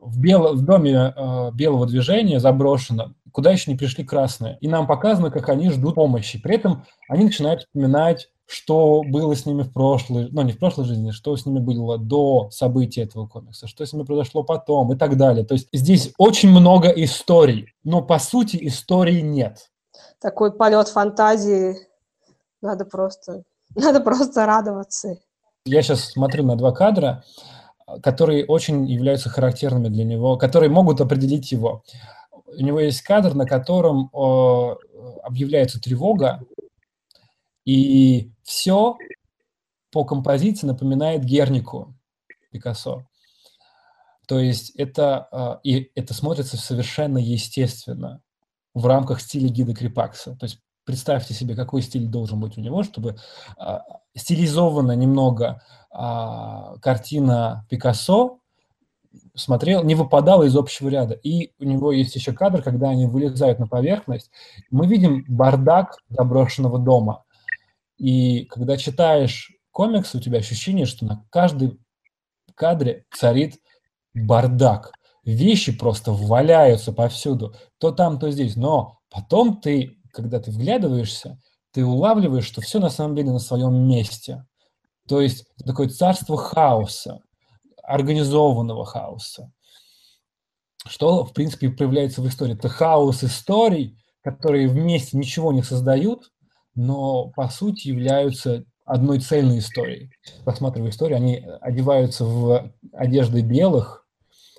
в, 0.00 0.20
бело, 0.20 0.54
в 0.54 0.62
доме 0.62 1.12
э, 1.14 1.50
белого 1.52 1.86
движения 1.86 2.40
заброшенном, 2.40 3.16
куда 3.30 3.50
еще 3.50 3.70
не 3.70 3.76
пришли 3.76 4.04
красные. 4.04 4.58
И 4.60 4.68
нам 4.68 4.86
показано, 4.86 5.30
как 5.30 5.48
они 5.48 5.70
ждут 5.70 5.96
помощи. 5.96 6.40
При 6.40 6.54
этом 6.54 6.84
они 7.08 7.24
начинают 7.24 7.62
вспоминать 7.62 8.30
что 8.46 9.02
было 9.06 9.34
с 9.34 9.46
ними 9.46 9.62
в 9.62 9.72
прошлой, 9.72 10.28
ну 10.30 10.42
не 10.42 10.52
в 10.52 10.58
прошлой 10.58 10.84
жизни, 10.84 11.10
что 11.10 11.36
с 11.36 11.46
ними 11.46 11.60
было 11.60 11.98
до 11.98 12.48
событий 12.50 13.00
этого 13.00 13.26
комикса, 13.26 13.66
что 13.66 13.84
с 13.86 13.92
ними 13.92 14.04
произошло 14.04 14.42
потом 14.42 14.92
и 14.92 14.96
так 14.96 15.16
далее. 15.16 15.44
То 15.44 15.54
есть 15.54 15.68
здесь 15.72 16.12
очень 16.18 16.50
много 16.50 16.88
историй, 16.88 17.74
но 17.84 18.02
по 18.02 18.18
сути 18.18 18.58
истории 18.66 19.20
нет. 19.20 19.70
Такой 20.20 20.52
полет 20.52 20.88
фантазии, 20.88 21.76
надо 22.60 22.84
просто, 22.84 23.44
надо 23.74 24.00
просто 24.00 24.46
радоваться. 24.46 25.18
Я 25.64 25.82
сейчас 25.82 26.12
смотрю 26.12 26.44
на 26.44 26.56
два 26.56 26.72
кадра, 26.72 27.24
которые 28.02 28.44
очень 28.44 28.86
являются 28.86 29.30
характерными 29.30 29.88
для 29.88 30.04
него, 30.04 30.36
которые 30.36 30.70
могут 30.70 31.00
определить 31.00 31.52
его. 31.52 31.82
У 32.46 32.62
него 32.62 32.80
есть 32.80 33.02
кадр, 33.02 33.34
на 33.34 33.46
котором 33.46 34.10
объявляется 35.22 35.80
тревога, 35.80 36.40
и 37.64 38.32
все 38.42 38.96
по 39.90 40.04
композиции 40.04 40.66
напоминает 40.66 41.24
Гернику 41.24 41.94
Пикассо. 42.50 43.06
То 44.26 44.38
есть 44.38 44.70
это, 44.70 45.28
а, 45.30 45.60
и 45.62 45.90
это 45.94 46.14
смотрится 46.14 46.56
совершенно 46.56 47.18
естественно 47.18 48.20
в 48.74 48.86
рамках 48.86 49.20
стиля 49.20 49.48
гида 49.48 49.74
Крипакса. 49.74 50.36
То 50.36 50.44
есть 50.44 50.60
представьте 50.84 51.34
себе, 51.34 51.54
какой 51.54 51.82
стиль 51.82 52.06
должен 52.06 52.40
быть 52.40 52.58
у 52.58 52.60
него, 52.60 52.82
чтобы 52.82 53.16
а, 53.56 53.84
стилизована 54.16 54.92
немного 54.92 55.62
а, 55.90 56.76
картина 56.78 57.66
Пикассо 57.68 58.40
смотрел, 59.34 59.84
не 59.84 59.94
выпадала 59.94 60.44
из 60.44 60.56
общего 60.56 60.88
ряда. 60.88 61.14
И 61.14 61.52
у 61.58 61.64
него 61.64 61.92
есть 61.92 62.14
еще 62.16 62.32
кадр, 62.32 62.62
когда 62.62 62.90
они 62.90 63.06
вылезают 63.06 63.58
на 63.58 63.66
поверхность. 63.66 64.30
Мы 64.70 64.86
видим 64.86 65.24
бардак 65.28 65.98
заброшенного 66.08 66.78
дома. 66.78 67.24
И 67.96 68.44
когда 68.46 68.76
читаешь 68.76 69.50
комикс, 69.70 70.14
у 70.14 70.20
тебя 70.20 70.38
ощущение, 70.38 70.86
что 70.86 71.04
на 71.04 71.24
каждой 71.30 71.78
кадре 72.54 73.04
царит 73.12 73.58
бардак. 74.14 74.92
Вещи 75.24 75.76
просто 75.76 76.12
валяются 76.12 76.92
повсюду, 76.92 77.54
то 77.78 77.90
там, 77.90 78.18
то 78.18 78.30
здесь. 78.30 78.56
Но 78.56 78.98
потом 79.10 79.60
ты, 79.60 79.98
когда 80.12 80.38
ты 80.38 80.50
вглядываешься, 80.50 81.40
ты 81.72 81.84
улавливаешь, 81.84 82.46
что 82.46 82.60
все 82.60 82.78
на 82.78 82.90
самом 82.90 83.16
деле 83.16 83.32
на 83.32 83.38
своем 83.38 83.74
месте. 83.88 84.44
То 85.08 85.20
есть 85.20 85.46
такое 85.64 85.88
царство 85.88 86.36
хаоса, 86.36 87.20
организованного 87.82 88.84
хаоса. 88.84 89.50
Что, 90.86 91.24
в 91.24 91.32
принципе, 91.32 91.70
проявляется 91.70 92.20
в 92.20 92.28
истории? 92.28 92.54
Это 92.54 92.68
хаос 92.68 93.24
историй, 93.24 93.98
которые 94.22 94.68
вместе 94.68 95.16
ничего 95.16 95.52
не 95.52 95.62
создают, 95.62 96.30
но 96.74 97.28
по 97.28 97.48
сути 97.48 97.88
являются 97.88 98.64
одной 98.84 99.20
цельной 99.20 99.58
историей. 99.58 100.10
Просматривая 100.44 100.90
историю, 100.90 101.16
они 101.16 101.46
одеваются 101.60 102.24
в 102.24 102.70
одежды 102.92 103.40
белых, 103.40 104.06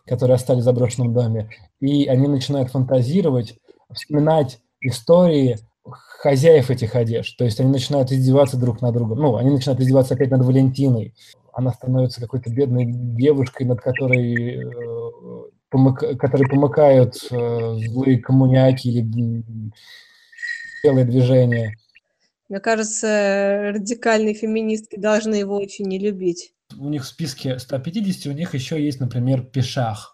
которые 0.05 0.35
остались 0.35 0.61
в 0.61 0.65
заброшенном 0.65 1.13
доме, 1.13 1.49
и 1.79 2.05
они 2.07 2.27
начинают 2.27 2.71
фантазировать, 2.71 3.55
вспоминать 3.91 4.59
истории 4.81 5.59
хозяев 5.83 6.71
этих 6.71 6.95
одежд. 6.95 7.37
То 7.37 7.45
есть 7.45 7.59
они 7.59 7.69
начинают 7.69 8.11
издеваться 8.11 8.57
друг 8.57 8.81
над 8.81 8.93
другом. 8.93 9.19
Ну, 9.19 9.35
они 9.35 9.51
начинают 9.51 9.79
издеваться 9.79 10.15
опять 10.15 10.31
над 10.31 10.43
Валентиной. 10.43 11.13
Она 11.53 11.71
становится 11.71 12.19
какой-то 12.19 12.49
бедной 12.49 12.85
девушкой, 12.87 13.63
над 13.67 13.81
которой, 13.81 14.57
э, 14.57 14.71
помыкают 15.69 17.15
э, 17.29 17.77
злые 17.87 18.19
коммуняки 18.19 18.89
или 18.89 19.43
белые 20.83 21.05
движения. 21.05 21.75
Мне 22.47 22.59
кажется, 22.59 23.71
радикальные 23.73 24.35
феминистки 24.35 24.99
должны 24.99 25.35
его 25.35 25.55
очень 25.55 25.85
не 25.85 25.97
любить. 25.97 26.53
У 26.77 26.89
них 26.89 27.03
в 27.03 27.07
списке 27.07 27.57
150, 27.57 28.27
у 28.27 28.35
них 28.35 28.53
еще 28.53 28.83
есть, 28.83 28.99
например, 28.99 29.43
Пешах. 29.43 30.13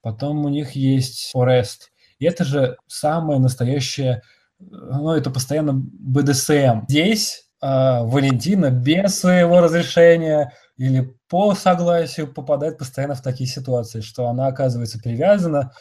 Потом 0.00 0.44
у 0.44 0.48
них 0.48 0.72
есть 0.72 1.30
Форест. 1.32 1.90
И 2.18 2.26
это 2.26 2.44
же 2.44 2.76
самое 2.86 3.40
настоящее, 3.40 4.22
ну, 4.58 5.10
это 5.10 5.30
постоянно 5.30 5.72
БДСМ. 5.74 6.86
Здесь 6.88 7.48
э, 7.62 7.66
Валентина 7.66 8.70
без 8.70 9.18
своего 9.18 9.60
разрешения 9.60 10.52
или 10.76 11.14
по 11.28 11.54
согласию 11.54 12.32
попадает 12.32 12.78
постоянно 12.78 13.14
в 13.14 13.22
такие 13.22 13.48
ситуации, 13.48 14.00
что 14.00 14.26
она 14.26 14.48
оказывается 14.48 14.98
привязана, 14.98 15.72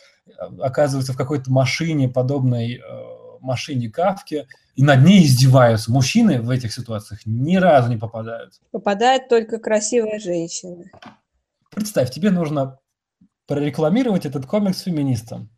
оказывается 0.60 1.14
в 1.14 1.18
какой-то 1.18 1.52
машине, 1.52 2.10
подобной 2.10 2.76
э, 2.76 2.82
машине 3.40 3.90
Кавки, 3.90 4.48
и 4.76 4.84
над 4.84 5.04
ней 5.04 5.26
издеваются. 5.26 5.92
Мужчины 5.92 6.42
в 6.42 6.50
этих 6.50 6.74
ситуациях 6.74 7.22
ни 7.26 7.58
разу 7.58 7.90
не 7.90 7.98
попадают. 7.98 8.54
Попадает 8.72 9.28
только 9.30 9.60
красивая 9.60 10.20
женщина. 10.20 10.86
Представь, 11.70 12.12
тебе 12.12 12.32
нужно 12.32 12.80
прорекламировать 13.46 14.26
этот 14.26 14.46
комикс 14.46 14.82
феминистам. 14.82 15.50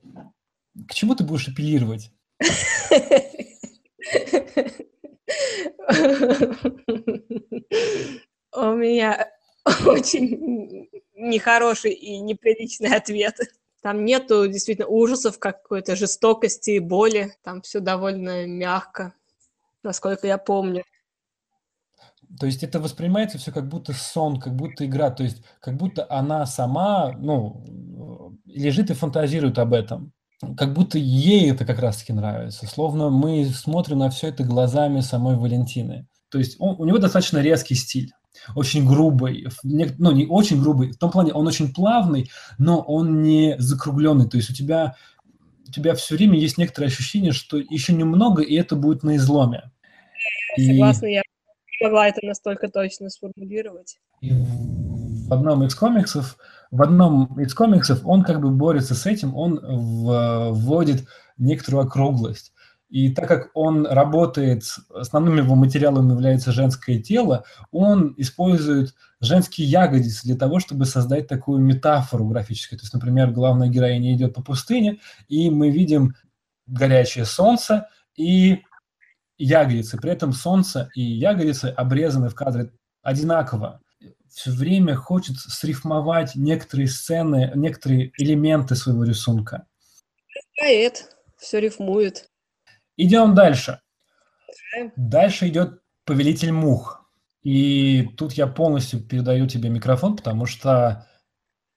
К 0.88 0.93
чему 0.93 1.16
ты 1.16 1.24
будешь 1.24 1.47
апеллировать? 1.47 2.11
У 8.53 8.74
меня 8.74 9.30
очень 9.86 10.89
нехороший 11.13 11.93
и 11.93 12.20
неприличный 12.20 12.95
ответ. 12.95 13.39
Там 13.86 14.03
нету 14.03 14.47
действительно 14.47 14.88
ужасов, 14.88 15.38
какой-то 15.38 15.95
жестокости, 15.95 16.79
боли. 16.79 17.36
Там 17.43 17.61
все 17.61 17.79
довольно 17.79 18.47
мягко, 18.47 19.13
насколько 19.83 20.25
я 20.25 20.39
помню. 20.39 20.83
То 22.39 22.47
есть 22.47 22.63
это 22.63 22.79
воспринимается 22.79 23.38
все 23.38 23.51
как 23.51 23.67
будто 23.67 23.93
сон, 23.93 24.39
как 24.39 24.55
будто 24.55 24.88
игра, 24.88 25.11
то 25.11 25.21
есть 25.21 25.43
как 25.59 25.77
будто 25.77 26.07
она 26.09 26.47
сама, 26.47 27.11
ну, 27.11 28.33
лежит 28.45 28.89
и 28.89 28.95
фантазирует 28.95 29.59
об 29.59 29.71
этом. 29.71 30.13
Как 30.57 30.73
будто 30.73 30.97
ей 30.97 31.51
это 31.51 31.63
как 31.63 31.77
раз-таки 31.77 32.11
нравится. 32.11 32.65
Словно 32.65 33.11
мы 33.11 33.45
смотрим 33.45 33.99
на 33.99 34.09
все 34.09 34.29
это 34.29 34.43
глазами 34.43 35.01
самой 35.01 35.36
Валентины. 35.36 36.07
То 36.29 36.39
есть 36.39 36.55
он, 36.57 36.75
у 36.79 36.86
него 36.86 36.97
достаточно 36.97 37.38
резкий 37.38 37.75
стиль 37.75 38.11
очень 38.54 38.86
грубый, 38.88 39.48
ну 39.64 40.12
не 40.12 40.26
очень 40.28 40.62
грубый, 40.62 40.91
в 40.91 40.98
том 40.98 41.12
плане 41.12 41.34
он 41.34 41.48
очень 41.48 41.74
плавный, 41.74 42.30
но 42.58 42.82
он 42.82 43.22
не 43.22 43.56
закругленный, 43.58 44.30
то 44.30 44.38
есть 44.38 44.50
у 44.50 44.54
тебя, 44.54 44.96
у 45.68 45.72
тебя 45.72 45.96
все 45.96 46.16
время 46.16 46.38
есть 46.38 46.58
некоторое 46.58 46.88
ощущение, 46.88 47.32
что 47.32 47.58
еще 47.58 47.93
немного, 47.93 48.43
и 48.43 48.56
это 48.56 48.76
будет 48.76 49.04
на 49.04 49.16
изломе. 49.16 49.72
Согласна, 50.58 51.08
и... 51.08 51.14
я 51.14 51.22
могла 51.82 52.08
это 52.08 52.26
настолько 52.26 52.70
точно 52.70 53.10
сформулировать. 53.10 54.00
И 54.22 54.32
в 54.32 55.34
одном 55.34 55.64
из 55.64 55.76
комиксов, 55.76 56.38
в 56.72 56.82
одном 56.82 57.39
из 57.39 57.54
комиксов 57.54 58.02
он 58.06 58.24
как 58.24 58.41
бы 58.41 58.50
борется 58.52 58.96
с 58.96 59.06
этим, 59.06 59.36
он 59.36 59.60
вводит 59.60 61.08
некоторую 61.38 61.86
округлость. 61.86 62.54
И 62.96 63.10
так 63.10 63.28
как 63.28 63.50
он 63.54 63.86
работает, 63.86 64.64
основным 64.89 65.36
его 65.36 65.56
материалом 65.56 66.12
является 66.12 66.54
женское 66.54 66.98
тело, 66.98 67.43
он 67.70 68.16
использует 68.16 68.96
женские 69.20 69.68
ягодицы 69.68 70.24
для 70.24 70.38
того, 70.38 70.62
чтобы 70.62 70.86
создать 70.86 71.28
такую 71.28 71.60
метафору 71.60 72.26
графическую. 72.26 72.80
То 72.80 72.86
есть, 72.86 72.93
например, 72.93 73.32
главная 73.32 73.68
героиня 73.68 74.14
идет 74.14 74.34
по 74.34 74.41
пустыне, 74.41 75.02
и 75.28 75.50
мы 75.50 75.72
видим 75.72 76.16
горячее 76.68 77.26
солнце 77.26 77.89
и 78.16 78.64
ягодицы. 79.38 79.98
При 79.98 80.12
этом 80.12 80.32
солнце 80.32 80.89
и 80.96 81.02
ягодицы 81.02 81.66
обрезаны 81.66 82.30
в 82.30 82.34
кадре 82.34 82.72
одинаково. 83.02 83.82
Все 84.30 84.52
время 84.52 84.96
хочет 84.96 85.36
срифмовать 85.36 86.36
некоторые 86.36 86.88
сцены, 86.88 87.52
некоторые 87.56 88.14
элементы 88.18 88.76
своего 88.76 89.04
рисунка. 89.04 89.68
Поэт, 90.58 91.14
все 91.38 91.60
рифмует. 91.60 92.30
Идем 92.98 93.36
дальше. 93.36 93.82
Дальше 94.96 95.48
идет 95.48 95.82
повелитель 96.06 96.52
мух. 96.52 97.02
И 97.43 98.10
тут 98.18 98.34
я 98.34 98.48
полностью 98.48 99.02
передаю 99.02 99.48
тебе 99.48 99.70
микрофон, 99.70 100.18
потому 100.18 100.46
что 100.46 101.08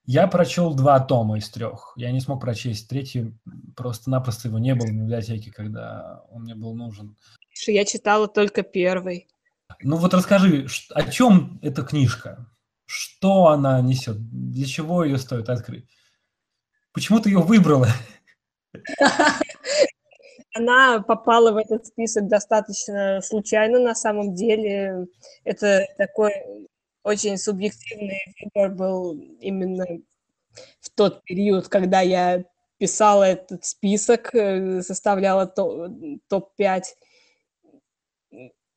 я 0.04 0.26
прочел 0.26 0.74
два 0.74 1.00
тома 1.00 1.36
из 1.36 1.50
трех. 1.50 1.92
Я 1.96 2.10
не 2.10 2.20
смог 2.20 2.40
прочесть 2.40 2.88
третий, 2.88 3.34
просто-напросто 3.76 4.48
его 4.48 4.58
не 4.58 4.74
было 4.74 4.86
в 4.86 4.92
библиотеке, 4.92 5.52
когда 5.52 6.22
он 6.30 6.44
мне 6.44 6.54
был 6.54 6.74
нужен. 6.74 7.16
Я 7.66 7.84
читала 7.84 8.28
только 8.28 8.62
первый. 8.62 9.28
Ну 9.82 9.96
вот 9.96 10.14
расскажи, 10.14 10.66
о 10.94 11.10
чем 11.10 11.58
эта 11.60 11.82
книжка? 11.82 12.46
Что 12.86 13.48
она 13.48 13.82
несет? 13.82 14.16
Для 14.30 14.66
чего 14.66 15.04
ее 15.04 15.18
стоит 15.18 15.50
открыть? 15.50 15.86
Почему 16.92 17.20
ты 17.20 17.28
ее 17.28 17.40
выбрала? 17.40 17.88
Она 20.54 21.00
попала 21.00 21.52
в 21.52 21.56
этот 21.56 21.86
список 21.86 22.28
достаточно 22.28 23.20
случайно 23.22 23.78
на 23.78 23.94
самом 23.94 24.34
деле. 24.34 25.06
Это 25.44 25.86
такой 25.96 26.32
очень 27.02 27.38
субъективный 27.38 28.20
выбор 28.42 28.70
был 28.70 29.12
именно 29.40 29.84
в 30.80 30.90
тот 30.90 31.22
период, 31.24 31.68
когда 31.68 32.00
я 32.00 32.44
писала 32.78 33.24
этот 33.24 33.64
список, 33.64 34.34
э, 34.34 34.82
составляла 34.82 35.46
топ-5. 35.46 36.82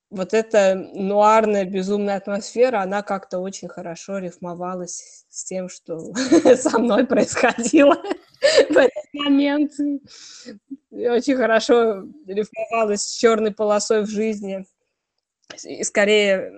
Вот 0.09 0.33
эта 0.33 0.75
нуарная, 0.75 1.63
безумная 1.63 2.17
атмосфера, 2.17 2.81
она 2.81 3.01
как-то 3.01 3.39
очень 3.39 3.69
хорошо 3.69 4.17
рифмовалась 4.17 5.25
с 5.29 5.45
тем, 5.45 5.69
что 5.69 5.99
со 6.55 6.79
мной 6.79 7.05
происходило 7.05 7.95
в 8.41 8.77
этот 8.77 9.13
момент 9.13 9.71
очень 10.91 11.35
хорошо 11.35 12.07
рифмовалась 12.25 13.03
с 13.03 13.15
черной 13.15 13.53
полосой 13.53 14.01
в 14.01 14.09
жизни. 14.09 14.65
И 15.63 15.83
скорее 15.83 16.51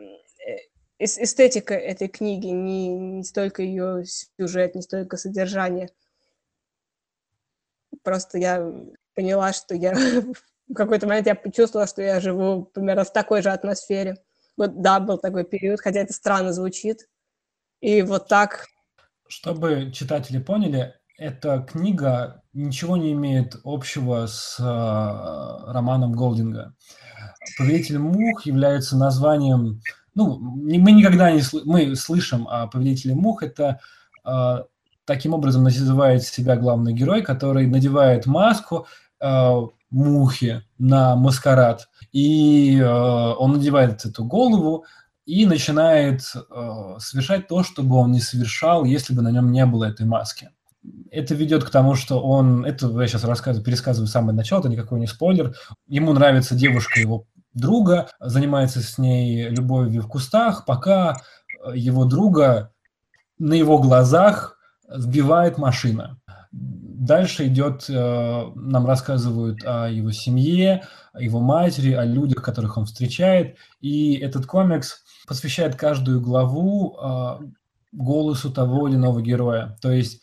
э, 0.47 0.57
эстетика 0.99 1.73
этой 1.73 2.07
книги, 2.07 2.47
не, 2.47 2.87
не 2.87 3.23
столько 3.23 3.63
ее 3.63 4.03
сюжет, 4.05 4.75
не 4.75 4.81
столько 4.81 5.17
содержание. 5.17 5.89
Просто 8.03 8.37
я 8.37 8.71
поняла, 9.13 9.51
что 9.51 9.75
я 9.75 9.93
в 10.67 10.73
какой-то 10.73 11.07
момент 11.07 11.27
я 11.27 11.35
почувствовала, 11.35 11.87
что 11.87 12.01
я 12.01 12.19
живу 12.19 12.63
примерно 12.65 13.03
в 13.03 13.11
такой 13.11 13.41
же 13.41 13.49
атмосфере. 13.49 14.17
Вот 14.55 14.81
да, 14.81 14.99
был 14.99 15.17
такой 15.17 15.43
период, 15.43 15.81
хотя 15.81 16.01
это 16.01 16.13
странно 16.13 16.53
звучит. 16.53 17.09
И 17.81 18.01
вот 18.03 18.27
так. 18.27 18.67
Чтобы 19.27 19.91
читатели 19.91 20.39
поняли, 20.39 20.93
эта 21.17 21.59
книга 21.59 22.41
ничего 22.53 22.97
не 22.97 23.13
имеет 23.13 23.55
общего 23.63 24.25
с 24.27 24.57
э, 24.59 25.71
романом 25.71 26.13
Голдинга. 26.13 26.73
«Повелитель 27.57 27.99
мух» 27.99 28.45
является 28.45 28.97
названием... 28.97 29.81
Ну, 30.15 30.37
мы 30.39 30.91
никогда 30.91 31.31
не 31.31 31.39
сл- 31.39 31.63
мы 31.65 31.95
слышим 31.95 32.47
о 32.47 32.67
«Повелителе 32.67 33.15
мух». 33.15 33.43
Это 33.43 33.79
э, 34.25 34.63
таким 35.05 35.33
образом 35.33 35.63
называет 35.63 36.23
себя 36.23 36.55
главный 36.55 36.93
герой, 36.93 37.21
который 37.21 37.67
надевает 37.67 38.25
маску 38.25 38.87
э, 39.19 39.61
мухи 39.89 40.63
на 40.79 41.15
маскарад. 41.15 41.89
И 42.11 42.77
э, 42.79 42.85
он 42.85 43.53
надевает 43.53 44.05
эту 44.05 44.25
голову 44.25 44.85
и 45.25 45.45
начинает 45.45 46.21
э, 46.35 46.95
совершать 46.99 47.47
то, 47.47 47.63
что 47.63 47.83
бы 47.83 47.97
он 47.97 48.11
не 48.11 48.19
совершал, 48.19 48.83
если 48.83 49.13
бы 49.13 49.21
на 49.21 49.29
нем 49.29 49.51
не 49.51 49.65
было 49.65 49.85
этой 49.85 50.05
маски 50.05 50.49
это 51.11 51.35
ведет 51.35 51.63
к 51.63 51.69
тому, 51.69 51.95
что 51.95 52.21
он, 52.21 52.65
это 52.65 52.87
я 53.01 53.07
сейчас 53.07 53.23
рассказываю, 53.23 53.65
пересказываю 53.65 54.07
самое 54.07 54.35
начало, 54.35 54.59
это 54.59 54.69
никакой 54.69 54.99
не 54.99 55.07
спойлер, 55.07 55.55
ему 55.87 56.13
нравится 56.13 56.55
девушка 56.55 56.99
его 56.99 57.25
друга, 57.53 58.09
занимается 58.19 58.81
с 58.81 58.97
ней 58.97 59.49
любовью 59.49 60.01
в 60.01 60.07
кустах, 60.07 60.65
пока 60.65 61.21
его 61.73 62.05
друга 62.05 62.71
на 63.39 63.53
его 63.53 63.79
глазах 63.79 64.57
сбивает 64.89 65.57
машина. 65.57 66.19
Дальше 66.51 67.47
идет, 67.47 67.85
э, 67.89 68.51
нам 68.55 68.85
рассказывают 68.85 69.61
о 69.65 69.87
его 69.87 70.11
семье, 70.11 70.83
о 71.11 71.21
его 71.21 71.39
матери, 71.39 71.93
о 71.93 72.05
людях, 72.05 72.43
которых 72.43 72.77
он 72.77 72.85
встречает. 72.85 73.57
И 73.81 74.13
этот 74.15 74.45
комикс 74.45 75.03
посвящает 75.27 75.75
каждую 75.75 76.21
главу 76.21 76.95
э, 76.95 77.39
голосу 77.91 78.51
того 78.51 78.87
или 78.87 78.95
иного 78.95 79.21
героя. 79.21 79.77
То 79.81 79.91
есть 79.91 80.21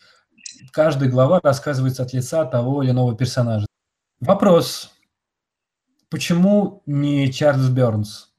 каждая 0.71 1.09
глава 1.09 1.39
рассказывается 1.43 2.03
от 2.03 2.13
лица 2.13 2.45
того 2.45 2.83
или 2.83 2.91
иного 2.91 3.15
персонажа. 3.15 3.67
Вопрос. 4.19 4.91
Почему 6.09 6.83
не 6.85 7.31
Чарльз 7.31 7.69
Бернс, 7.69 8.33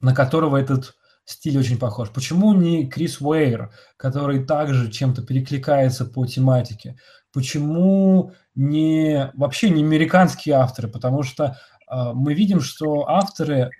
на 0.00 0.14
которого 0.14 0.56
этот 0.56 0.94
стиль 1.24 1.58
очень 1.58 1.78
похож? 1.78 2.10
Почему 2.10 2.54
не 2.54 2.86
Крис 2.86 3.20
Уэйр, 3.20 3.72
который 3.96 4.44
также 4.44 4.90
чем-то 4.90 5.22
перекликается 5.22 6.04
по 6.06 6.26
тематике? 6.26 6.96
Почему 7.32 8.32
не 8.54 9.30
вообще 9.34 9.70
не 9.70 9.82
американские 9.82 10.54
авторы? 10.54 10.88
Потому 10.88 11.22
что 11.22 11.58
э, 11.90 12.12
мы 12.14 12.34
видим, 12.34 12.60
что 12.60 13.08
авторы, 13.08 13.54
э, 13.54 13.70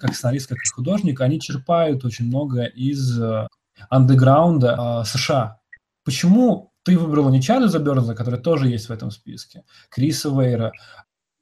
как 0.00 0.14
сценарист, 0.14 0.48
как 0.48 0.58
художник, 0.74 1.20
они 1.20 1.40
черпают 1.40 2.04
очень 2.04 2.26
много 2.26 2.64
из 2.64 3.20
э, 3.20 3.46
андеграунда 3.90 5.02
э, 5.02 5.04
США. 5.04 5.60
Почему 6.04 6.72
ты 6.86 6.96
выбрала 6.96 7.30
не 7.30 7.42
Чарльза 7.42 7.80
Бернса, 7.80 8.14
который 8.14 8.40
тоже 8.40 8.68
есть 8.68 8.88
в 8.88 8.92
этом 8.92 9.10
списке, 9.10 9.64
Криса 9.90 10.30
Вейра. 10.30 10.70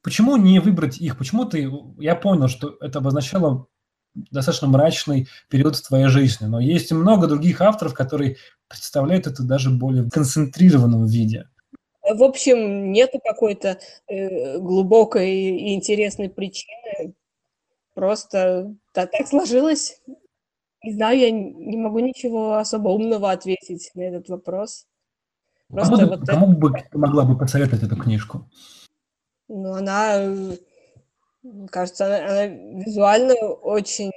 Почему 0.01 0.37
не 0.37 0.59
выбрать 0.59 0.97
их? 0.97 1.19
Почему 1.19 1.45
ты... 1.45 1.71
Я 1.99 2.15
понял, 2.15 2.47
что 2.47 2.75
это 2.81 2.97
обозначало 2.97 3.67
достаточно 4.15 4.67
мрачный 4.67 5.27
период 5.47 5.75
в 5.75 5.87
твоей 5.87 6.07
жизни. 6.07 6.47
Но 6.47 6.59
есть 6.59 6.91
много 6.91 7.27
других 7.27 7.61
авторов, 7.61 7.93
которые 7.93 8.37
представляют 8.67 9.27
это 9.27 9.43
даже 9.43 9.69
более 9.69 10.09
концентрированном 10.09 11.05
виде. 11.05 11.47
В 12.01 12.23
общем, 12.23 12.91
нету 12.91 13.19
какой-то 13.23 13.77
э, 14.07 14.57
глубокой 14.57 15.31
и 15.31 15.75
интересной 15.75 16.29
причины. 16.29 17.13
Просто 17.93 18.75
да, 18.95 19.05
так 19.05 19.27
сложилось. 19.27 20.01
Не 20.83 20.93
знаю, 20.93 21.19
я 21.19 21.29
не 21.29 21.77
могу 21.77 21.99
ничего 21.99 22.55
особо 22.55 22.89
умного 22.89 23.31
ответить 23.31 23.91
на 23.93 24.01
этот 24.01 24.29
вопрос. 24.29 24.87
Просто 25.69 25.97
кому, 25.97 26.07
вот 26.07 26.27
кому 26.27 26.51
это... 26.51 26.59
бы 26.59 26.83
ты 26.91 26.97
могла 26.97 27.25
бы 27.25 27.37
посоветовать 27.37 27.83
эту 27.83 27.95
книжку? 27.95 28.49
Ну, 29.47 29.73
она, 29.73 30.33
кажется, 31.69 32.05
она, 32.05 32.25
она 32.25 32.45
визуально 32.45 33.35
очень, 33.35 34.11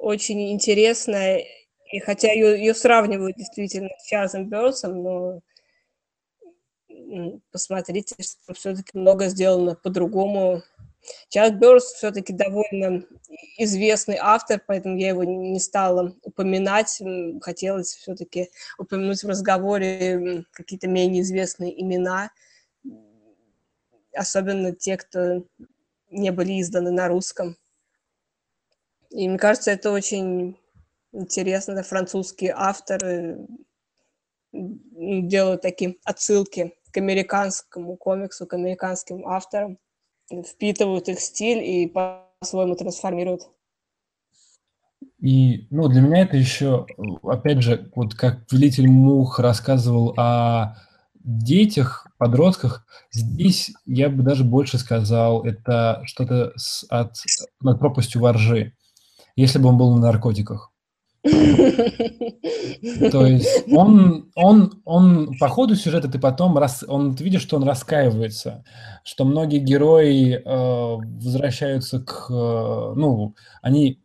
очень 0.00 0.52
интересная. 0.52 1.44
И 1.92 2.00
хотя 2.00 2.32
ее, 2.32 2.58
ее 2.58 2.74
сравнивают 2.74 3.36
действительно 3.36 3.88
с 3.98 4.06
Чарльзом 4.06 4.48
Бёрсом, 4.48 5.02
но 5.02 5.40
посмотрите, 7.52 8.16
что 8.18 8.54
все-таки 8.54 8.98
много 8.98 9.26
сделано 9.28 9.76
по-другому. 9.76 10.62
Чарльз 11.28 11.58
Бёрс 11.58 11.84
все-таки 11.92 12.32
довольно 12.32 13.04
известный 13.58 14.16
автор, 14.20 14.60
поэтому 14.66 14.96
я 14.96 15.08
его 15.08 15.24
не 15.24 15.60
стала 15.60 16.14
упоминать. 16.22 17.00
Хотелось 17.40 17.94
все-таки 17.94 18.50
упомянуть 18.78 19.22
в 19.22 19.28
разговоре 19.28 20.44
какие-то 20.52 20.88
менее 20.88 21.22
известные 21.22 21.80
имена, 21.80 22.30
особенно 24.14 24.72
те, 24.72 24.96
кто 24.96 25.44
не 26.10 26.30
были 26.30 26.60
изданы 26.60 26.90
на 26.90 27.08
русском. 27.08 27.56
И 29.10 29.28
мне 29.28 29.38
кажется, 29.38 29.70
это 29.70 29.90
очень 29.90 30.58
интересно. 31.12 31.82
Французские 31.82 32.52
авторы 32.56 33.46
делают 34.52 35.62
такие 35.62 35.96
отсылки 36.04 36.74
к 36.92 36.96
американскому 36.96 37.96
комиксу, 37.96 38.46
к 38.46 38.54
американским 38.54 39.26
авторам, 39.26 39.78
впитывают 40.30 41.08
их 41.08 41.20
стиль 41.20 41.62
и 41.62 41.86
по-своему 41.86 42.76
трансформируют. 42.76 43.48
И, 45.20 45.66
ну, 45.70 45.88
для 45.88 46.02
меня 46.02 46.22
это 46.22 46.36
еще, 46.36 46.86
опять 47.22 47.62
же, 47.62 47.90
вот 47.94 48.14
как 48.14 48.50
Велитель 48.52 48.88
Мух 48.88 49.38
рассказывал 49.38 50.14
о 50.18 50.76
детях, 51.14 52.06
подростках, 52.18 52.86
здесь 53.10 53.72
я 53.86 54.10
бы 54.10 54.22
даже 54.22 54.44
больше 54.44 54.76
сказал, 54.78 55.42
это 55.44 56.02
что-то 56.04 56.52
от, 56.90 57.14
над 57.62 57.78
пропастью 57.78 58.20
воржи, 58.20 58.74
если 59.34 59.58
бы 59.58 59.70
он 59.70 59.78
был 59.78 59.94
на 59.94 60.00
наркотиках. 60.00 60.73
То 63.10 63.26
есть 63.26 63.64
он, 63.72 64.30
он, 64.34 64.82
он 64.84 65.38
по 65.38 65.48
ходу 65.48 65.74
сюжета 65.74 66.08
ты 66.08 66.18
потом 66.18 66.58
рас, 66.58 66.84
он 66.86 67.16
ты 67.16 67.24
видишь, 67.24 67.40
что 67.40 67.56
он 67.56 67.64
раскаивается, 67.64 68.62
что 69.04 69.24
многие 69.24 69.58
герои 69.58 70.34
э, 70.34 70.42
возвращаются 70.44 72.00
к, 72.00 72.26
э, 72.28 72.92
ну, 72.96 73.34
они 73.62 74.02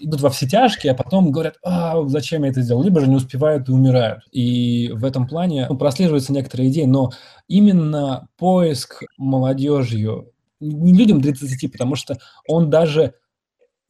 идут 0.00 0.20
во 0.20 0.30
все 0.30 0.48
тяжкие, 0.48 0.92
а 0.92 0.96
потом 0.96 1.30
говорят, 1.30 1.58
а, 1.62 2.02
зачем 2.08 2.42
я 2.42 2.50
это 2.50 2.62
сделал, 2.62 2.82
либо 2.82 3.00
же 3.00 3.08
не 3.08 3.16
успевают 3.16 3.68
и 3.68 3.72
умирают. 3.72 4.24
И 4.32 4.90
в 4.94 5.04
этом 5.04 5.28
плане 5.28 5.66
ну, 5.68 5.76
прослеживаются 5.76 6.32
некоторые 6.32 6.70
идеи, 6.70 6.84
но 6.84 7.10
именно 7.46 8.28
поиск 8.36 9.02
молодежью, 9.16 10.32
не 10.60 10.92
людям 10.92 11.20
30, 11.20 11.70
потому 11.70 11.94
что 11.94 12.18
он 12.48 12.68
даже 12.68 13.14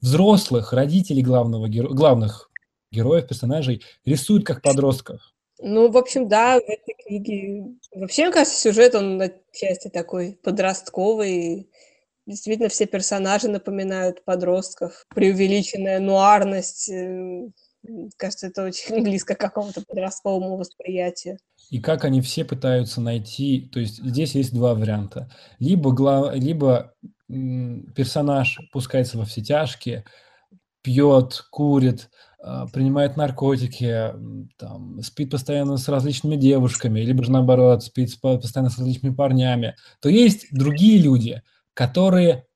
взрослых, 0.00 0.72
родителей 0.72 1.22
главного, 1.22 1.68
главных 1.68 2.47
героев, 2.90 3.26
персонажей 3.26 3.82
рисуют 4.04 4.44
как 4.46 4.62
подростков. 4.62 5.20
Ну, 5.60 5.90
в 5.90 5.96
общем, 5.96 6.28
да, 6.28 6.60
в 6.60 6.62
этой 6.62 6.94
книге... 7.04 7.64
Вообще, 7.92 8.24
мне 8.24 8.32
кажется, 8.32 8.60
сюжет, 8.60 8.94
он 8.94 9.20
отчасти 9.20 9.88
такой 9.88 10.38
подростковый. 10.42 11.70
Действительно, 12.26 12.68
все 12.68 12.86
персонажи 12.86 13.48
напоминают 13.48 14.24
подростков. 14.24 15.04
Преувеличенная 15.14 15.98
нуарность. 15.98 16.88
Э, 16.90 17.48
кажется, 18.16 18.46
это 18.46 18.64
очень 18.64 19.02
близко 19.02 19.34
к 19.34 19.40
какому-то 19.40 19.82
подростковому 19.82 20.56
восприятию. 20.56 21.38
И 21.70 21.80
как 21.80 22.04
они 22.04 22.20
все 22.20 22.44
пытаются 22.44 23.00
найти... 23.00 23.68
То 23.72 23.80
есть 23.80 24.02
здесь 24.02 24.36
есть 24.36 24.54
два 24.54 24.74
варианта. 24.74 25.28
Либо, 25.58 25.90
глав... 25.92 26.34
Либо 26.34 26.94
персонаж 27.28 28.58
пускается 28.72 29.18
во 29.18 29.24
все 29.24 29.42
тяжкие, 29.42 30.04
пьет, 30.82 31.44
курит, 31.50 32.10
принимает 32.72 33.16
наркотики, 33.16 34.12
там, 34.58 35.02
спит 35.02 35.30
постоянно 35.30 35.76
с 35.76 35.88
различными 35.88 36.36
девушками, 36.36 37.00
либо 37.00 37.24
же 37.24 37.32
наоборот, 37.32 37.82
спит 37.82 38.20
постоянно 38.20 38.70
с 38.70 38.78
различными 38.78 39.14
парнями, 39.14 39.74
то 40.00 40.08
есть 40.08 40.46
другие 40.52 40.98
люди, 40.98 41.42
которые 41.74 42.46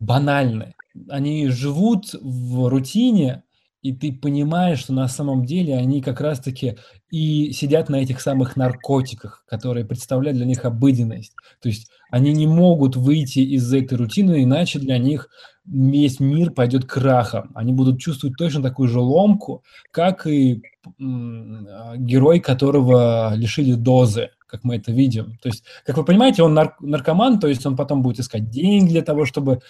банальны. 0.00 0.74
Они 1.08 1.48
живут 1.48 2.14
в 2.20 2.68
рутине, 2.68 3.44
и 3.82 3.94
ты 3.94 4.12
понимаешь, 4.12 4.80
что 4.80 4.92
на 4.92 5.08
самом 5.08 5.44
деле 5.46 5.76
они 5.76 6.02
как 6.02 6.20
раз-таки 6.20 6.76
и 7.10 7.52
сидят 7.52 7.88
на 7.88 7.96
этих 7.96 8.20
самых 8.20 8.56
наркотиках, 8.56 9.44
которые 9.46 9.86
представляют 9.86 10.36
для 10.36 10.46
них 10.46 10.64
обыденность. 10.64 11.34
То 11.62 11.68
есть 11.68 11.90
они 12.10 12.32
не 12.32 12.46
могут 12.46 12.96
выйти 12.96 13.38
из 13.38 13.72
этой 13.72 13.96
рутины, 13.96 14.42
иначе 14.42 14.80
для 14.80 14.98
них 14.98 15.28
весь 15.70 16.20
мир 16.20 16.50
пойдет 16.50 16.84
крахом. 16.84 17.50
Они 17.54 17.72
будут 17.72 18.00
чувствовать 18.00 18.36
точно 18.36 18.62
такую 18.62 18.88
же 18.88 19.00
ломку, 19.00 19.64
как 19.90 20.26
и 20.26 20.62
герой, 20.98 22.40
которого 22.40 23.34
лишили 23.34 23.74
дозы, 23.74 24.30
как 24.46 24.64
мы 24.64 24.76
это 24.76 24.92
видим. 24.92 25.38
То 25.42 25.48
есть, 25.48 25.64
как 25.84 25.96
вы 25.96 26.04
понимаете, 26.04 26.42
он 26.42 26.54
нар- 26.54 26.76
наркоман, 26.80 27.38
то 27.38 27.46
есть 27.46 27.64
он 27.66 27.76
потом 27.76 28.02
будет 28.02 28.18
искать 28.18 28.50
деньги 28.50 28.90
для 28.90 29.02
того, 29.02 29.24
чтобы 29.24 29.60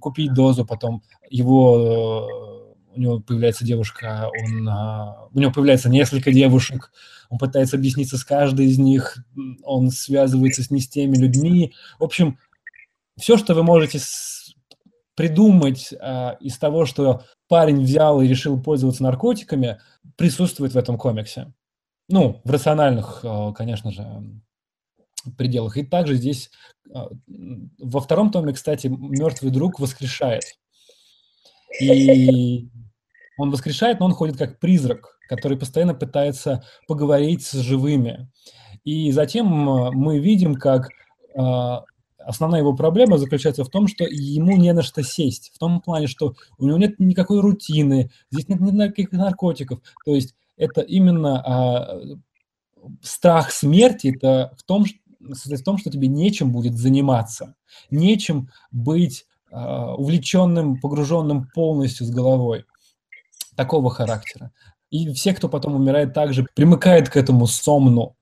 купить 0.00 0.32
дозу, 0.32 0.64
потом 0.64 1.02
его 1.30 2.52
у 2.94 3.00
него 3.00 3.20
появляется 3.20 3.64
девушка, 3.64 4.30
он, 4.44 4.68
а, 4.68 5.28
у 5.32 5.38
него 5.38 5.50
появляется 5.50 5.88
несколько 5.88 6.30
девушек, 6.30 6.92
он 7.30 7.38
пытается 7.38 7.76
объясниться 7.76 8.18
с 8.18 8.24
каждой 8.24 8.66
из 8.66 8.78
них, 8.78 9.24
он 9.62 9.90
связывается 9.90 10.62
с 10.62 10.70
не 10.70 10.80
с 10.80 10.88
теми 10.88 11.16
людьми. 11.16 11.72
В 11.98 12.04
общем, 12.04 12.38
все, 13.18 13.36
что 13.36 13.54
вы 13.54 13.62
можете 13.62 13.98
придумать 15.14 15.92
а, 16.00 16.36
из 16.40 16.58
того, 16.58 16.86
что 16.86 17.22
парень 17.48 17.82
взял 17.82 18.20
и 18.22 18.28
решил 18.28 18.60
пользоваться 18.62 19.02
наркотиками, 19.02 19.80
присутствует 20.16 20.72
в 20.72 20.78
этом 20.78 20.96
комиксе. 20.98 21.52
Ну, 22.08 22.40
в 22.44 22.50
рациональных, 22.50 23.20
а, 23.22 23.52
конечно 23.52 23.90
же, 23.90 24.06
пределах. 25.36 25.76
И 25.76 25.84
также 25.84 26.14
здесь 26.14 26.50
а, 26.94 27.08
во 27.78 28.00
втором 28.00 28.30
томе, 28.30 28.52
кстати, 28.52 28.86
мертвый 28.86 29.50
друг 29.50 29.78
воскрешает. 29.80 30.44
И 31.80 32.68
он 33.38 33.50
воскрешает, 33.50 34.00
но 34.00 34.06
он 34.06 34.12
ходит 34.12 34.36
как 34.36 34.58
призрак, 34.58 35.18
который 35.28 35.58
постоянно 35.58 35.94
пытается 35.94 36.64
поговорить 36.86 37.44
с 37.44 37.52
живыми. 37.52 38.30
И 38.84 39.10
затем 39.12 39.46
мы 39.46 40.18
видим, 40.18 40.54
как 40.54 40.88
основная 42.24 42.60
его 42.60 42.74
проблема 42.74 43.18
заключается 43.18 43.64
в 43.64 43.70
том, 43.70 43.88
что 43.88 44.04
ему 44.04 44.56
не 44.56 44.72
на 44.72 44.82
что 44.82 45.02
сесть. 45.02 45.52
В 45.54 45.58
том 45.58 45.80
плане, 45.80 46.06
что 46.06 46.34
у 46.58 46.66
него 46.66 46.78
нет 46.78 46.98
никакой 46.98 47.40
рутины, 47.40 48.10
здесь 48.30 48.48
нет 48.48 48.60
никаких 48.60 49.12
наркотиков. 49.12 49.80
То 50.04 50.14
есть 50.14 50.34
это 50.56 50.80
именно 50.80 51.42
а, 51.44 52.00
страх 53.02 53.50
смерти, 53.50 54.14
это 54.16 54.54
в 54.56 54.62
том, 54.62 54.84
в 55.20 55.62
том, 55.62 55.78
что 55.78 55.90
тебе 55.90 56.08
нечем 56.08 56.52
будет 56.52 56.76
заниматься, 56.76 57.54
нечем 57.90 58.50
быть 58.70 59.26
а, 59.50 59.94
увлеченным, 59.94 60.80
погруженным 60.80 61.48
полностью 61.54 62.06
с 62.06 62.10
головой 62.10 62.64
такого 63.56 63.90
характера. 63.90 64.52
И 64.90 65.12
все, 65.12 65.34
кто 65.34 65.48
потом 65.48 65.74
умирает, 65.74 66.12
также 66.12 66.46
примыкает 66.54 67.08
к 67.08 67.16
этому 67.16 67.46
сомну 67.46 68.16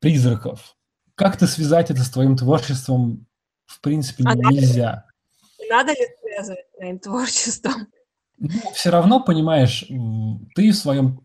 призраков. 0.00 0.76
Как-то 1.14 1.46
связать 1.46 1.90
это 1.90 2.02
с 2.02 2.10
твоим 2.10 2.36
творчеством, 2.36 3.26
в 3.66 3.80
принципе, 3.80 4.24
а 4.26 4.34
нельзя. 4.34 5.04
Надо 5.70 5.92
ли 5.92 6.06
связывать 6.20 6.66
с 6.72 6.76
твоим 6.76 6.98
творчеством? 6.98 7.86
Ну, 8.38 8.72
все 8.74 8.90
равно, 8.90 9.22
понимаешь, 9.22 9.84
ты 10.54 10.72
в 10.72 10.76
своем 10.76 11.20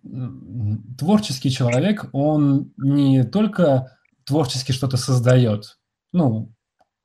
творческий 0.97 1.49
человек, 1.49 2.05
он 2.13 2.71
не 2.77 3.23
только 3.23 3.97
творчески 4.25 4.71
что-то 4.71 4.97
создает, 4.97 5.79
ну, 6.13 6.53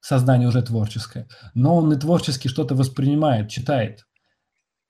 создание 0.00 0.48
уже 0.48 0.62
творческое, 0.62 1.26
но 1.54 1.76
он 1.76 1.90
и 1.92 1.98
творчески 1.98 2.48
что-то 2.48 2.74
воспринимает, 2.74 3.48
читает. 3.48 4.04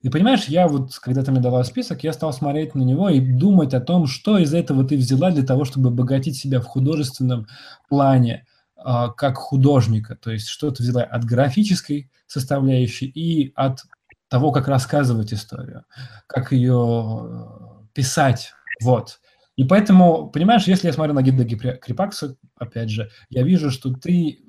И 0.05 0.09
понимаешь, 0.09 0.45
я 0.45 0.67
вот, 0.67 0.93
когда 0.99 1.23
ты 1.23 1.31
мне 1.31 1.41
давал 1.41 1.63
список, 1.63 2.03
я 2.03 2.13
стал 2.13 2.31
смотреть 2.31 2.75
на 2.75 2.83
него 2.83 3.09
и 3.09 3.19
думать 3.19 3.73
о 3.73 3.81
том, 3.81 4.05
что 4.05 4.37
из 4.37 4.53
этого 4.53 4.85
ты 4.85 4.97
взяла 4.97 5.31
для 5.31 5.43
того, 5.43 5.65
чтобы 5.65 5.89
обогатить 5.89 6.37
себя 6.37 6.61
в 6.61 6.65
художественном 6.65 7.47
плане. 7.89 8.45
а, 8.75 9.09
как 9.09 9.37
художника, 9.37 10.15
то 10.15 10.29
есть 10.29 10.47
что-то 10.47 10.83
взяла 10.83 11.01
от 11.01 11.25
графической 11.25 12.11
составляющей 12.27 13.07
и 13.07 13.51
от 13.55 13.79
того, 14.27 14.51
как 14.51 14.67
рассказывать 14.67 15.33
историю, 15.33 15.85
как 16.27 16.51
ее 16.51 17.21
э, 17.23 17.87
писать, 17.93 18.53
вот. 18.83 19.19
И 19.55 19.63
поэтому, 19.63 20.29
понимаешь, 20.29 20.67
если 20.67 20.85
я 20.85 20.93
смотрю 20.93 21.15
на 21.15 21.23
Гида 21.23 21.45
Крипакса, 21.77 22.35
опять 22.59 22.91
же, 22.91 23.09
я 23.29 23.41
вижу, 23.41 23.71
что 23.71 23.91
ты, 23.91 24.39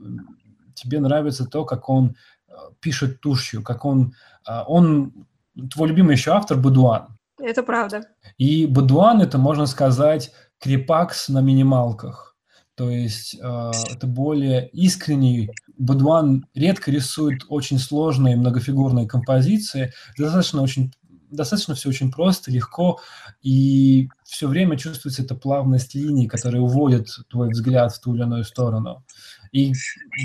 тебе 0.74 1.00
нравится 1.00 1.46
то, 1.46 1.64
как 1.64 1.88
он 1.88 2.14
э, 2.46 2.52
пишет 2.80 3.22
тушью, 3.22 3.62
как 3.62 3.86
он, 3.86 4.12
э, 4.46 4.62
он, 4.66 5.26
твой 5.72 5.88
любимый 5.88 6.14
еще 6.14 6.32
автор 6.32 6.58
Бадуан. 6.58 7.16
Это 7.40 7.62
правда. 7.62 8.02
И 8.38 8.66
Бадуан 8.66 9.20
это, 9.20 9.38
можно 9.38 9.66
сказать, 9.66 10.32
Крипакс 10.58 11.28
на 11.28 11.40
минималках. 11.40 12.36
То 12.76 12.90
есть 12.90 13.38
э, 13.40 13.70
это 13.90 14.06
более 14.06 14.68
искренний. 14.68 15.50
Бадуан 15.78 16.46
редко 16.54 16.90
рисует 16.90 17.42
очень 17.48 17.78
сложные 17.78 18.36
многофигурные 18.36 19.06
композиции. 19.06 19.92
Достаточно 20.18 20.62
очень 20.62 20.92
достаточно 21.30 21.74
все 21.74 21.88
очень 21.88 22.10
просто, 22.10 22.50
легко, 22.50 23.00
и 23.42 24.08
все 24.24 24.48
время 24.48 24.76
чувствуется 24.76 25.22
эта 25.22 25.34
плавность 25.34 25.94
линий, 25.94 26.28
которые 26.28 26.62
уводят 26.62 27.08
твой 27.28 27.50
взгляд 27.50 27.92
в 27.92 28.00
ту 28.00 28.14
или 28.14 28.22
иную 28.22 28.44
сторону. 28.44 29.04
И 29.52 29.72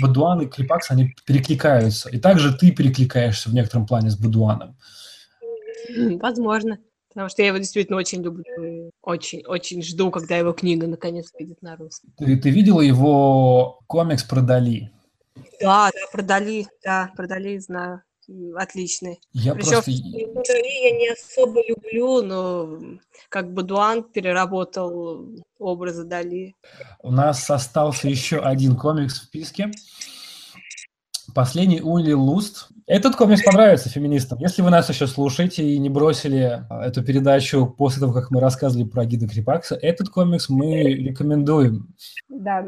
Бадуан 0.00 0.42
и 0.42 0.46
Крипакс, 0.46 0.90
они 0.90 1.14
перекликаются. 1.26 2.08
И 2.08 2.18
также 2.18 2.56
ты 2.56 2.70
перекликаешься 2.70 3.50
в 3.50 3.54
некотором 3.54 3.86
плане 3.86 4.10
с 4.10 4.16
Бадуаном. 4.16 4.76
Возможно. 6.20 6.78
Потому 7.08 7.28
что 7.28 7.42
я 7.42 7.48
его 7.48 7.58
действительно 7.58 7.98
очень 7.98 8.22
люблю. 8.22 8.90
Очень-очень 9.02 9.82
жду, 9.82 10.10
когда 10.10 10.36
его 10.36 10.52
книга 10.52 10.86
наконец 10.86 11.30
выйдет 11.38 11.60
на 11.60 11.76
русском. 11.76 12.10
Ты, 12.16 12.38
ты 12.38 12.48
видела 12.50 12.80
его 12.80 13.80
комикс 13.86 14.24
про 14.24 14.40
Дали? 14.40 14.90
Да, 15.60 15.90
да, 15.92 16.06
про 16.10 16.22
Дали, 16.22 16.66
да, 16.82 17.10
про 17.14 17.26
Дали 17.26 17.58
знаю 17.58 18.02
отличный. 18.56 19.20
Я 19.32 19.54
Причем 19.54 19.72
просто... 19.72 19.90
я 19.90 20.90
не 20.92 21.12
особо 21.12 21.60
люблю, 21.66 22.22
но 22.22 22.80
как 23.28 23.52
бы 23.52 23.62
Дуан 23.62 24.04
переработал 24.04 25.26
образы 25.58 26.04
Дали. 26.04 26.54
У 27.02 27.10
нас 27.10 27.50
остался 27.50 28.08
еще 28.08 28.38
один 28.38 28.76
комикс 28.76 29.20
в 29.20 29.24
списке. 29.24 29.70
Последний 31.34 31.80
Ули 31.80 32.12
Луст. 32.12 32.68
Этот 32.86 33.14
комикс 33.16 33.42
понравится 33.44 33.88
феминистам. 33.88 34.38
Если 34.38 34.60
вы 34.60 34.70
нас 34.70 34.88
еще 34.88 35.06
слушаете 35.06 35.62
и 35.62 35.78
не 35.78 35.88
бросили 35.88 36.64
а, 36.68 36.86
эту 36.86 37.04
передачу 37.04 37.66
после 37.66 38.00
того, 38.00 38.12
как 38.12 38.30
мы 38.30 38.40
рассказывали 38.40 38.88
про 38.88 39.04
гида 39.04 39.28
Крипакса, 39.28 39.76
этот 39.76 40.08
комикс 40.08 40.48
мы 40.48 40.82
рекомендуем. 40.82 41.94
Да, 42.28 42.66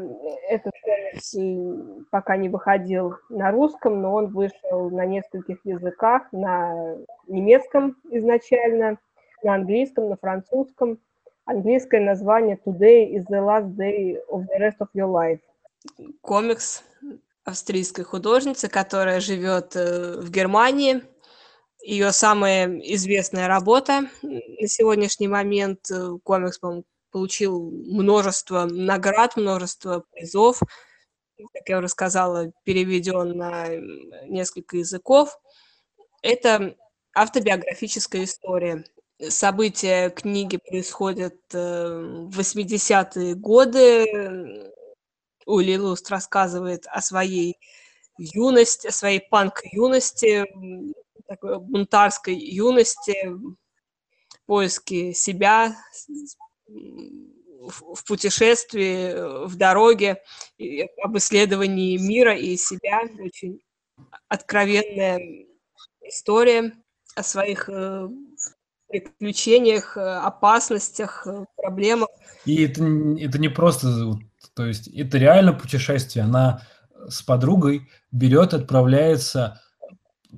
этот 0.49 0.71
комикс 0.81 1.35
э, 1.35 2.03
пока 2.11 2.37
не 2.37 2.47
выходил 2.47 3.15
на 3.29 3.51
русском, 3.51 4.01
но 4.01 4.13
он 4.13 4.27
вышел 4.27 4.89
на 4.89 5.05
нескольких 5.05 5.57
языках, 5.65 6.23
на 6.31 6.95
немецком 7.27 7.97
изначально, 8.09 8.97
на 9.43 9.55
английском, 9.55 10.09
на 10.09 10.15
французском. 10.15 10.97
Английское 11.45 11.99
название 11.99 12.57
Today 12.65 13.13
is 13.13 13.25
the 13.29 13.41
last 13.41 13.75
day 13.75 14.17
of 14.31 14.45
the 14.47 14.59
rest 14.59 14.77
of 14.79 14.87
your 14.95 15.11
life. 15.11 15.39
Комикс 16.21 16.83
австрийской 17.45 18.03
художницы, 18.03 18.67
которая 18.67 19.19
живет 19.21 19.75
э, 19.75 20.19
в 20.19 20.29
Германии. 20.31 21.03
Ее 21.81 22.11
самая 22.11 22.79
известная 22.79 23.47
работа 23.47 24.09
на 24.23 24.67
сегодняшний 24.67 25.27
момент, 25.27 25.89
э, 25.91 26.17
комикс, 26.23 26.57
по 26.57 26.83
получил 27.11 27.71
множество 27.71 28.65
наград, 28.65 29.37
множество 29.37 30.03
призов. 30.11 30.59
Как 31.53 31.69
я 31.69 31.77
уже 31.77 31.87
сказала, 31.87 32.51
переведен 32.65 33.37
на 33.37 33.67
несколько 34.27 34.77
языков. 34.77 35.39
Это 36.21 36.75
автобиографическая 37.15 38.25
история. 38.25 38.83
События 39.29 40.09
книги 40.09 40.57
происходят 40.57 41.35
э, 41.53 42.27
в 42.27 42.37
80-е 42.37 43.35
годы 43.35 44.73
Ули 45.45 45.75
Луст 45.77 46.09
рассказывает 46.09 46.85
о 46.87 47.01
своей 47.01 47.57
юности, 48.17 48.87
о 48.87 48.91
своей 48.91 49.19
панк-юности, 49.19 50.45
такой 51.27 51.59
бунтарской 51.59 52.35
юности, 52.35 53.31
поиске 54.45 55.13
себя 55.13 55.75
в 56.67 58.05
путешествии, 58.07 59.45
в 59.45 59.55
дороге, 59.55 60.21
об 61.01 61.17
исследовании 61.17 61.97
мира 61.97 62.35
и 62.35 62.57
себя. 62.57 63.01
Очень 63.19 63.59
откровенная 64.27 65.19
история 66.01 66.73
о 67.15 67.23
своих 67.23 67.69
э, 67.69 68.07
приключениях, 68.87 69.97
опасностях, 69.97 71.25
проблемах. 71.55 72.09
И 72.45 72.63
это, 72.63 72.83
это 73.19 73.39
не 73.39 73.49
просто 73.49 74.19
то 74.55 74.65
есть 74.65 74.87
это 74.87 75.17
реально 75.17 75.53
путешествие. 75.53 76.25
Она 76.25 76.61
с 77.07 77.21
подругой 77.21 77.89
берет, 78.11 78.53
отправляется, 78.53 79.61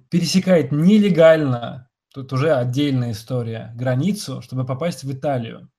пересекает 0.10 0.72
нелегально, 0.72 1.90
тут 2.14 2.34
уже 2.34 2.54
отдельная 2.54 3.12
история, 3.12 3.72
границу, 3.76 4.42
чтобы 4.42 4.66
попасть 4.66 5.04
в 5.04 5.12
Италию. 5.12 5.70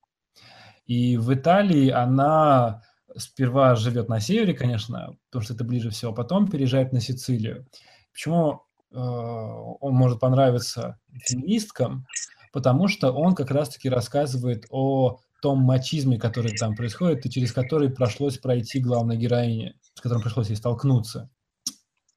И 0.85 1.17
в 1.17 1.33
Италии 1.33 1.89
она 1.89 2.81
сперва 3.15 3.75
живет 3.75 4.09
на 4.09 4.19
севере, 4.19 4.53
конечно, 4.53 5.15
потому 5.29 5.43
что 5.43 5.53
это 5.53 5.63
ближе 5.63 5.89
всего, 5.89 6.13
потом 6.13 6.49
переезжает 6.49 6.93
на 6.93 7.01
Сицилию. 7.01 7.67
Почему 8.13 8.63
э, 8.91 8.97
он 8.97 9.93
может 9.93 10.19
понравиться 10.19 10.99
феминисткам? 11.25 12.05
Потому 12.51 12.87
что 12.87 13.11
он 13.11 13.35
как 13.35 13.51
раз-таки 13.51 13.89
рассказывает 13.89 14.65
о 14.71 15.19
том 15.41 15.59
мачизме, 15.59 16.19
который 16.19 16.55
там 16.55 16.75
происходит, 16.75 17.25
и 17.25 17.29
через 17.29 17.51
который 17.51 17.89
пришлось 17.89 18.37
пройти 18.37 18.79
главной 18.79 19.17
героине, 19.17 19.75
с 19.93 20.01
которым 20.01 20.21
пришлось 20.21 20.49
ей 20.49 20.55
столкнуться. 20.55 21.29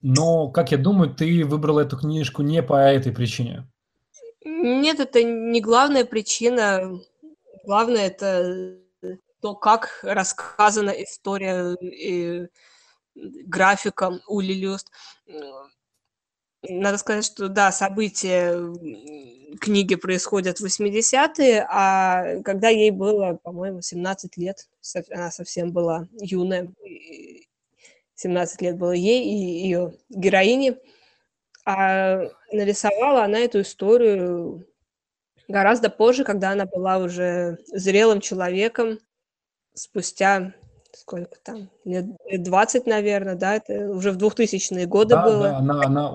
Но, 0.01 0.49
как 0.49 0.73
я 0.73 0.79
думаю, 0.79 1.15
ты 1.15 1.45
выбрал 1.45 1.79
эту 1.79 1.97
книжку 1.97 2.43
не 2.43 2.63
по 2.63 2.75
этой 2.75 3.13
причине. 3.13 3.69
Нет, 4.45 4.99
это 4.99 5.23
не 5.23 5.61
главная 5.61 6.05
причина. 6.05 7.01
Главное 7.65 8.09
это 8.09 8.79
то, 9.41 9.55
как 9.55 10.01
рассказана 10.03 10.91
история 10.91 11.75
и 11.75 12.49
графика 13.15 14.21
у 14.27 14.41
Лилюст. 14.41 14.91
Надо 16.63 16.99
сказать, 16.99 17.25
что 17.25 17.49
да, 17.49 17.73
события 17.73 18.57
книги 19.61 19.95
происходят 19.95 20.61
в 20.61 20.67
80-е, 20.67 21.67
а 21.69 22.41
когда 22.43 22.69
ей 22.69 22.91
было, 22.91 23.39
по-моему, 23.43 23.81
17 23.81 24.37
лет, 24.37 24.69
она 25.11 25.31
совсем 25.31 25.73
была 25.73 26.09
юная, 26.21 26.73
17 28.15 28.63
лет 28.63 28.77
было 28.77 28.93
ей 28.93 29.25
и 29.25 29.65
ее 29.65 29.95
героине, 30.11 30.79
а 31.65 32.29
нарисовала 32.53 33.25
она 33.25 33.39
эту 33.39 33.61
историю 33.61 34.67
гораздо 35.49 35.91
позже, 35.91 36.25
когда 36.25 36.51
она 36.51 36.67
была 36.67 36.99
уже 36.99 37.59
зрелым 37.67 38.21
человеком, 38.21 38.99
спустя 39.75 40.55
сколько 40.95 41.37
там, 41.43 41.71
лет 41.85 42.07
20, 42.31 42.87
наверное, 42.87 43.35
да, 43.35 43.57
это 43.57 43.91
уже 43.91 44.13
в 44.13 44.19
2000-е 44.19 44.87
годы 44.87 45.15
да, 45.15 45.25
было. 45.25 45.43
Да, 45.49 45.57
она, 45.57 45.83
она 45.85 46.13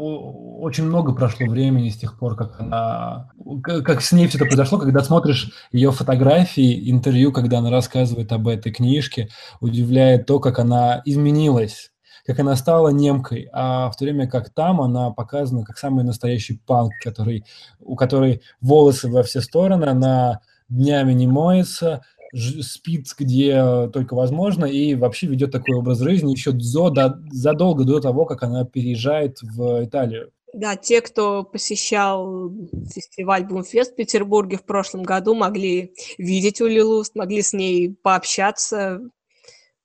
очень 0.60 0.86
много 0.86 1.14
прошло 1.14 1.48
времени 1.48 1.90
с 1.90 1.98
тех 1.98 2.18
пор, 2.18 2.36
как 2.36 2.60
она, 2.60 3.32
как 3.64 4.02
с 4.02 4.12
ней 4.12 4.28
все 4.28 4.38
это 4.38 4.46
произошло, 4.46 4.78
когда 4.78 5.04
смотришь 5.04 5.52
ее 5.72 5.92
фотографии, 5.92 6.90
интервью, 6.92 7.32
когда 7.32 7.60
она 7.60 7.70
рассказывает 7.70 8.32
об 8.32 8.48
этой 8.48 8.72
книжке, 8.72 9.30
удивляет 9.60 10.26
то, 10.26 10.40
как 10.40 10.60
она 10.60 11.02
изменилась 11.06 11.92
как 12.26 12.40
она 12.40 12.58
стала 12.58 12.90
немкой, 12.90 13.48
а 13.54 13.90
в 13.90 13.96
то 13.96 14.04
время 14.04 14.28
как 14.28 14.50
там 14.50 14.82
она 14.82 15.12
показана 15.12 15.64
как 15.64 15.78
самый 15.78 16.04
настоящий 16.04 16.60
панк, 16.66 16.92
который, 17.02 17.46
у 17.80 17.96
которой 17.96 18.42
волосы 18.60 19.08
во 19.10 19.24
все 19.24 19.40
стороны, 19.40 19.86
она 19.86 20.42
днями 20.68 21.14
не 21.14 21.26
моется, 21.26 22.02
спит 22.34 23.08
где 23.18 23.88
только 23.94 24.14
возможно 24.14 24.66
и 24.66 24.94
вообще 24.96 25.28
ведет 25.28 25.54
такой 25.54 25.76
образ 25.76 26.00
жизни 26.00 26.34
еще 26.34 26.52
за, 26.52 26.90
до, 26.90 27.18
задолго 27.32 27.86
до 27.86 28.02
того, 28.02 28.26
как 28.26 28.44
она 28.44 28.66
переезжает 28.66 29.42
в 29.42 29.86
Италию. 29.86 30.32
Да, 30.54 30.76
те, 30.76 31.02
кто 31.02 31.44
посещал 31.44 32.52
фестиваль 32.94 33.46
Бумфест 33.46 33.94
в 33.94 33.96
Петербурге 33.96 34.58
в 34.58 34.64
прошлом 34.64 35.04
году, 35.04 35.36
могли 35.36 35.94
видеть 36.18 36.62
Ули 36.62 36.80
Луст, 36.80 37.16
могли 37.16 37.42
с 37.42 37.54
ней 37.54 37.94
пообщаться, 38.02 39.02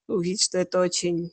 увидеть, 0.07 0.43
что 0.43 0.59
это 0.59 0.79
очень 0.79 1.31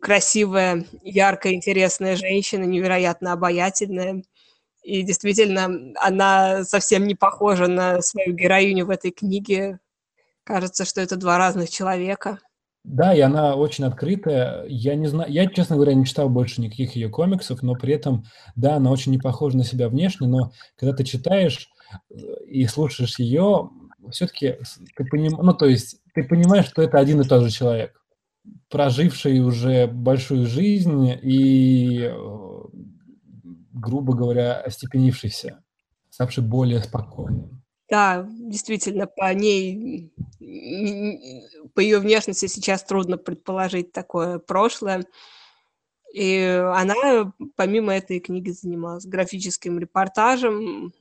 красивая, 0.00 0.86
яркая, 1.02 1.54
интересная 1.54 2.16
женщина, 2.16 2.64
невероятно 2.64 3.32
обаятельная. 3.32 4.22
И 4.82 5.02
действительно, 5.02 5.94
она 5.96 6.64
совсем 6.64 7.06
не 7.06 7.14
похожа 7.14 7.68
на 7.68 8.02
свою 8.02 8.34
героиню 8.34 8.86
в 8.86 8.90
этой 8.90 9.12
книге. 9.12 9.78
Кажется, 10.44 10.84
что 10.84 11.00
это 11.00 11.16
два 11.16 11.38
разных 11.38 11.70
человека. 11.70 12.38
Да, 12.84 13.14
и 13.14 13.20
она 13.20 13.56
очень 13.56 13.84
открытая. 13.84 14.66
Я 14.68 14.94
не 14.94 15.06
знаю, 15.06 15.32
я, 15.32 15.46
честно 15.46 15.76
говоря, 15.76 15.94
не 15.94 16.04
читал 16.04 16.28
больше 16.28 16.60
никаких 16.60 16.94
ее 16.94 17.08
комиксов, 17.08 17.62
но 17.62 17.74
при 17.74 17.94
этом, 17.94 18.24
да, 18.56 18.76
она 18.76 18.90
очень 18.90 19.10
не 19.10 19.18
похожа 19.18 19.56
на 19.56 19.64
себя 19.64 19.88
внешне, 19.88 20.28
но 20.28 20.52
когда 20.76 20.94
ты 20.94 21.02
читаешь 21.02 21.70
э, 22.10 22.14
и 22.46 22.66
слушаешь 22.66 23.18
ее, 23.18 23.70
все-таки 24.10 24.58
ты 24.96 25.04
поним... 25.06 25.32
ну, 25.40 25.54
то 25.54 25.64
есть 25.64 26.02
ты 26.12 26.24
понимаешь, 26.24 26.66
что 26.66 26.82
это 26.82 26.98
один 26.98 27.22
и 27.22 27.24
тот 27.24 27.42
же 27.44 27.50
человек, 27.50 27.98
проживший 28.68 29.40
уже 29.40 29.86
большую 29.86 30.46
жизнь 30.46 31.18
и, 31.22 32.02
э, 32.02 32.14
грубо 33.72 34.14
говоря, 34.14 34.60
остепенившийся, 34.60 35.62
ставший 36.10 36.44
более 36.44 36.80
спокойным. 36.80 37.63
Да, 37.90 38.26
действительно, 38.30 39.06
по 39.06 39.32
ней, 39.34 40.10
по 41.74 41.80
ее 41.80 41.98
внешности 41.98 42.46
сейчас 42.46 42.82
трудно 42.82 43.18
предположить 43.18 43.92
такое 43.92 44.38
прошлое. 44.38 45.04
И 46.14 46.38
она, 46.74 47.32
помимо 47.56 47.94
этой 47.94 48.20
книги, 48.20 48.50
занималась 48.50 49.04
графическим 49.04 49.78
репортажем. 49.78 50.92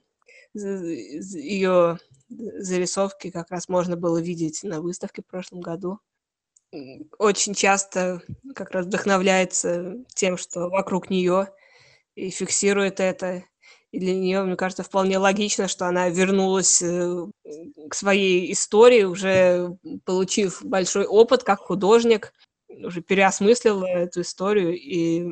Ее 0.54 2.00
зарисовки 2.30 3.30
как 3.32 3.52
раз 3.52 3.70
можно 3.70 3.96
было 3.96 4.20
видеть 4.20 4.64
на 4.64 4.82
выставке 4.82 5.22
в 5.22 5.28
прошлом 5.28 5.62
году. 5.62 6.00
Очень 7.20 7.54
часто 7.54 8.22
как 8.56 8.72
раз 8.72 8.88
вдохновляется 8.88 10.04
тем, 10.16 10.38
что 10.38 10.70
вокруг 10.70 11.10
нее, 11.10 11.48
и 12.16 12.30
фиксирует 12.30 13.00
это. 13.00 13.44
И 13.94 14.00
для 14.00 14.16
нее, 14.16 14.42
мне 14.42 14.56
кажется, 14.56 14.82
вполне 14.82 15.20
логично, 15.20 15.68
что 15.68 15.86
она 15.86 16.10
вернулась 16.10 16.82
э, 16.82 17.28
к 17.88 17.94
своей 17.94 18.52
истории, 18.52 19.04
уже 19.04 19.78
получив 20.04 20.66
большой 20.66 21.06
опыт 21.06 21.44
как 21.44 21.60
художник, 21.60 22.34
уже 22.68 23.02
переосмыслила 23.02 23.86
эту 23.86 24.22
историю 24.22 24.74
и 24.74 25.28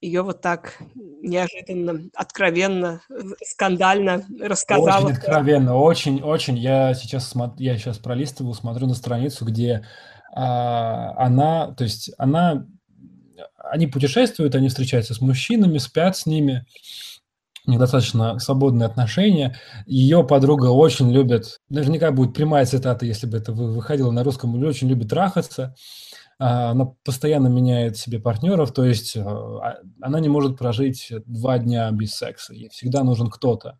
ее 0.00 0.22
вот 0.22 0.40
так 0.40 0.78
неожиданно, 0.96 2.10
откровенно, 2.16 3.02
скандально 3.40 4.26
рассказала. 4.40 5.06
Очень 5.06 5.16
откровенно, 5.16 5.76
очень, 5.76 6.22
очень. 6.22 6.58
Я 6.58 6.94
сейчас, 6.94 7.32
я 7.58 7.78
сейчас 7.78 7.98
пролистываю, 7.98 8.54
смотрю 8.54 8.88
на 8.88 8.94
страницу, 8.94 9.44
где 9.44 9.86
а, 10.34 11.14
она, 11.24 11.72
то 11.74 11.84
есть 11.84 12.10
она, 12.18 12.66
они 13.58 13.86
путешествуют, 13.86 14.56
они 14.56 14.70
встречаются 14.70 15.14
с 15.14 15.20
мужчинами, 15.20 15.78
спят 15.78 16.16
с 16.16 16.26
ними, 16.26 16.66
у 17.66 17.70
них 17.70 17.78
достаточно 17.78 18.38
свободные 18.38 18.86
отношения. 18.86 19.56
Ее 19.86 20.24
подруга 20.24 20.66
очень 20.66 21.12
любит, 21.12 21.60
наверняка 21.68 22.10
будет 22.10 22.34
прямая 22.34 22.66
цитата, 22.66 23.06
если 23.06 23.26
бы 23.26 23.36
это 23.36 23.52
выходило 23.52 24.10
на 24.10 24.24
русском, 24.24 24.54
очень 24.62 24.88
любит 24.88 25.10
трахаться. 25.10 25.74
А, 26.38 26.70
она 26.70 26.86
постоянно 27.04 27.46
меняет 27.46 27.96
себе 27.96 28.18
партнеров, 28.18 28.72
то 28.72 28.84
есть 28.84 29.14
э, 29.16 29.20
а, 29.20 29.78
она 30.00 30.18
не 30.18 30.28
может 30.28 30.58
прожить 30.58 31.12
два 31.24 31.58
дня 31.58 31.88
без 31.92 32.16
секса, 32.16 32.52
ей 32.52 32.68
всегда 32.70 33.04
нужен 33.04 33.30
кто-то. 33.30 33.78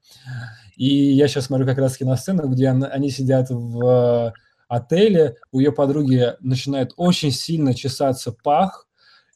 И 0.77 0.87
я 0.87 1.27
сейчас 1.27 1.47
смотрю 1.47 1.67
как 1.67 1.79
раз 1.79 1.99
на 1.99 2.17
сцену, 2.17 2.49
где 2.49 2.69
они 2.69 3.11
сидят 3.11 3.49
в 3.51 4.33
отеле, 4.69 5.37
у 5.51 5.59
ее 5.59 5.73
подруги 5.73 6.35
начинает 6.39 6.93
очень 6.97 7.33
сильно 7.33 7.75
чесаться 7.75 8.33
пах, 8.33 8.87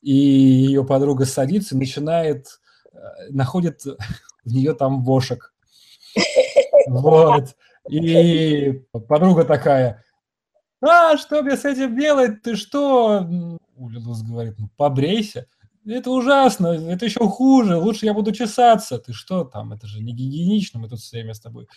и 0.02 0.14
ее 0.14 0.84
подруга 0.84 1.24
садится 1.24 1.76
начинает, 1.76 2.46
э, 2.46 2.65
находит 3.30 3.82
в 3.84 4.52
нее 4.52 4.74
там 4.74 5.02
вошек. 5.02 5.54
Вот. 6.88 7.56
И 7.90 8.84
подруга 9.08 9.44
такая, 9.44 10.04
а, 10.80 11.16
что 11.16 11.42
мне 11.42 11.56
с 11.56 11.64
этим 11.64 11.98
делать? 11.98 12.42
Ты 12.42 12.54
что? 12.54 13.26
Улилус 13.74 14.22
говорит, 14.22 14.54
ну 14.58 14.68
побрейся. 14.76 15.46
Это 15.84 16.10
ужасно, 16.10 16.68
это 16.68 17.04
еще 17.04 17.20
хуже, 17.28 17.76
лучше 17.76 18.06
я 18.06 18.14
буду 18.14 18.32
чесаться. 18.32 18.98
Ты 18.98 19.12
что 19.12 19.44
там, 19.44 19.72
это 19.72 19.86
же 19.86 20.02
не 20.02 20.12
гигиенично, 20.12 20.80
мы 20.80 20.88
тут 20.88 20.98
все 20.98 21.18
время 21.18 21.34
с 21.34 21.40
тобой 21.40 21.68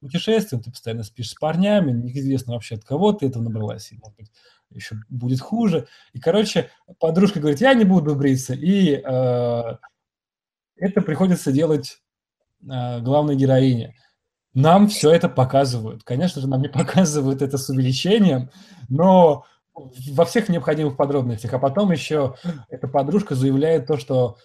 путешествуем, 0.00 0.62
ты 0.62 0.70
постоянно 0.70 1.02
спишь 1.02 1.30
с 1.30 1.34
парнями, 1.34 1.92
неизвестно 1.92 2.52
вообще 2.52 2.74
от 2.74 2.84
кого 2.84 3.14
ты 3.14 3.26
этого 3.26 3.42
набралась, 3.42 3.90
и, 3.90 3.96
может 3.96 4.16
быть, 4.16 4.30
еще 4.70 4.96
будет 5.08 5.40
хуже. 5.40 5.86
И, 6.12 6.20
короче, 6.20 6.68
подружка 7.00 7.40
говорит, 7.40 7.62
я 7.62 7.72
не 7.72 7.84
буду 7.84 8.14
бриться, 8.14 8.52
и 8.52 9.00
э, 9.02 9.76
это 10.76 11.00
приходится 11.00 11.52
делать 11.52 11.98
э, 12.62 13.00
главной 13.00 13.36
героине. 13.36 13.94
Нам 14.54 14.88
все 14.88 15.10
это 15.10 15.28
показывают. 15.28 16.04
Конечно 16.04 16.40
же, 16.40 16.48
нам 16.48 16.62
не 16.62 16.68
показывают 16.70 17.42
это 17.42 17.58
с 17.58 17.68
увеличением, 17.68 18.50
но 18.88 19.44
во 20.12 20.24
всех 20.24 20.48
необходимых 20.48 20.96
подробностях. 20.96 21.52
А 21.52 21.58
потом 21.58 21.90
еще 21.90 22.36
эта 22.68 22.86
подружка 22.86 23.34
заявляет 23.34 23.86
то, 23.86 23.96
что 23.96 24.36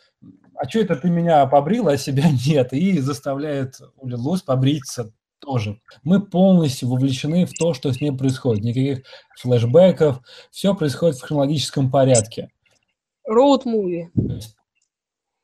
а 0.55 0.67
что 0.67 0.80
это 0.80 0.97
ты 0.97 1.09
меня 1.09 1.45
побрила, 1.45 1.93
а 1.93 1.97
себя 1.97 2.25
нет, 2.45 2.73
и 2.73 2.99
заставляет 2.99 3.80
Лилус 4.03 4.41
побриться 4.41 5.13
тоже. 5.39 5.80
Мы 6.03 6.21
полностью 6.21 6.89
вовлечены 6.89 7.45
в 7.45 7.53
то, 7.53 7.73
что 7.73 7.93
с 7.93 8.01
ней 8.01 8.11
происходит. 8.11 8.63
Никаких 8.63 9.05
флешбеков, 9.38 10.21
все 10.51 10.75
происходит 10.75 11.17
в 11.17 11.21
хронологическом 11.21 11.89
порядке. 11.89 12.49
Роуд-муви. 13.25 14.09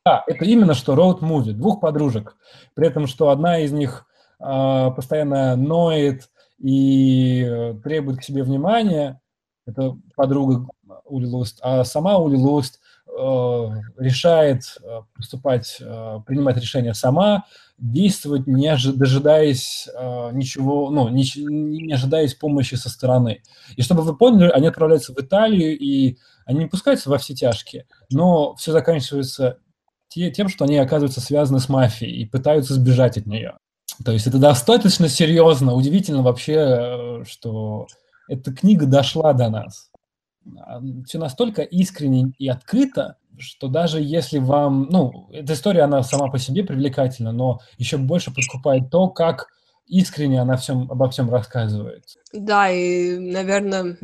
Да, 0.06 0.22
это 0.28 0.44
именно 0.44 0.74
что 0.74 0.94
роуд-муви, 0.94 1.50
двух 1.50 1.80
подружек. 1.80 2.36
При 2.74 2.86
этом, 2.86 3.08
что 3.08 3.30
одна 3.30 3.58
из 3.58 3.72
них 3.72 4.06
э, 4.38 4.90
постоянно 4.94 5.56
ноет 5.56 6.30
и 6.60 7.42
э, 7.42 7.74
требует 7.82 8.20
к 8.20 8.22
себе 8.22 8.44
внимания, 8.44 9.20
это 9.66 9.96
подруга 10.14 10.64
Ули 11.06 11.26
Луст, 11.26 11.58
а 11.60 11.82
сама 11.82 12.18
Ули 12.18 12.36
Луст 12.36 12.78
э, 13.08 13.68
решает 13.98 14.78
э, 14.80 15.00
поступать, 15.12 15.78
э, 15.80 16.20
принимать 16.24 16.58
решения 16.58 16.94
сама, 16.94 17.44
действовать, 17.76 18.46
не 18.46 18.72
дожидаясь 18.92 19.88
э, 19.92 20.30
ничего, 20.32 20.88
ну, 20.90 21.08
не, 21.08 21.24
не 21.36 21.92
ожидаясь 21.92 22.34
помощи 22.34 22.76
со 22.76 22.90
стороны. 22.90 23.42
И 23.74 23.82
чтобы 23.82 24.02
вы 24.02 24.16
поняли, 24.16 24.50
они 24.50 24.68
отправляются 24.68 25.12
в 25.12 25.18
Италию, 25.18 25.76
и 25.76 26.16
они 26.44 26.60
не 26.60 26.66
пускаются 26.66 27.10
во 27.10 27.18
все 27.18 27.34
тяжкие, 27.34 27.88
но 28.08 28.54
все 28.54 28.70
заканчивается 28.70 29.58
тем, 30.08 30.48
что 30.48 30.64
они 30.64 30.78
оказываются 30.78 31.20
связаны 31.20 31.60
с 31.60 31.68
мафией 31.68 32.22
и 32.22 32.26
пытаются 32.26 32.74
сбежать 32.74 33.18
от 33.18 33.26
нее. 33.26 33.58
То 34.04 34.12
есть 34.12 34.26
это 34.26 34.38
достаточно 34.38 35.08
серьезно. 35.08 35.74
Удивительно 35.74 36.22
вообще, 36.22 36.54
э, 36.54 37.24
что 37.26 37.86
эта 38.28 38.52
книга 38.52 38.86
дошла 38.86 39.32
до 39.32 39.48
нас. 39.48 39.90
Все 41.06 41.18
настолько 41.18 41.62
искренне 41.62 42.32
и 42.38 42.48
открыто, 42.48 43.16
что 43.38 43.68
даже 43.68 44.00
если 44.00 44.38
вам... 44.38 44.88
Ну, 44.90 45.28
эта 45.32 45.54
история, 45.54 45.82
она 45.82 46.02
сама 46.02 46.30
по 46.30 46.38
себе 46.38 46.64
привлекательна, 46.64 47.32
но 47.32 47.60
еще 47.78 47.96
больше 47.96 48.32
подкупает 48.32 48.90
то, 48.90 49.08
как 49.08 49.48
искренне 49.86 50.40
она 50.40 50.56
всем, 50.56 50.90
обо 50.90 51.10
всем 51.10 51.30
рассказывает. 51.30 52.04
Да, 52.32 52.70
и, 52.70 53.18
наверное, 53.18 53.96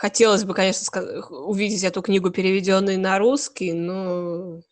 хотелось 0.00 0.44
бы, 0.44 0.54
конечно, 0.54 1.02
увидеть 1.28 1.84
эту 1.84 2.00
книгу, 2.00 2.30
переведенной 2.30 2.96
на 2.96 3.18
русский, 3.18 3.74
но 3.74 4.62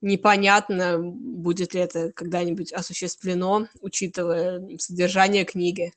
непонятно, 0.00 0.98
будет 0.98 1.74
ли 1.74 1.80
это 1.80 2.10
когда-нибудь 2.10 2.72
осуществлено, 2.72 3.68
учитывая 3.80 4.60
содержание 4.78 5.44
книги. 5.44 5.92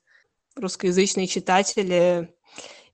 Русскоязычные 0.54 1.26
читатели 1.26 2.32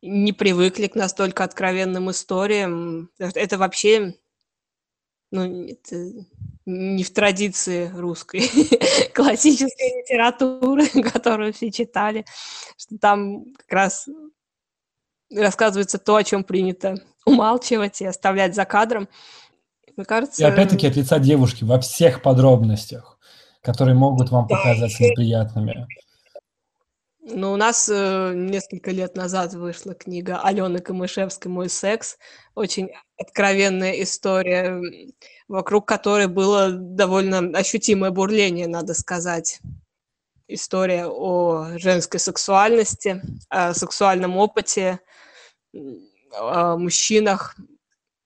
не 0.01 0.33
привыкли 0.33 0.87
к 0.87 0.95
настолько 0.95 1.45
откровенным 1.45 2.11
историям. 2.11 3.11
Это 3.19 3.59
вообще 3.59 4.15
ну, 5.31 5.67
это 5.67 5.97
не 6.65 7.03
в 7.03 7.13
традиции 7.13 7.91
русской 7.95 8.49
классической 9.15 10.01
литературы, 10.01 10.87
которую 11.13 11.53
все 11.53 11.71
читали, 11.71 12.25
что 12.79 12.97
там 12.97 13.53
как 13.53 13.71
раз 13.71 14.09
рассказывается 15.35 15.99
то, 15.99 16.17
о 16.17 16.25
чем 16.25 16.45
принято 16.45 16.97
умалчивать 17.27 18.01
и 18.01 18.07
оставлять 18.07 18.55
за 18.55 18.65
кадром. 18.65 19.09
Мне 19.97 20.05
кажется... 20.05 20.43
И 20.43 20.45
опять-таки 20.45 20.87
от 20.87 20.97
лица 20.97 21.19
девушки 21.19 21.65
во 21.65 21.81
всех 21.81 22.23
подробностях, 22.23 23.19
которые 23.63 23.95
могут 23.95 24.31
вам 24.31 24.49
показаться 24.49 25.03
неприятными. 25.03 25.87
Ну, 27.27 27.53
у 27.53 27.57
нас 27.57 27.89
э, 27.91 28.33
несколько 28.35 28.91
лет 28.91 29.17
назад 29.17 29.55
вышла 29.55 29.95
книга 29.95 30.41
Алены 30.43 30.81
Камышевской 30.81 31.51
«Мой 31.51 31.71
секс». 31.71 32.19
Очень 32.55 32.91
откровенная 33.17 33.93
история, 34.03 34.79
вокруг 35.49 35.89
которой 35.89 36.27
было 36.27 36.71
довольно 36.71 37.39
ощутимое 37.59 38.11
бурление, 38.11 38.67
надо 38.67 38.93
сказать. 38.93 39.61
История 40.49 41.07
о 41.07 41.79
женской 41.79 42.21
сексуальности, 42.21 43.23
о 43.49 43.73
сексуальном 43.73 44.37
опыте, 44.37 45.01
мужчинах, 46.77 47.57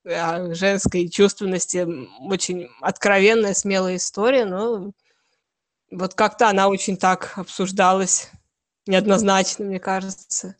женской 0.05 1.09
чувственности. 1.09 1.87
Очень 2.21 2.69
откровенная, 2.81 3.55
смелая 3.55 3.97
история, 3.97 4.45
но 4.45 4.93
вот 5.91 6.15
как-то 6.15 6.49
она 6.49 6.69
очень 6.69 6.97
так 6.97 7.33
обсуждалась 7.37 8.31
неоднозначно, 8.87 9.67
мне 9.67 9.81
кажется. 9.81 10.57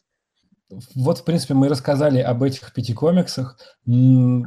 вот, 0.95 1.19
в 1.19 1.25
принципе, 1.25 1.55
мы 1.55 1.69
рассказали 1.69 2.19
об 2.21 2.43
этих 2.43 2.73
пяти 2.73 2.93
комиксах. 2.93 3.59
Мы 3.87 4.47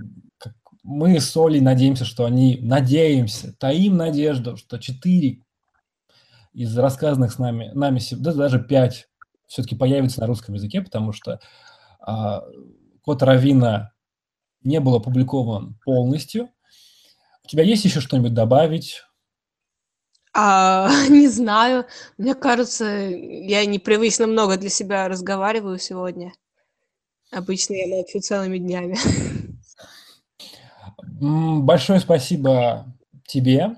с 1.20 1.38
Олей 1.38 1.62
надеемся, 1.62 2.06
что 2.06 2.26
они, 2.26 2.60
надеемся, 2.62 3.54
таим 3.54 3.98
надежду, 3.98 4.58
что 4.58 4.80
четыре 4.80 5.44
из 6.54 6.76
рассказанных 6.78 7.32
с 7.32 7.38
нами, 7.38 7.72
нами 7.74 8.02
да, 8.12 8.34
даже 8.34 8.60
пять 8.60 9.08
все-таки 9.48 9.76
появится 9.76 10.22
на 10.22 10.28
русском 10.28 10.56
языке, 10.56 10.82
потому 10.82 11.12
что 11.12 11.40
Код 12.02 13.24
Равина 13.24 13.94
не 14.64 14.80
был 14.80 14.96
опубликован 14.96 15.80
полностью. 15.84 16.50
У 17.44 17.48
тебя 17.48 17.64
есть 17.64 17.86
еще 17.86 18.00
что-нибудь 18.00 18.34
добавить? 18.34 19.02
А, 20.34 20.90
не 21.10 21.28
знаю. 21.28 21.86
Мне 22.18 22.36
кажется, 22.36 22.86
я 22.86 23.66
непривычно 23.66 24.28
много 24.28 24.58
для 24.58 24.70
себя 24.70 25.08
разговариваю 25.08 25.80
сегодня. 25.80 26.34
Обычно 27.32 27.74
я 27.74 27.88
молчу 27.88 28.20
целыми 28.20 28.58
днями. 28.58 28.98
Большое 31.20 32.00
спасибо 32.00 32.86
тебе 33.26 33.78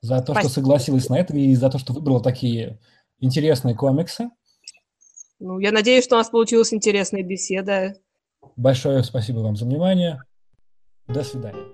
за 0.00 0.20
то, 0.20 0.32
спасибо. 0.32 0.40
что 0.40 0.48
согласилась 0.48 1.08
на 1.08 1.18
это 1.18 1.36
и 1.36 1.54
за 1.54 1.68
то, 1.70 1.78
что 1.78 1.92
выбрала 1.92 2.22
такие 2.22 2.78
интересные 3.18 3.74
комиксы. 3.74 4.30
Ну, 5.38 5.58
я 5.58 5.72
надеюсь, 5.72 6.04
что 6.04 6.16
у 6.16 6.18
нас 6.18 6.30
получилась 6.30 6.72
интересная 6.72 7.22
беседа. 7.22 7.96
Большое 8.56 9.02
спасибо 9.02 9.38
вам 9.40 9.56
за 9.56 9.64
внимание. 9.64 10.22
До 11.06 11.22
свидания. 11.22 11.73